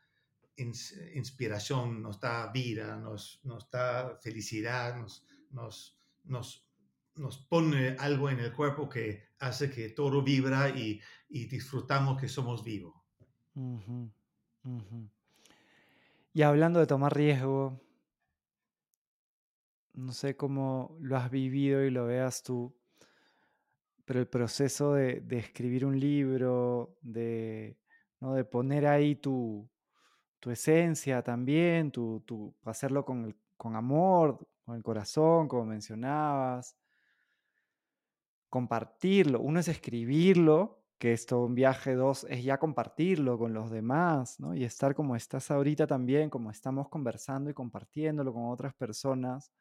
inspiración, 0.57 2.01
nos 2.01 2.19
da 2.19 2.51
vida, 2.51 2.97
nos, 2.97 3.39
nos 3.43 3.69
da 3.69 4.17
felicidad, 4.21 4.97
nos, 4.97 5.25
nos, 5.51 5.99
nos, 6.23 6.67
nos 7.15 7.37
pone 7.37 7.95
algo 7.99 8.29
en 8.29 8.39
el 8.39 8.53
cuerpo 8.53 8.89
que 8.89 9.27
hace 9.39 9.69
que 9.69 9.89
todo 9.89 10.23
vibra 10.23 10.69
y, 10.69 10.99
y 11.29 11.45
disfrutamos 11.45 12.19
que 12.19 12.27
somos 12.27 12.63
vivos. 12.63 12.95
Y 16.33 16.41
hablando 16.41 16.79
de 16.79 16.87
tomar 16.87 17.15
riesgo, 17.15 17.79
no 19.93 20.11
sé 20.11 20.35
cómo 20.35 20.97
lo 21.01 21.17
has 21.17 21.31
vivido 21.31 21.83
y 21.83 21.91
lo 21.91 22.05
veas 22.05 22.43
tú, 22.43 22.75
pero 24.05 24.19
el 24.19 24.27
proceso 24.27 24.93
de, 24.93 25.21
de 25.21 25.39
escribir 25.39 25.85
un 25.85 25.99
libro, 25.99 26.97
de, 27.01 27.77
¿no? 28.19 28.35
de 28.35 28.45
poner 28.45 28.85
ahí 28.85 29.15
tu, 29.15 29.67
tu 30.39 30.51
esencia 30.51 31.23
también, 31.23 31.91
tu, 31.91 32.21
tu, 32.25 32.55
hacerlo 32.65 33.05
con, 33.05 33.25
el- 33.25 33.35
con 33.57 33.75
amor, 33.75 34.47
con 34.65 34.75
el 34.75 34.83
corazón, 34.83 35.47
como 35.47 35.65
mencionabas, 35.65 36.77
compartirlo. 38.49 39.41
Uno 39.41 39.59
es 39.59 39.67
escribirlo, 39.67 40.83
que 40.97 41.13
es 41.13 41.31
un 41.31 41.53
viaje, 41.55 41.93
dos 41.95 42.25
es 42.29 42.43
ya 42.43 42.57
compartirlo 42.57 43.38
con 43.38 43.53
los 43.53 43.69
demás, 43.71 44.39
¿no? 44.39 44.55
Y 44.55 44.63
estar 44.63 44.95
como 44.95 45.15
estás 45.15 45.51
ahorita 45.51 45.85
también, 45.88 46.29
como 46.29 46.49
estamos 46.51 46.89
conversando 46.89 47.49
y 47.49 47.53
compartiéndolo 47.53 48.33
con 48.33 48.49
otras 48.49 48.73
personas, 48.73 49.51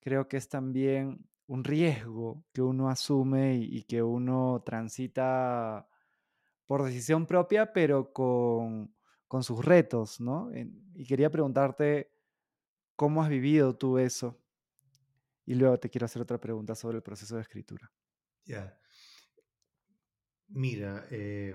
creo 0.00 0.28
que 0.28 0.38
es 0.38 0.48
también 0.48 1.28
un 1.48 1.64
riesgo 1.64 2.44
que 2.52 2.62
uno 2.62 2.90
asume 2.90 3.56
y 3.56 3.84
que 3.84 4.02
uno 4.02 4.62
transita 4.66 5.88
por 6.66 6.84
decisión 6.84 7.26
propia, 7.26 7.72
pero 7.72 8.12
con, 8.12 8.93
con 9.28 9.42
sus 9.42 9.64
retos, 9.64 10.20
¿no? 10.20 10.50
Y 10.94 11.06
quería 11.06 11.30
preguntarte, 11.30 12.12
¿cómo 12.96 13.22
has 13.22 13.28
vivido 13.28 13.76
tú 13.76 13.98
eso? 13.98 14.40
Y 15.46 15.54
luego 15.54 15.78
te 15.78 15.90
quiero 15.90 16.06
hacer 16.06 16.22
otra 16.22 16.40
pregunta 16.40 16.74
sobre 16.74 16.98
el 16.98 17.02
proceso 17.02 17.36
de 17.36 17.42
escritura. 17.42 17.92
Ya. 18.44 18.78
Mira, 20.48 21.06
eh, 21.10 21.54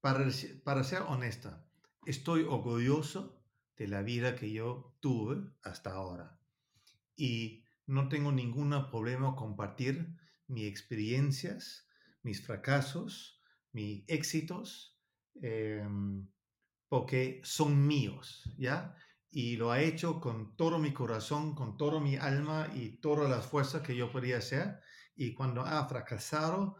para 0.00 0.84
ser 0.84 1.02
honesta, 1.02 1.66
estoy 2.06 2.42
orgulloso 2.42 3.42
de 3.76 3.88
la 3.88 4.02
vida 4.02 4.36
que 4.36 4.52
yo 4.52 4.96
tuve 5.00 5.42
hasta 5.62 5.92
ahora 5.92 6.38
y 7.16 7.64
no 7.86 8.08
tengo 8.08 8.30
ningún 8.30 8.70
problema 8.90 9.34
compartir 9.34 10.16
mis 10.46 10.68
experiencias, 10.68 11.88
mis 12.22 12.44
fracasos, 12.44 13.40
mis 13.72 14.04
éxitos, 14.08 14.98
em, 15.42 16.28
porque 16.90 17.40
son 17.44 17.86
míos, 17.86 18.42
¿ya? 18.58 18.96
Y 19.30 19.56
lo 19.56 19.70
ha 19.70 19.80
hecho 19.80 20.20
con 20.20 20.56
todo 20.56 20.80
mi 20.80 20.92
corazón, 20.92 21.54
con 21.54 21.76
toda 21.76 22.00
mi 22.00 22.16
alma 22.16 22.68
y 22.74 23.00
todas 23.00 23.30
las 23.30 23.46
fuerzas 23.46 23.82
que 23.82 23.94
yo 23.94 24.10
podía 24.10 24.38
hacer. 24.38 24.80
Y 25.14 25.32
cuando 25.32 25.62
ha 25.62 25.88
fracasado 25.88 26.74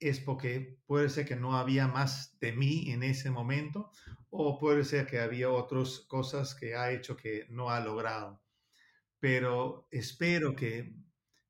es 0.00 0.18
porque 0.18 0.80
puede 0.84 1.08
ser 1.08 1.26
que 1.26 1.36
no 1.36 1.56
había 1.56 1.86
más 1.86 2.36
de 2.40 2.52
mí 2.52 2.90
en 2.90 3.04
ese 3.04 3.30
momento 3.30 3.92
o 4.30 4.58
puede 4.58 4.84
ser 4.84 5.06
que 5.06 5.20
había 5.20 5.48
otras 5.48 6.00
cosas 6.08 6.56
que 6.56 6.74
ha 6.74 6.90
hecho 6.90 7.16
que 7.16 7.46
no 7.48 7.70
ha 7.70 7.78
logrado. 7.78 8.42
Pero 9.20 9.86
espero 9.92 10.56
que 10.56 10.92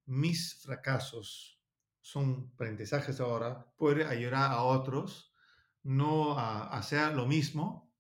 mis 0.05 0.61
fracasos 0.61 1.63
son 2.03 2.51
aprendizajes 2.53 3.21
ahora, 3.21 3.73
puede 3.79 4.05
ayudar 4.05 4.53
a 4.53 4.65
otros 4.65 5.33
no 5.83 6.39
a 6.39 6.69
hacer 6.77 7.15
lo 7.15 7.27
mismo 7.27 7.92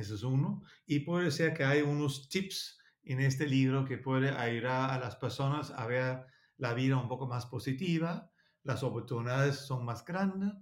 eso 0.00 0.14
es 0.14 0.22
uno. 0.22 0.62
Y 0.86 1.00
puede 1.00 1.30
ser 1.30 1.54
que 1.54 1.64
hay 1.64 1.82
unos 1.82 2.28
tips 2.28 2.78
en 3.02 3.20
este 3.20 3.46
libro 3.46 3.84
que 3.84 3.98
puede 3.98 4.30
ayudar 4.30 4.90
a 4.90 4.98
las 4.98 5.16
personas 5.16 5.70
a 5.70 5.86
ver 5.86 6.26
la 6.56 6.74
vida 6.74 6.96
un 6.96 7.08
poco 7.08 7.26
más 7.26 7.46
positiva, 7.46 8.30
las 8.62 8.82
oportunidades 8.82 9.56
son 9.56 9.84
más 9.84 10.04
grandes, 10.04 10.52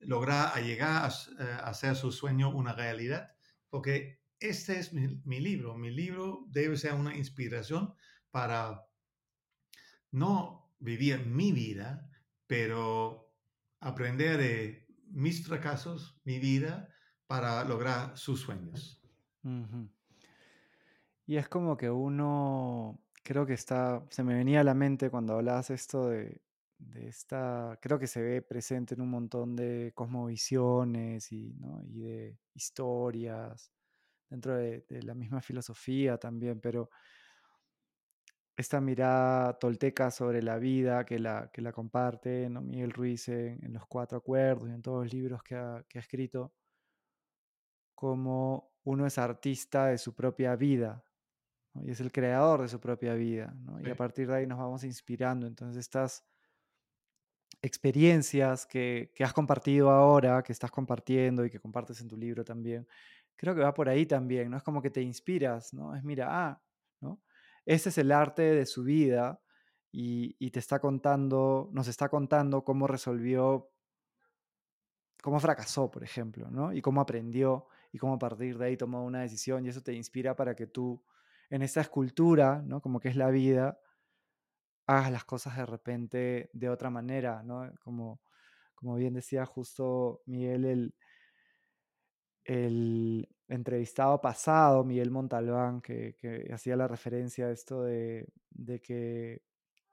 lograr 0.00 0.52
a 0.54 0.60
llegar 0.60 1.04
a, 1.04 1.08
eh, 1.08 1.58
hacer 1.64 1.96
su 1.96 2.12
sueño 2.12 2.50
una 2.50 2.74
realidad, 2.74 3.34
porque 3.70 4.20
este 4.38 4.78
es 4.78 4.92
mi, 4.92 5.20
mi 5.24 5.40
libro. 5.40 5.76
Mi 5.76 5.90
libro 5.90 6.44
debe 6.48 6.76
ser 6.76 6.94
una 6.94 7.16
inspiración 7.16 7.94
para 8.30 8.84
no 10.10 10.74
vivir 10.78 11.24
mi 11.26 11.52
vida, 11.52 12.10
pero 12.46 13.32
aprender 13.80 14.36
de 14.38 14.86
mis 15.06 15.46
fracasos, 15.46 16.20
mi 16.24 16.38
vida, 16.38 16.91
para 17.32 17.64
lograr 17.64 18.14
sus 18.18 18.40
sueños. 18.40 19.00
Y 21.24 21.36
es 21.36 21.48
como 21.48 21.78
que 21.78 21.88
uno, 21.88 23.00
creo 23.22 23.46
que 23.46 23.54
está, 23.54 24.04
se 24.10 24.22
me 24.22 24.34
venía 24.34 24.60
a 24.60 24.64
la 24.64 24.74
mente 24.74 25.08
cuando 25.08 25.36
hablabas 25.36 25.70
esto 25.70 26.10
de, 26.10 26.42
de 26.76 27.08
esta, 27.08 27.78
creo 27.80 27.98
que 27.98 28.06
se 28.06 28.20
ve 28.20 28.42
presente 28.42 28.96
en 28.96 29.00
un 29.00 29.08
montón 29.08 29.56
de 29.56 29.92
cosmovisiones 29.94 31.32
y, 31.32 31.54
¿no? 31.54 31.82
y 31.86 32.00
de 32.00 32.38
historias, 32.52 33.72
dentro 34.28 34.54
de, 34.54 34.84
la 35.02 35.14
misma 35.14 35.40
filosofía 35.40 36.18
también, 36.18 36.60
pero 36.60 36.90
esta 38.54 38.78
mirada 38.82 39.58
tolteca 39.58 40.10
sobre 40.10 40.42
la 40.42 40.58
vida 40.58 41.06
que 41.06 41.18
la, 41.18 41.50
que 41.50 41.62
la 41.62 41.72
comparte. 41.72 42.50
Miguel 42.50 42.90
Ruiz 42.90 43.26
en, 43.30 43.72
Los 43.72 43.86
Cuatro 43.86 44.18
Acuerdos 44.18 44.68
y 44.68 44.72
en 44.72 44.82
todos 44.82 45.04
los 45.04 45.14
libros 45.14 45.42
que 45.42 45.54
ha 45.54 45.82
escrito, 45.94 46.52
como 48.02 48.74
uno 48.82 49.06
es 49.06 49.16
artista 49.16 49.86
de 49.86 49.96
su 49.96 50.12
propia 50.12 50.56
vida, 50.56 51.04
¿no? 51.72 51.84
y 51.84 51.92
es 51.92 52.00
el 52.00 52.10
creador 52.10 52.62
de 52.62 52.66
su 52.66 52.80
propia 52.80 53.14
vida, 53.14 53.54
¿no? 53.60 53.80
y 53.80 53.88
a 53.88 53.94
partir 53.94 54.26
de 54.26 54.34
ahí 54.34 54.44
nos 54.44 54.58
vamos 54.58 54.82
inspirando. 54.82 55.46
Entonces 55.46 55.76
estas 55.76 56.26
experiencias 57.62 58.66
que, 58.66 59.12
que 59.14 59.22
has 59.22 59.32
compartido 59.32 59.88
ahora, 59.88 60.42
que 60.42 60.52
estás 60.52 60.72
compartiendo 60.72 61.44
y 61.44 61.50
que 61.50 61.60
compartes 61.60 62.00
en 62.00 62.08
tu 62.08 62.16
libro 62.16 62.42
también, 62.44 62.88
creo 63.36 63.54
que 63.54 63.60
va 63.60 63.72
por 63.72 63.88
ahí 63.88 64.04
también, 64.04 64.50
¿no? 64.50 64.56
Es 64.56 64.64
como 64.64 64.82
que 64.82 64.90
te 64.90 65.00
inspiras, 65.00 65.72
¿no? 65.72 65.94
Es 65.94 66.02
mira, 66.02 66.26
ah, 66.28 66.60
¿no? 67.00 67.22
Ese 67.64 67.90
es 67.90 67.98
el 67.98 68.10
arte 68.10 68.42
de 68.42 68.66
su 68.66 68.82
vida 68.82 69.40
y, 69.92 70.34
y 70.40 70.50
te 70.50 70.58
está 70.58 70.80
contando, 70.80 71.70
nos 71.72 71.86
está 71.86 72.08
contando 72.08 72.64
cómo 72.64 72.88
resolvió, 72.88 73.70
cómo 75.22 75.38
fracasó, 75.38 75.88
por 75.88 76.02
ejemplo, 76.02 76.50
¿no? 76.50 76.72
Y 76.72 76.82
cómo 76.82 77.00
aprendió 77.00 77.68
y 77.92 77.98
cómo 77.98 78.14
a 78.14 78.18
partir 78.18 78.58
de 78.58 78.66
ahí 78.66 78.76
tomó 78.76 79.04
una 79.04 79.20
decisión 79.20 79.64
y 79.64 79.68
eso 79.68 79.82
te 79.82 79.92
inspira 79.92 80.34
para 80.34 80.56
que 80.56 80.66
tú, 80.66 81.04
en 81.50 81.62
esta 81.62 81.82
escultura, 81.82 82.62
¿no? 82.64 82.80
Como 82.80 82.98
que 82.98 83.08
es 83.08 83.16
la 83.16 83.30
vida, 83.30 83.78
hagas 84.86 85.12
las 85.12 85.24
cosas 85.24 85.56
de 85.56 85.66
repente 85.66 86.50
de 86.52 86.68
otra 86.70 86.90
manera, 86.90 87.42
¿no? 87.42 87.70
Como, 87.82 88.20
como 88.74 88.96
bien 88.96 89.14
decía 89.14 89.44
justo 89.44 90.22
Miguel, 90.26 90.64
el, 90.64 90.94
el 92.44 93.28
entrevistado 93.48 94.20
pasado, 94.20 94.84
Miguel 94.84 95.10
Montalbán, 95.10 95.82
que, 95.82 96.16
hacía 96.52 96.76
la 96.76 96.88
referencia 96.88 97.46
a 97.46 97.50
esto 97.50 97.82
de, 97.82 98.26
de 98.50 98.80
que 98.80 99.42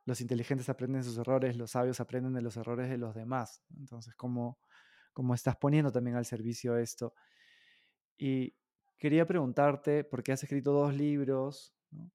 los 0.06 0.22
inteligentes 0.22 0.70
aprenden 0.70 1.04
sus 1.04 1.18
errores, 1.18 1.58
los 1.58 1.72
sabios 1.72 2.00
aprenden 2.00 2.34
de 2.34 2.42
los 2.42 2.58
errores 2.58 2.90
de 2.90 2.98
los 2.98 3.14
demás. 3.14 3.62
Entonces, 3.78 4.16
como, 4.16 4.58
como 5.14 5.36
estás 5.36 5.58
poniendo 5.58 5.92
también 5.92 6.16
al 6.16 6.26
servicio 6.26 6.78
esto. 6.78 7.14
Y 8.20 8.54
quería 8.98 9.26
preguntarte, 9.26 10.04
porque 10.04 10.34
has 10.34 10.44
escrito 10.44 10.74
dos 10.74 10.94
libros, 10.94 11.74
¿no? 11.90 12.12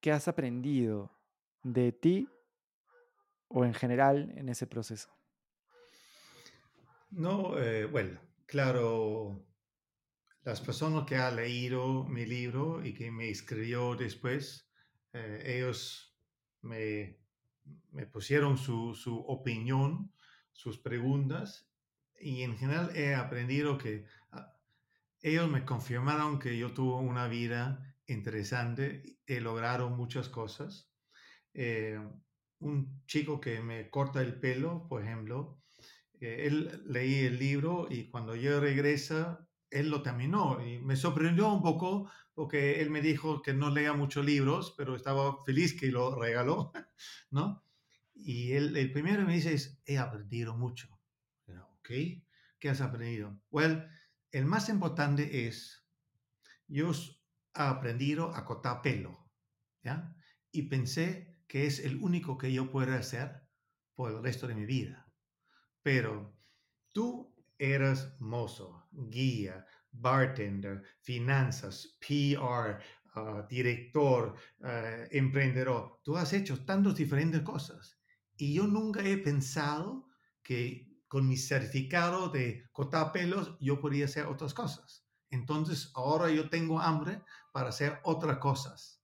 ¿qué 0.00 0.10
has 0.10 0.26
aprendido 0.26 1.16
de 1.62 1.92
ti 1.92 2.28
o 3.48 3.64
en 3.64 3.74
general 3.74 4.32
en 4.36 4.48
ese 4.48 4.66
proceso? 4.66 5.08
No, 7.10 7.58
eh, 7.58 7.84
bueno, 7.86 8.20
claro, 8.46 9.46
las 10.42 10.60
personas 10.60 11.06
que 11.06 11.16
han 11.16 11.36
leído 11.36 12.04
mi 12.04 12.26
libro 12.26 12.84
y 12.84 12.92
que 12.92 13.12
me 13.12 13.28
escribió 13.28 13.94
después, 13.94 14.68
eh, 15.12 15.42
ellos 15.44 16.16
me, 16.62 17.20
me 17.92 18.06
pusieron 18.06 18.58
su, 18.58 18.94
su 18.94 19.16
opinión, 19.16 20.12
sus 20.52 20.78
preguntas, 20.78 21.70
y 22.20 22.42
en 22.42 22.56
general 22.58 22.94
he 22.94 23.14
aprendido 23.14 23.78
que 23.78 24.04
ellos 25.22 25.50
me 25.50 25.64
confirmaron 25.64 26.38
que 26.38 26.56
yo 26.58 26.72
tuve 26.72 27.00
una 27.00 27.28
vida 27.28 27.96
interesante, 28.06 29.18
he 29.26 29.40
logrado 29.40 29.90
muchas 29.90 30.28
cosas. 30.28 30.90
Eh, 31.54 31.98
un 32.60 33.02
chico 33.06 33.40
que 33.40 33.60
me 33.60 33.90
corta 33.90 34.20
el 34.20 34.38
pelo, 34.38 34.86
por 34.88 35.02
ejemplo, 35.02 35.62
eh, 36.20 36.46
él 36.46 36.82
leí 36.86 37.24
el 37.24 37.38
libro 37.38 37.86
y 37.90 38.10
cuando 38.10 38.34
yo 38.34 38.60
regresa 38.60 39.46
él 39.70 39.88
lo 39.88 40.02
terminó 40.02 40.64
y 40.64 40.78
me 40.78 40.96
sorprendió 40.96 41.52
un 41.52 41.62
poco 41.62 42.10
porque 42.34 42.80
él 42.80 42.90
me 42.90 43.00
dijo 43.00 43.40
que 43.42 43.54
no 43.54 43.70
lea 43.70 43.92
muchos 43.92 44.24
libros, 44.24 44.74
pero 44.76 44.96
estaba 44.96 45.42
feliz 45.44 45.78
que 45.78 45.86
lo 45.86 46.14
regaló, 46.16 46.72
¿no? 47.30 47.64
Y 48.14 48.52
él, 48.52 48.76
el 48.76 48.92
primero 48.92 49.24
me 49.24 49.34
dice 49.34 49.54
es, 49.54 49.80
he 49.86 49.98
aprendido 49.98 50.56
mucho. 50.56 50.88
Ok, 51.78 51.90
¿qué 52.58 52.68
has 52.68 52.80
aprendido? 52.80 53.40
Well, 53.50 53.86
el 54.32 54.46
más 54.46 54.68
importante 54.68 55.46
es, 55.46 55.86
yo 56.68 56.92
he 56.92 56.94
aprendido 57.54 58.34
a 58.34 58.44
cortar 58.44 58.82
pelo, 58.82 59.30
¿ya? 59.82 60.14
Y 60.52 60.62
pensé 60.62 61.42
que 61.46 61.66
es 61.66 61.80
el 61.80 61.96
único 62.02 62.38
que 62.38 62.52
yo 62.52 62.70
puedo 62.70 62.94
hacer 62.94 63.42
por 63.94 64.12
el 64.12 64.22
resto 64.22 64.46
de 64.46 64.54
mi 64.54 64.66
vida. 64.66 65.12
Pero 65.82 66.38
tú 66.92 67.34
eras 67.58 68.16
mozo, 68.20 68.88
guía, 68.92 69.66
bartender, 69.90 70.82
finanzas, 71.00 71.98
PR, 72.00 72.80
ah, 73.14 73.46
director, 73.48 74.34
uh, 74.60 75.06
emprendedor. 75.10 76.00
Tú 76.02 76.16
has 76.16 76.32
hecho 76.32 76.64
tantas 76.64 76.96
diferentes 76.96 77.42
cosas. 77.42 78.00
Y 78.36 78.54
yo 78.54 78.66
nunca 78.66 79.02
he 79.02 79.18
pensado 79.18 80.08
que 80.42 80.89
con 81.10 81.26
mi 81.26 81.36
certificado 81.36 82.28
de 82.28 82.68
cortar 82.70 83.10
pelos 83.10 83.56
yo 83.58 83.80
podría 83.80 84.04
hacer 84.04 84.26
otras 84.26 84.54
cosas. 84.54 85.04
Entonces 85.28 85.90
ahora 85.96 86.30
yo 86.30 86.48
tengo 86.48 86.78
hambre 86.78 87.20
para 87.52 87.70
hacer 87.70 87.98
otras 88.04 88.38
cosas. 88.38 89.02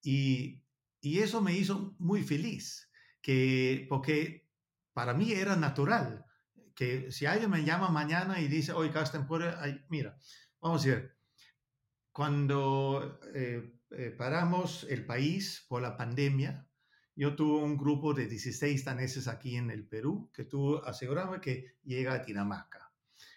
Y, 0.00 0.62
y 1.02 1.18
eso 1.18 1.42
me 1.42 1.52
hizo 1.52 1.94
muy 1.98 2.22
feliz, 2.22 2.90
que, 3.20 3.84
porque 3.90 4.48
para 4.94 5.12
mí 5.12 5.32
era 5.32 5.54
natural 5.54 6.24
que 6.74 7.12
si 7.12 7.26
alguien 7.26 7.50
me 7.50 7.62
llama 7.62 7.90
mañana 7.90 8.40
y 8.40 8.48
dice, 8.48 8.72
oye, 8.72 8.90
Carsten, 8.90 9.28
mira, 9.90 10.18
vamos 10.62 10.82
a 10.84 10.88
ver, 10.88 11.18
cuando 12.10 13.20
eh, 13.34 13.80
eh, 13.90 14.14
paramos 14.16 14.86
el 14.88 15.04
país 15.04 15.66
por 15.68 15.82
la 15.82 15.94
pandemia, 15.94 16.66
yo 17.16 17.36
tuve 17.36 17.62
un 17.62 17.76
grupo 17.76 18.12
de 18.14 18.26
16 18.26 18.84
daneses 18.84 19.28
aquí 19.28 19.56
en 19.56 19.70
el 19.70 19.86
Perú 19.86 20.30
que 20.34 20.44
tú 20.44 20.78
aseguraba 20.78 21.40
que 21.40 21.76
llega 21.84 22.14
a 22.14 22.18
Dinamarca. 22.18 22.92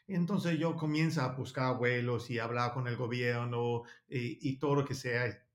Entonces 0.07 0.57
yo 0.57 0.75
comienzo 0.75 1.21
a 1.21 1.33
buscar 1.33 1.77
vuelos 1.77 2.29
y 2.29 2.39
hablar 2.39 2.73
con 2.73 2.87
el 2.87 2.95
gobierno 2.95 3.83
y, 4.07 4.49
y 4.49 4.57
todo 4.57 4.75
lo 4.75 4.85
que, 4.85 4.95
sea, 4.95 5.45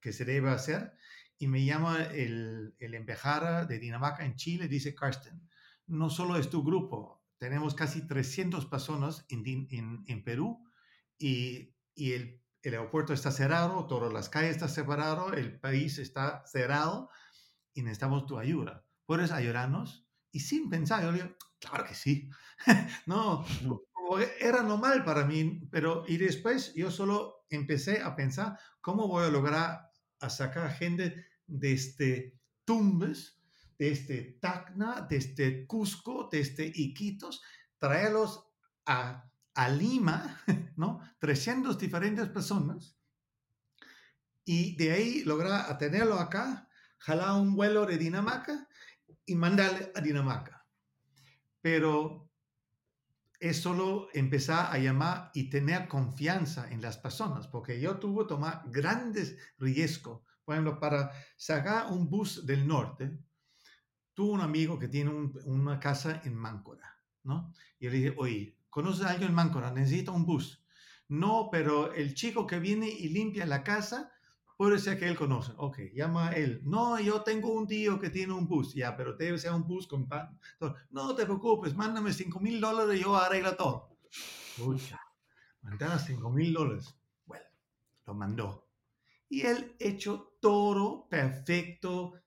que 0.00 0.12
se 0.12 0.24
debe 0.24 0.50
hacer. 0.50 0.92
Y 1.38 1.46
me 1.46 1.64
llama 1.64 2.04
el, 2.04 2.74
el 2.78 2.94
embajada 2.94 3.64
de 3.66 3.78
Dinamarca 3.78 4.24
en 4.24 4.36
Chile, 4.36 4.68
dice 4.68 4.94
Carsten, 4.94 5.48
no 5.86 6.10
solo 6.10 6.36
es 6.36 6.50
tu 6.50 6.62
grupo, 6.62 7.20
tenemos 7.40 7.74
casi 7.74 8.06
300 8.06 8.66
personas 8.66 9.24
en, 9.30 10.04
en, 10.06 10.24
Perú 10.24 10.62
y, 11.18 11.74
y 11.94 12.12
el, 12.12 12.42
el, 12.62 12.74
aeropuerto 12.74 13.14
está 13.14 13.30
cerrado, 13.30 13.86
todas 13.86 14.12
las 14.12 14.28
calles 14.28 14.52
están 14.52 14.68
separadas, 14.68 15.32
el 15.38 15.58
país 15.58 15.98
está 15.98 16.44
cerrado 16.46 17.08
y 17.74 17.82
necesitamos 17.82 18.26
tu 18.26 18.38
ayuda. 18.38 18.84
¿Puedes 19.06 19.30
ayudarnos? 19.32 20.06
Y 20.32 20.40
sin 20.40 20.70
pensar, 20.70 21.02
yo 21.02 21.12
le 21.12 21.22
digo, 21.22 21.36
claro 21.58 21.84
que 21.84 21.94
sí. 21.94 22.30
no, 23.06 23.44
era 24.40 24.62
normal 24.62 25.04
para 25.04 25.24
mí, 25.24 25.68
pero 25.70 26.04
y 26.06 26.16
después 26.16 26.74
yo 26.74 26.90
solo 26.90 27.46
empecé 27.50 28.00
a 28.00 28.14
pensar 28.14 28.58
cómo 28.80 29.08
voy 29.08 29.24
a 29.24 29.30
lograr 29.30 29.90
a 30.20 30.30
sacar 30.30 30.70
gente 30.72 31.26
desde 31.46 31.72
este 31.72 32.40
Tumbes 32.64 33.40
desde 33.80 34.36
Tacna, 34.42 35.06
desde 35.08 35.66
Cusco, 35.66 36.28
desde 36.30 36.66
Iquitos, 36.66 37.40
traerlos 37.78 38.46
a, 38.84 39.24
a 39.54 39.68
Lima, 39.70 40.38
¿no? 40.76 41.00
300 41.18 41.78
diferentes 41.78 42.28
personas, 42.28 43.00
y 44.44 44.76
de 44.76 44.92
ahí 44.92 45.24
lograr 45.24 45.78
tenerlo 45.78 46.16
acá, 46.16 46.68
jalar 47.00 47.40
un 47.40 47.54
vuelo 47.54 47.84
de 47.86 47.98
Dinamarca 47.98 48.68
y 49.26 49.34
mandarle 49.34 49.90
a 49.94 50.00
Dinamarca. 50.00 50.64
Pero 51.60 52.30
es 53.40 53.56
solo 53.56 54.08
empezar 54.12 54.68
a 54.70 54.78
llamar 54.78 55.30
y 55.34 55.48
tener 55.48 55.88
confianza 55.88 56.70
en 56.70 56.82
las 56.82 56.98
personas, 56.98 57.48
porque 57.48 57.80
yo 57.80 57.98
tuve 57.98 58.24
que 58.24 58.28
tomar 58.28 58.62
grandes 58.66 59.36
riesgos. 59.58 60.22
Por 60.44 60.54
ejemplo, 60.54 60.78
para 60.78 61.10
sacar 61.36 61.90
un 61.90 62.08
bus 62.10 62.44
del 62.44 62.66
norte, 62.66 63.18
tuvo 64.12 64.32
un 64.32 64.42
amigo 64.42 64.78
que 64.78 64.88
tiene 64.88 65.10
una 65.44 65.80
casa 65.80 66.20
en 66.24 66.34
Máncora, 66.34 66.98
¿no? 67.22 67.54
Y 67.78 67.88
le 67.88 67.92
dije, 67.92 68.14
oye, 68.18 68.58
¿conoces 68.68 69.06
a 69.06 69.10
alguien 69.10 69.30
en 69.30 69.34
Máncora? 69.34 69.72
Necesita 69.72 70.12
un 70.12 70.26
bus. 70.26 70.62
No, 71.08 71.48
pero 71.50 71.94
el 71.94 72.14
chico 72.14 72.46
que 72.46 72.60
viene 72.60 72.88
y 72.88 73.08
limpia 73.08 73.46
la 73.46 73.64
casa, 73.64 74.12
puede 74.60 74.78
ser 74.78 74.98
que 74.98 75.08
él 75.08 75.16
conoce. 75.16 75.52
Ok, 75.56 75.78
llama 75.94 76.28
a 76.28 76.32
él. 76.32 76.60
No, 76.64 77.00
yo 77.00 77.22
tengo 77.22 77.50
un 77.54 77.66
tío 77.66 77.98
que 77.98 78.10
tiene 78.10 78.34
un 78.34 78.46
bus. 78.46 78.74
Ya, 78.74 78.94
pero 78.94 79.14
debe 79.14 79.38
ser 79.38 79.52
un 79.54 79.66
bus 79.66 79.86
con 79.86 80.06
pan. 80.06 80.38
No 80.90 81.14
te 81.14 81.24
preocupes, 81.24 81.74
mándame 81.74 82.12
5 82.12 82.38
mil 82.40 82.60
dólares 82.60 83.00
y 83.00 83.02
yo 83.02 83.16
arreglo 83.16 83.56
todo. 83.56 83.96
Pucha, 84.58 85.00
mandaba 85.62 85.98
5 85.98 86.28
mil 86.28 86.52
dólares. 86.52 86.94
Bueno, 87.24 87.46
lo 88.04 88.12
mandó. 88.12 88.68
Y 89.30 89.46
él 89.46 89.76
hecho 89.78 90.36
todo 90.42 91.08
perfecto, 91.08 92.20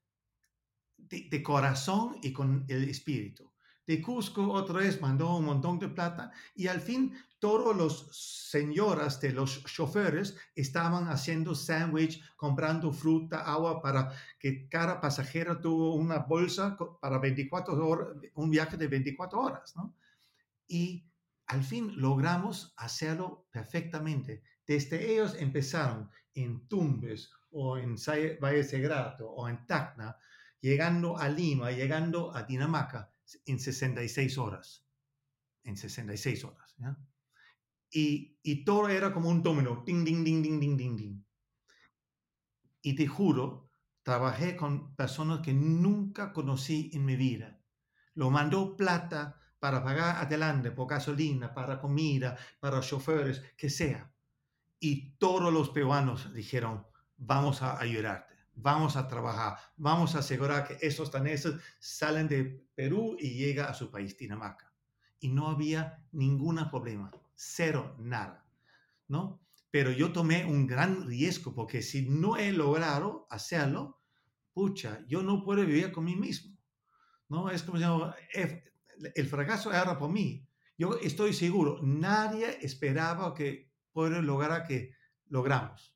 de, 0.97 1.43
corazón 1.43 2.17
y 2.23 2.33
con 2.33 2.65
el 2.67 2.89
espíritu. 2.89 3.52
De 3.85 4.01
Cusco 4.01 4.49
otra 4.51 4.79
vez 4.79 5.01
mandó 5.01 5.35
un 5.35 5.45
montón 5.45 5.77
de 5.77 5.89
plata 5.89 6.31
y 6.55 6.67
al 6.67 6.79
fin 6.79 7.13
todos 7.39 7.75
los 7.75 8.07
señoras 8.49 9.19
de 9.19 9.33
los 9.33 9.65
choferes 9.65 10.37
estaban 10.55 11.09
haciendo 11.09 11.53
sándwich, 11.53 12.23
comprando 12.37 12.93
fruta, 12.93 13.41
agua 13.41 13.81
para 13.81 14.13
que 14.39 14.69
cada 14.69 15.01
pasajero 15.01 15.59
tuvo 15.59 15.95
una 15.95 16.19
bolsa 16.19 16.77
para 17.01 17.19
24 17.19 17.85
horas, 17.85 18.07
un 18.35 18.49
viaje 18.49 18.77
de 18.77 18.87
24 18.87 19.37
horas, 19.41 19.75
¿no? 19.75 19.93
Y 20.65 21.05
al 21.47 21.63
fin 21.63 21.91
logramos 21.97 22.73
hacerlo 22.77 23.47
perfectamente. 23.51 24.43
Desde 24.65 25.11
ellos 25.11 25.35
empezaron 25.37 26.09
en 26.33 26.65
Tumbes 26.69 27.29
o 27.51 27.77
en 27.77 27.97
Valle 28.41 28.63
Sagrado 28.63 29.29
o 29.29 29.49
en 29.49 29.67
Tacna, 29.67 30.17
llegando 30.61 31.17
a 31.17 31.27
Lima, 31.27 31.71
llegando 31.71 32.33
a 32.33 32.43
Dinamarca 32.43 33.12
en 33.45 33.59
66 33.59 34.37
horas. 34.37 34.85
En 35.63 35.77
66 35.77 36.43
horas. 36.43 36.75
Y, 37.91 38.39
y, 38.43 38.65
todo 38.65 38.89
era 38.89 39.13
como 39.13 39.29
un 39.29 39.43
domino. 39.43 39.83
Ding, 39.85 40.03
ding, 40.03 40.23
ding, 40.23 40.41
ding, 40.41 40.59
ding, 40.59 40.77
ding, 40.77 40.97
ding. 40.97 41.25
Y 42.81 42.95
te 42.95 43.07
juro, 43.07 43.69
trabajé 44.01 44.55
con 44.55 44.95
personas 44.95 45.39
que 45.41 45.53
nunca 45.53 46.33
conocí 46.33 46.89
en 46.93 47.05
mi 47.05 47.15
vida. 47.15 47.59
Lo 48.15 48.29
mandó 48.29 48.75
plata 48.75 49.39
para 49.59 49.83
pagar 49.83 50.17
adelante 50.17 50.71
por 50.71 50.89
gasolina, 50.89 51.53
para 51.53 51.79
comida, 51.79 52.37
para 52.59 52.81
choferes, 52.81 53.41
que 53.55 53.69
sea. 53.69 54.11
Y 54.79 55.15
todos 55.17 55.53
los 55.53 55.69
peruanos 55.69 56.33
dijeron, 56.33 56.85
vamos 57.15 57.61
a 57.61 57.79
ayudarte 57.79 58.32
vamos 58.55 58.95
a 58.95 59.07
trabajar, 59.07 59.57
vamos 59.77 60.15
a 60.15 60.19
asegurar 60.19 60.67
que 60.67 60.85
esos 60.85 61.11
daneses 61.11 61.55
salen 61.79 62.27
de 62.27 62.65
Perú 62.75 63.17
y 63.19 63.35
llegan 63.35 63.69
a 63.69 63.73
su 63.73 63.89
país, 63.89 64.17
Dinamarca. 64.17 64.71
Y 65.19 65.29
no 65.29 65.47
había 65.47 66.05
ningún 66.11 66.59
problema, 66.69 67.11
cero, 67.33 67.95
nada, 67.99 68.45
¿no? 69.07 69.41
Pero 69.71 69.91
yo 69.91 70.11
tomé 70.11 70.45
un 70.45 70.67
gran 70.67 71.07
riesgo 71.07 71.53
porque 71.53 71.81
si 71.81 72.07
no 72.07 72.37
he 72.37 72.51
logrado 72.51 73.27
hacerlo, 73.29 74.01
pucha, 74.53 75.03
yo 75.07 75.23
no 75.23 75.43
puedo 75.43 75.65
vivir 75.65 75.91
con 75.91 76.05
mí 76.05 76.15
mismo, 76.15 76.57
¿no? 77.29 77.49
Es 77.49 77.63
como 77.63 77.77
si 77.77 77.85
el 79.15 79.27
fracaso 79.27 79.71
era 79.71 79.97
por 79.97 80.11
mí. 80.11 80.47
Yo 80.77 80.97
estoy 81.01 81.33
seguro, 81.33 81.79
nadie 81.81 82.59
esperaba 82.61 83.33
que 83.33 83.71
pueda 83.91 84.21
lograr 84.21 84.67
que 84.67 84.95
logramos, 85.29 85.95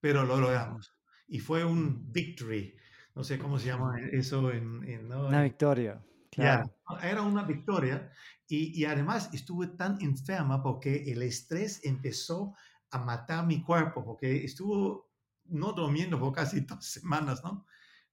pero 0.00 0.24
lo 0.24 0.38
logramos 0.38 0.95
y 1.28 1.38
fue 1.38 1.64
un 1.64 2.12
victory. 2.12 2.74
No 3.14 3.24
sé 3.24 3.38
cómo 3.38 3.58
se 3.58 3.68
llama 3.68 3.98
eso 4.12 4.50
en... 4.52 5.10
Una 5.12 5.42
victoria. 5.42 6.02
Claro. 6.30 6.70
era 7.02 7.22
una 7.22 7.44
victoria 7.44 8.10
y, 8.46 8.78
y, 8.78 8.84
además 8.84 9.30
estuve 9.32 9.68
tan 9.68 9.98
enferma 10.02 10.62
porque 10.62 11.10
el 11.10 11.22
estrés 11.22 11.82
empezó 11.82 12.54
a 12.90 12.98
matar 12.98 13.46
mi 13.46 13.62
cuerpo 13.62 14.04
porque 14.04 14.44
estuvo 14.44 15.10
no 15.46 15.72
durmiendo 15.72 16.18
por 16.18 16.32
casi 16.32 16.60
dos 16.68 16.84
semanas, 16.84 17.42
¿no? 17.42 17.66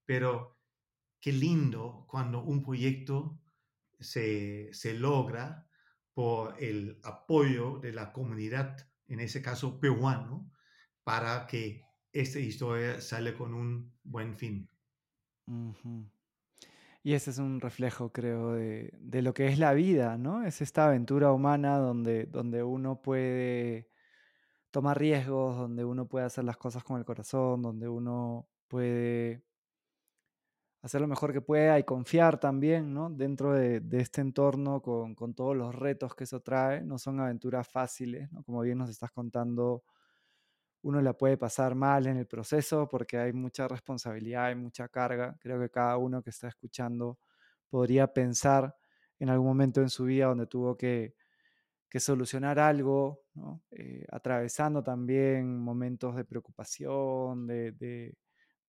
Pero 0.06 0.58
qué 1.20 1.32
lindo 1.32 2.06
cuando 2.08 2.44
un 2.44 2.64
proyecto 2.64 3.40
se, 4.00 4.74
se 4.74 4.94
logra 4.94 5.68
por 6.14 6.62
el 6.62 7.00
apoyo 7.04 7.80
de 7.80 7.92
la 7.92 8.12
comunidad, 8.12 8.78
en 9.08 9.20
ese 9.20 9.42
caso 9.42 9.80
peruano, 9.80 10.52
para 11.04 11.48
que 11.48 11.83
esta 12.14 12.40
historia 12.40 13.02
sale 13.02 13.34
con 13.34 13.54
un 13.54 13.94
buen 14.04 14.38
fin. 14.38 14.70
Y 17.04 17.14
ese 17.14 17.32
es 17.32 17.38
un 17.40 17.60
reflejo, 17.60 18.12
creo, 18.14 18.54
de, 18.54 18.94
de 19.00 19.22
lo 19.22 19.34
que 19.34 19.48
es 19.48 19.60
la 19.60 19.74
vida, 19.74 20.18
¿no? 20.18 20.44
Es 20.46 20.62
esta 20.62 20.86
aventura 20.88 21.32
humana 21.34 21.78
donde, 21.78 22.26
donde 22.26 22.64
uno 22.64 23.02
puede 23.02 23.90
tomar 24.72 25.00
riesgos, 25.00 25.58
donde 25.58 25.86
uno 25.86 26.08
puede 26.08 26.26
hacer 26.26 26.46
las 26.46 26.58
cosas 26.58 26.84
con 26.84 26.98
el 27.00 27.06
corazón, 27.06 27.62
donde 27.62 27.90
uno 27.90 28.50
puede 28.70 29.44
hacer 30.82 31.02
lo 31.02 31.08
mejor 31.08 31.32
que 31.34 31.42
pueda 31.42 31.80
y 31.80 31.84
confiar 31.84 32.40
también, 32.40 32.94
¿no? 32.94 33.10
Dentro 33.10 33.54
de, 33.54 33.80
de 33.80 34.02
este 34.02 34.22
entorno 34.22 34.82
con, 34.82 35.16
con 35.16 35.34
todos 35.34 35.56
los 35.56 35.74
retos 35.76 36.16
que 36.16 36.26
eso 36.26 36.42
trae. 36.42 36.84
No 36.84 36.98
son 36.98 37.20
aventuras 37.20 37.68
fáciles, 37.68 38.32
¿no? 38.32 38.44
Como 38.44 38.62
bien 38.62 38.78
nos 38.78 38.90
estás 38.90 39.12
contando, 39.12 39.84
uno 40.84 41.02
la 41.02 41.14
puede 41.18 41.38
pasar 41.38 41.76
mal 41.76 42.08
en 42.08 42.18
el 42.18 42.28
proceso 42.28 42.88
porque 42.90 43.18
hay 43.18 43.34
mucha 43.34 43.68
responsabilidad, 43.68 44.48
hay 44.48 44.56
mucha 44.56 44.90
carga. 44.90 45.38
Creo 45.42 45.60
que 45.62 45.70
cada 45.72 45.98
uno 45.98 46.22
que 46.24 46.30
está 46.32 46.50
escuchando 46.50 47.20
podría 47.70 48.08
pensar 48.14 48.76
en 49.20 49.30
algún 49.30 49.48
momento 49.48 49.82
en 49.82 49.90
su 49.90 50.06
vida 50.06 50.28
donde 50.28 50.48
tuvo 50.48 50.78
que, 50.78 51.16
que 51.90 52.00
solucionar 52.00 52.60
algo, 52.60 53.24
¿no? 53.36 53.64
Eh, 53.72 54.06
atravesando 54.12 54.84
también 54.84 55.60
momentos 55.60 56.16
de 56.16 56.26
preocupación, 56.26 57.48
de, 57.48 57.72
de- 57.74 58.18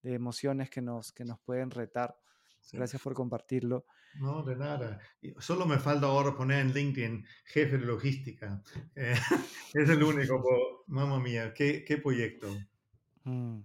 de 0.02 0.14
emociones 0.14 0.70
que 0.70 0.82
nos, 0.82 1.12
que 1.12 1.24
nos 1.24 1.40
pueden 1.40 1.70
retar. 1.70 2.16
Sí. 2.64 2.78
Gracias 2.78 3.02
por 3.02 3.12
compartirlo. 3.12 3.84
No, 4.14 4.42
de 4.42 4.56
nada. 4.56 4.98
Solo 5.38 5.66
me 5.66 5.78
falta 5.78 6.06
ahora 6.06 6.34
poner 6.34 6.60
en 6.60 6.72
LinkedIn 6.72 7.26
jefe 7.44 7.76
de 7.76 7.84
logística. 7.84 8.62
Eh, 8.94 9.14
es 9.74 9.90
el 9.90 10.02
único, 10.02 10.84
mamma 10.86 11.20
mía, 11.20 11.52
qué, 11.52 11.84
qué 11.84 11.98
proyecto. 11.98 12.48
Mm. 13.24 13.60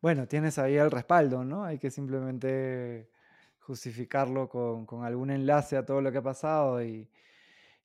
Bueno, 0.00 0.26
tienes 0.26 0.58
ahí 0.58 0.76
el 0.76 0.90
respaldo, 0.90 1.44
¿no? 1.44 1.64
Hay 1.64 1.78
que 1.78 1.90
simplemente 1.90 3.10
justificarlo 3.58 4.48
con, 4.48 4.86
con 4.86 5.04
algún 5.04 5.30
enlace 5.30 5.76
a 5.76 5.84
todo 5.84 6.00
lo 6.00 6.10
que 6.10 6.18
ha 6.18 6.22
pasado 6.22 6.82
y, 6.82 7.10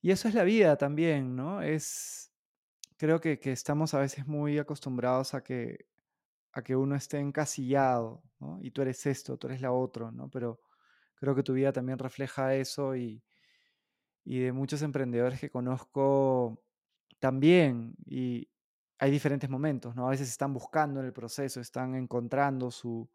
y 0.01 0.11
eso 0.11 0.29
es 0.29 0.33
la 0.33 0.45
vida 0.45 0.77
también, 0.77 1.35
¿no? 1.35 1.61
Es, 1.61 2.31
creo 2.97 3.19
que, 3.19 3.37
que 3.39 3.51
estamos 3.51 3.93
a 3.93 3.99
veces 3.99 4.27
muy 4.27 4.57
acostumbrados 4.59 5.33
a 5.33 5.43
que, 5.43 5.87
a 6.55 6.63
que 6.63 6.75
uno 6.75 6.95
esté 6.95 7.19
encasillado, 7.19 8.23
¿no? 8.39 8.59
Y 8.61 8.71
tú 8.71 8.81
eres 8.81 9.05
esto, 9.05 9.37
tú 9.37 9.47
eres 9.47 9.61
la 9.61 9.73
otro, 9.73 10.11
¿no? 10.11 10.29
Pero 10.29 10.61
creo 11.15 11.35
que 11.35 11.43
tu 11.43 11.53
vida 11.53 11.73
también 11.73 11.99
refleja 11.99 12.55
eso 12.55 12.95
y, 12.95 13.21
y 14.23 14.39
de 14.39 14.53
muchos 14.53 14.81
emprendedores 14.81 15.39
que 15.41 15.49
conozco 15.51 16.63
también. 17.19 17.95
Y 18.05 18.49
hay 18.99 19.11
diferentes 19.11 19.49
momentos, 19.49 19.95
¿no? 19.95 20.07
A 20.07 20.11
veces 20.11 20.29
están 20.29 20.53
buscando 20.53 21.01
en 21.01 21.07
el 21.07 21.13
proceso, 21.13 21.59
están 21.59 21.93
encontrando 21.95 22.71
su, 22.71 23.09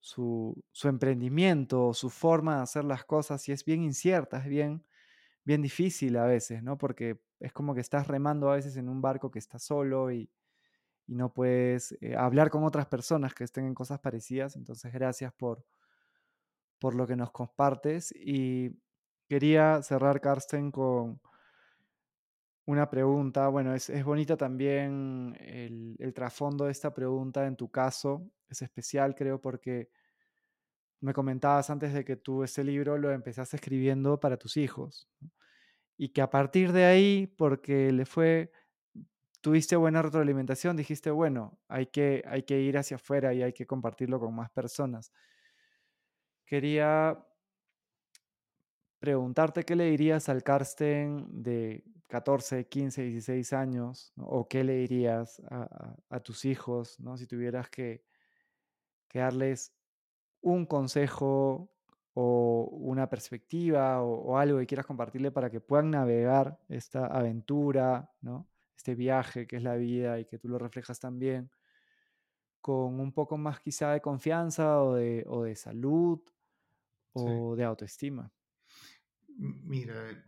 su, 0.00 0.64
su 0.72 0.88
emprendimiento, 0.88 1.94
su 1.94 2.10
forma 2.10 2.56
de 2.56 2.62
hacer 2.62 2.84
las 2.84 3.04
cosas 3.04 3.48
y 3.48 3.52
es 3.52 3.64
bien 3.64 3.84
incierta, 3.84 4.38
es 4.38 4.46
bien, 4.48 4.84
bien 5.44 5.62
difícil 5.62 6.16
a 6.16 6.24
veces, 6.26 6.62
¿no? 6.64 6.76
Porque 6.76 7.20
es 7.38 7.52
como 7.52 7.74
que 7.74 7.82
estás 7.82 8.08
remando 8.08 8.50
a 8.50 8.56
veces 8.56 8.76
en 8.76 8.88
un 8.88 9.00
barco 9.00 9.30
que 9.30 9.38
está 9.38 9.60
solo 9.60 10.10
y, 10.10 10.28
y 11.08 11.14
no 11.14 11.32
puedes 11.32 11.96
eh, 12.02 12.14
hablar 12.14 12.50
con 12.50 12.64
otras 12.64 12.86
personas 12.86 13.34
que 13.34 13.44
estén 13.44 13.64
en 13.64 13.74
cosas 13.74 13.98
parecidas. 13.98 14.56
Entonces, 14.56 14.92
gracias 14.92 15.32
por, 15.32 15.64
por 16.78 16.94
lo 16.94 17.06
que 17.06 17.16
nos 17.16 17.30
compartes. 17.32 18.12
Y 18.14 18.78
quería 19.26 19.82
cerrar, 19.82 20.20
Carsten, 20.20 20.70
con 20.70 21.18
una 22.66 22.90
pregunta. 22.90 23.48
Bueno, 23.48 23.74
es, 23.74 23.88
es 23.88 24.04
bonita 24.04 24.36
también 24.36 25.34
el, 25.40 26.12
trasfondo 26.14 26.66
de 26.66 26.72
esta 26.72 26.92
pregunta 26.92 27.46
en 27.46 27.56
tu 27.56 27.70
caso. 27.70 28.30
Es 28.46 28.60
especial, 28.60 29.14
creo, 29.14 29.40
porque 29.40 29.88
me 31.00 31.14
comentabas 31.14 31.70
antes 31.70 31.94
de 31.94 32.04
que 32.04 32.16
tú 32.16 32.44
ese 32.44 32.62
libro 32.62 32.98
lo 32.98 33.10
empezaste 33.12 33.56
escribiendo 33.56 34.20
para 34.20 34.36
tus 34.36 34.58
hijos. 34.58 35.08
Y 35.96 36.10
que 36.10 36.20
a 36.20 36.28
partir 36.28 36.72
de 36.72 36.84
ahí, 36.84 37.26
porque 37.38 37.92
le 37.92 38.04
fue, 38.04 38.52
tuviste 39.40 39.76
buena 39.76 40.02
retroalimentación, 40.02 40.76
dijiste, 40.76 41.10
bueno, 41.10 41.58
hay 41.68 41.86
que, 41.86 42.22
hay 42.26 42.42
que 42.42 42.60
ir 42.60 42.78
hacia 42.78 42.96
afuera 42.96 43.32
y 43.34 43.42
hay 43.42 43.52
que 43.52 43.66
compartirlo 43.66 44.20
con 44.20 44.34
más 44.34 44.50
personas. 44.50 45.12
Quería 46.44 47.24
preguntarte 48.98 49.64
qué 49.64 49.76
le 49.76 49.84
dirías 49.90 50.28
al 50.28 50.42
Karsten 50.42 51.42
de 51.42 51.84
14, 52.08 52.68
15, 52.68 53.02
16 53.02 53.52
años, 53.52 54.12
o 54.16 54.48
qué 54.48 54.64
le 54.64 54.76
dirías 54.76 55.42
a, 55.50 56.20
tus 56.20 56.44
hijos, 56.44 56.98
¿no? 57.00 57.16
Si 57.16 57.26
tuvieras 57.26 57.68
que, 57.68 58.02
que 59.08 59.20
darles 59.20 59.74
un 60.40 60.66
consejo 60.66 61.70
o 62.14 62.68
una 62.72 63.08
perspectiva 63.08 64.02
o, 64.02 64.32
o 64.32 64.38
algo 64.38 64.58
que 64.58 64.66
quieras 64.66 64.86
compartirle 64.86 65.30
para 65.30 65.50
que 65.50 65.60
puedan 65.60 65.90
navegar 65.90 66.58
esta 66.68 67.06
aventura, 67.06 68.10
¿no? 68.22 68.48
Este 68.78 68.94
viaje 68.94 69.48
que 69.48 69.56
es 69.56 69.62
la 69.64 69.74
vida 69.74 70.20
y 70.20 70.24
que 70.24 70.38
tú 70.38 70.48
lo 70.48 70.56
reflejas 70.56 71.00
también 71.00 71.50
con 72.60 73.00
un 73.00 73.12
poco 73.12 73.36
más 73.36 73.60
quizá 73.60 73.92
de 73.92 74.00
confianza 74.00 74.82
o 74.82 74.94
de, 74.94 75.24
o 75.26 75.42
de 75.42 75.56
salud 75.56 76.20
Sí. 77.14 77.24
o 77.24 77.56
de 77.56 77.64
autoestima. 77.64 78.32
Mira, 79.36 80.24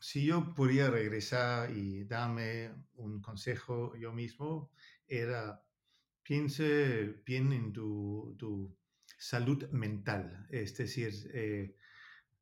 si 0.00 0.26
yo 0.26 0.54
pudiera 0.54 0.90
regresar 0.90 1.70
y 1.76 2.04
darme 2.04 2.72
un 2.94 3.20
consejo 3.20 3.96
yo 3.96 4.12
mismo, 4.12 4.70
era 5.06 5.64
piense 6.22 7.22
bien 7.26 7.52
en 7.52 7.72
tu, 7.72 8.34
tu 8.38 8.78
salud 9.18 9.68
mental, 9.70 10.46
es 10.50 10.76
decir, 10.76 11.12
eh, 11.34 11.76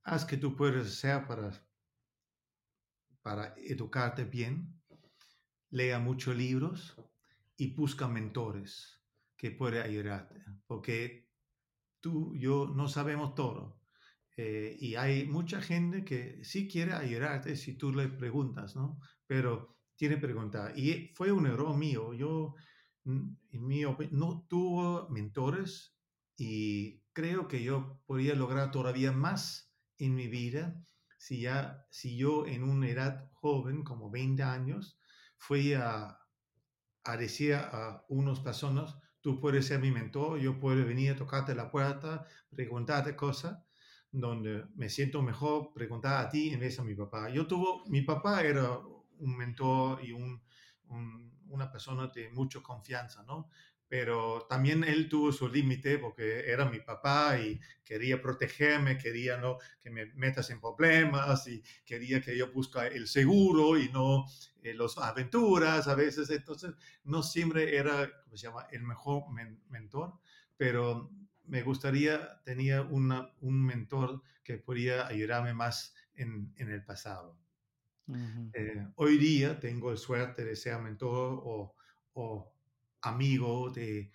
haz 0.04 0.24
que 0.24 0.36
tú 0.36 0.56
puedes 0.56 0.86
hacer 0.86 1.26
para, 1.26 1.50
para 3.22 3.54
educarte 3.56 4.24
bien, 4.24 4.81
lea 5.72 5.98
muchos 5.98 6.36
libros 6.36 6.96
y 7.56 7.74
busca 7.74 8.06
mentores 8.06 9.00
que 9.36 9.50
puedan 9.50 9.84
ayudarte, 9.84 10.44
porque 10.66 11.28
tú, 12.00 12.34
yo 12.36 12.68
no 12.68 12.88
sabemos 12.88 13.34
todo. 13.34 13.80
Eh, 14.36 14.76
y 14.80 14.94
hay 14.94 15.26
mucha 15.26 15.60
gente 15.60 16.04
que 16.04 16.44
sí 16.44 16.68
quiere 16.68 16.92
ayudarte 16.92 17.56
si 17.56 17.74
tú 17.76 17.92
le 17.92 18.08
preguntas, 18.08 18.76
¿no? 18.76 18.98
Pero 19.26 19.76
tiene 19.96 20.14
que 20.16 20.22
preguntar. 20.22 20.78
Y 20.78 21.12
fue 21.14 21.32
un 21.32 21.46
error 21.46 21.76
mío. 21.76 22.14
Yo, 22.14 22.54
en 23.04 23.36
mi 23.50 23.84
opinión, 23.84 24.18
no 24.18 24.46
tuve 24.48 25.10
mentores 25.10 25.96
y 26.36 27.02
creo 27.12 27.48
que 27.48 27.62
yo 27.62 28.00
podría 28.06 28.34
lograr 28.34 28.70
todavía 28.70 29.12
más 29.12 29.74
en 29.98 30.14
mi 30.14 30.28
vida 30.28 30.82
si, 31.18 31.40
ya, 31.40 31.86
si 31.90 32.16
yo 32.16 32.46
en 32.46 32.64
una 32.64 32.88
edad 32.88 33.30
joven, 33.34 33.84
como 33.84 34.10
20 34.10 34.42
años, 34.42 34.98
fui 35.46 35.74
a, 35.74 36.18
a 37.04 37.16
decir 37.16 37.54
a 37.54 38.04
unas 38.08 38.40
personas, 38.40 38.96
tú 39.20 39.40
puedes 39.40 39.66
ser 39.66 39.80
mi 39.80 39.90
mentor, 39.90 40.38
yo 40.40 40.58
puedo 40.60 40.84
venir 40.86 41.12
a 41.12 41.16
tocarte 41.16 41.54
la 41.54 41.70
puerta, 41.70 42.26
preguntarte 42.50 43.16
cosas, 43.16 43.58
donde 44.10 44.66
me 44.76 44.88
siento 44.88 45.22
mejor 45.22 45.72
preguntar 45.74 46.24
a 46.24 46.28
ti 46.30 46.50
en 46.50 46.60
vez 46.60 46.78
a 46.78 46.84
mi 46.84 46.94
papá. 46.94 47.30
Yo 47.30 47.46
tuvo, 47.46 47.84
mi 47.88 48.02
papá 48.02 48.42
era 48.42 48.78
un 49.18 49.36
mentor 49.36 50.04
y 50.04 50.12
un, 50.12 50.42
un- 50.88 51.32
una 51.48 51.70
persona 51.70 52.08
de 52.08 52.30
mucha 52.30 52.60
confianza, 52.62 53.22
¿no? 53.24 53.50
Pero 53.92 54.46
también 54.48 54.84
él 54.84 55.06
tuvo 55.10 55.32
su 55.32 55.48
límite 55.50 55.98
porque 55.98 56.50
era 56.50 56.64
mi 56.70 56.80
papá 56.80 57.38
y 57.38 57.60
quería 57.84 58.22
protegerme, 58.22 58.96
quería 58.96 59.36
no 59.36 59.58
que 59.82 59.90
me 59.90 60.06
metas 60.14 60.48
en 60.48 60.60
problemas 60.62 61.46
y 61.46 61.62
quería 61.84 62.22
que 62.22 62.34
yo 62.34 62.50
busque 62.52 62.78
el 62.86 63.06
seguro 63.06 63.76
y 63.78 63.90
no 63.90 64.24
eh, 64.62 64.72
las 64.72 64.96
aventuras 64.96 65.88
a 65.88 65.94
veces. 65.94 66.30
Entonces, 66.30 66.72
no 67.04 67.22
siempre 67.22 67.76
era, 67.76 68.10
¿cómo 68.24 68.36
se 68.38 68.46
llama?, 68.46 68.66
el 68.70 68.82
mejor 68.82 69.30
men- 69.30 69.62
mentor, 69.68 70.14
pero 70.56 71.10
me 71.44 71.62
gustaría 71.62 72.40
tener 72.44 72.80
una, 72.86 73.34
un 73.40 73.62
mentor 73.62 74.22
que 74.42 74.56
podía 74.56 75.06
ayudarme 75.06 75.52
más 75.52 75.94
en, 76.14 76.54
en 76.56 76.70
el 76.70 76.82
pasado. 76.82 77.38
Ujú. 78.08 78.54
Eh, 78.54 78.86
hoy 78.96 79.16
día 79.18 79.58
tengo 79.60 79.90
la 79.90 79.96
suerte 79.96 80.44
de 80.44 80.56
ser 80.56 80.78
mentor 80.78 81.40
o, 81.44 81.74
o 82.12 82.51
amigo 83.02 83.70
de, 83.70 84.10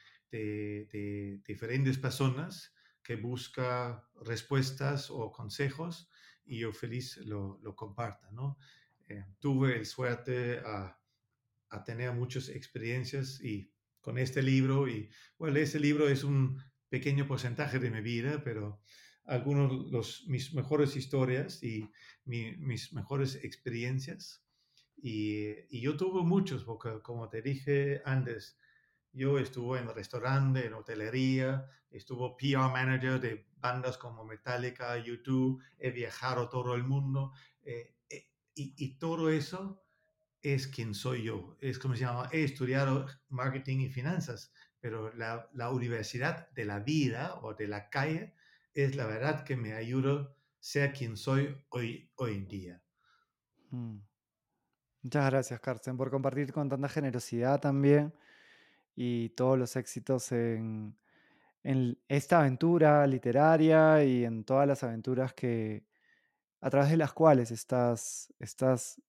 diferentes 1.47 1.97
personas 1.97 2.73
que 3.01 3.15
buscan 3.15 4.01
respuestas 4.25 5.09
o 5.09 5.31
consejos 5.31 6.09
y 6.45 6.59
yo 6.59 6.73
feliz 6.73 7.17
lo, 7.17 7.59
lo 7.61 7.75
comparto, 7.75 8.29
¿no? 8.31 8.57
Eh, 9.07 9.23
tuve 9.39 9.77
la 9.77 9.85
suerte 9.85 10.59
a, 10.59 10.93
tener 11.85 12.11
muchas 12.13 12.49
experiencias 12.49 13.41
y 13.41 13.71
con 14.01 14.17
este 14.17 14.41
libro, 14.41 14.87
y 14.87 15.09
bueno, 15.37 15.57
este 15.59 15.79
libro 15.79 16.07
es 16.07 16.23
un 16.23 16.57
pequeño 16.89 17.27
porcentaje 17.27 17.77
de 17.79 17.91
mi 17.91 18.01
vida, 18.01 18.41
pero 18.43 18.81
algunos 19.25 19.91
los 19.91 20.25
mis 20.27 20.53
mejores 20.53 20.95
historias 20.95 21.61
y 21.61 21.89
mi- 22.25 22.55
mis 22.57 22.93
mejores 22.93 23.35
experiencias. 23.43 24.45
Y, 24.95 25.49
y 25.69 25.81
yo 25.81 25.97
tuve 25.97 26.23
muchos, 26.23 26.63
porque 26.63 27.01
como 27.03 27.29
te 27.29 27.41
dije 27.41 28.01
antes, 28.05 28.57
yo 29.17 29.39
estuve 29.39 29.79
en 29.79 29.93
restaurante, 29.93 30.65
en 30.65 30.73
hotelería, 30.75 31.67
estuve 31.89 32.35
PR 32.37 32.71
manager 32.71 33.19
de 33.19 33.47
bandas 33.57 33.97
como 33.97 34.23
Metallica, 34.23 34.95
YouTube, 34.97 35.61
he 35.79 35.89
viajado 35.89 36.47
todo 36.49 36.75
el 36.75 36.83
mundo 36.83 37.33
eh, 37.63 37.95
eh, 38.09 38.29
y, 38.53 38.75
y, 38.77 38.99
todo 38.99 39.31
eso 39.31 39.83
es 40.41 40.67
quien 40.67 40.93
soy 40.93 41.23
yo. 41.23 41.57
Es 41.59 41.79
como 41.79 41.95
se 41.95 42.01
llama, 42.01 42.29
he 42.31 42.43
estudiado 42.43 43.07
marketing 43.29 43.79
y 43.79 43.89
finanzas, 43.89 44.53
pero 44.79 45.11
la, 45.15 45.49
la 45.53 45.71
universidad 45.71 46.49
de 46.51 46.65
la 46.65 46.79
vida 46.79 47.39
o 47.41 47.55
de 47.55 47.67
la 47.67 47.89
calle 47.89 48.35
es 48.75 48.95
la 48.95 49.07
verdad 49.07 49.43
que 49.43 49.57
me 49.57 49.73
ayuda 49.73 50.21
a 50.21 50.35
ser 50.59 50.93
quien 50.93 51.17
soy 51.17 51.57
hoy, 51.69 52.11
hoy 52.15 52.35
en 52.35 52.47
día. 52.47 52.83
Mm. 53.71 53.97
Muchas 55.01 55.31
gracias, 55.31 55.59
Carsten, 55.59 55.97
por 55.97 56.11
compartir 56.11 56.53
con 56.53 56.69
tanta 56.69 56.89
generosidad 56.89 57.59
también 57.59 58.13
y 58.99 59.29
todos 59.29 59.59
los 59.59 59.75
éxitos 59.75 60.31
en, 60.31 60.97
en 61.63 61.99
esta 62.07 62.39
aventura 62.39 63.05
literaria 63.05 64.03
y 64.03 64.25
en 64.25 64.43
todas 64.43 64.67
las 64.67 64.83
aventuras 64.83 65.35
que 65.35 65.85
a 66.61 66.69
través 66.71 66.89
de 66.89 66.97
las 66.97 67.13
cuales 67.13 67.51
estás, 67.51 68.33
estás 68.39 68.99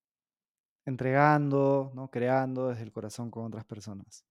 entregando, 0.84 1.90
¿no? 1.94 2.10
creando 2.10 2.68
desde 2.68 2.82
el 2.82 2.92
corazón 2.92 3.30
con 3.30 3.46
otras 3.46 3.64
personas. 3.64 4.26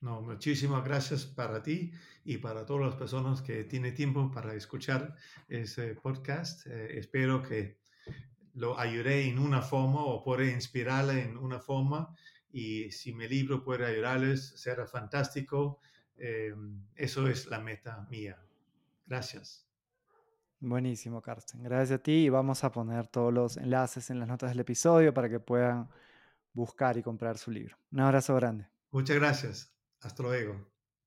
No, 0.00 0.20
muchísimas 0.20 0.84
gracias 0.84 1.26
para 1.26 1.62
ti 1.62 1.92
y 2.24 2.38
para 2.38 2.66
todas 2.66 2.86
las 2.86 2.96
personas 2.96 3.40
que 3.40 3.62
tienen 3.62 3.94
tiempo 3.94 4.32
para 4.32 4.54
escuchar 4.54 5.14
ese 5.46 5.94
podcast. 5.94 6.66
Eh, 6.66 6.98
espero 6.98 7.40
que 7.40 7.78
lo 8.54 8.76
ayudé 8.76 9.28
en 9.28 9.38
una 9.38 9.62
forma 9.62 10.04
o 10.04 10.24
pueda 10.24 10.44
inspirarle 10.50 11.22
en 11.22 11.36
una 11.36 11.60
forma 11.60 12.12
y 12.50 12.90
si 12.90 13.12
mi 13.12 13.28
libro 13.28 13.62
puede 13.62 13.86
ayudarles, 13.86 14.48
será 14.56 14.86
fantástico. 14.86 15.80
Eh, 16.16 16.54
eso 16.96 17.28
es 17.28 17.46
la 17.46 17.60
meta 17.60 18.06
mía. 18.10 18.38
Gracias. 19.06 19.66
Buenísimo, 20.60 21.22
Carsten. 21.22 21.62
Gracias 21.62 22.00
a 22.00 22.02
ti 22.02 22.24
y 22.24 22.28
vamos 22.28 22.64
a 22.64 22.72
poner 22.72 23.06
todos 23.06 23.32
los 23.32 23.56
enlaces 23.56 24.10
en 24.10 24.18
las 24.18 24.28
notas 24.28 24.50
del 24.50 24.60
episodio 24.60 25.14
para 25.14 25.28
que 25.28 25.38
puedan 25.38 25.88
buscar 26.52 26.96
y 26.96 27.02
comprar 27.02 27.38
su 27.38 27.50
libro. 27.50 27.76
Un 27.92 28.00
abrazo 28.00 28.34
grande. 28.34 28.66
Muchas 28.90 29.16
gracias. 29.16 29.72
Hasta 30.00 30.22
luego. 30.22 30.77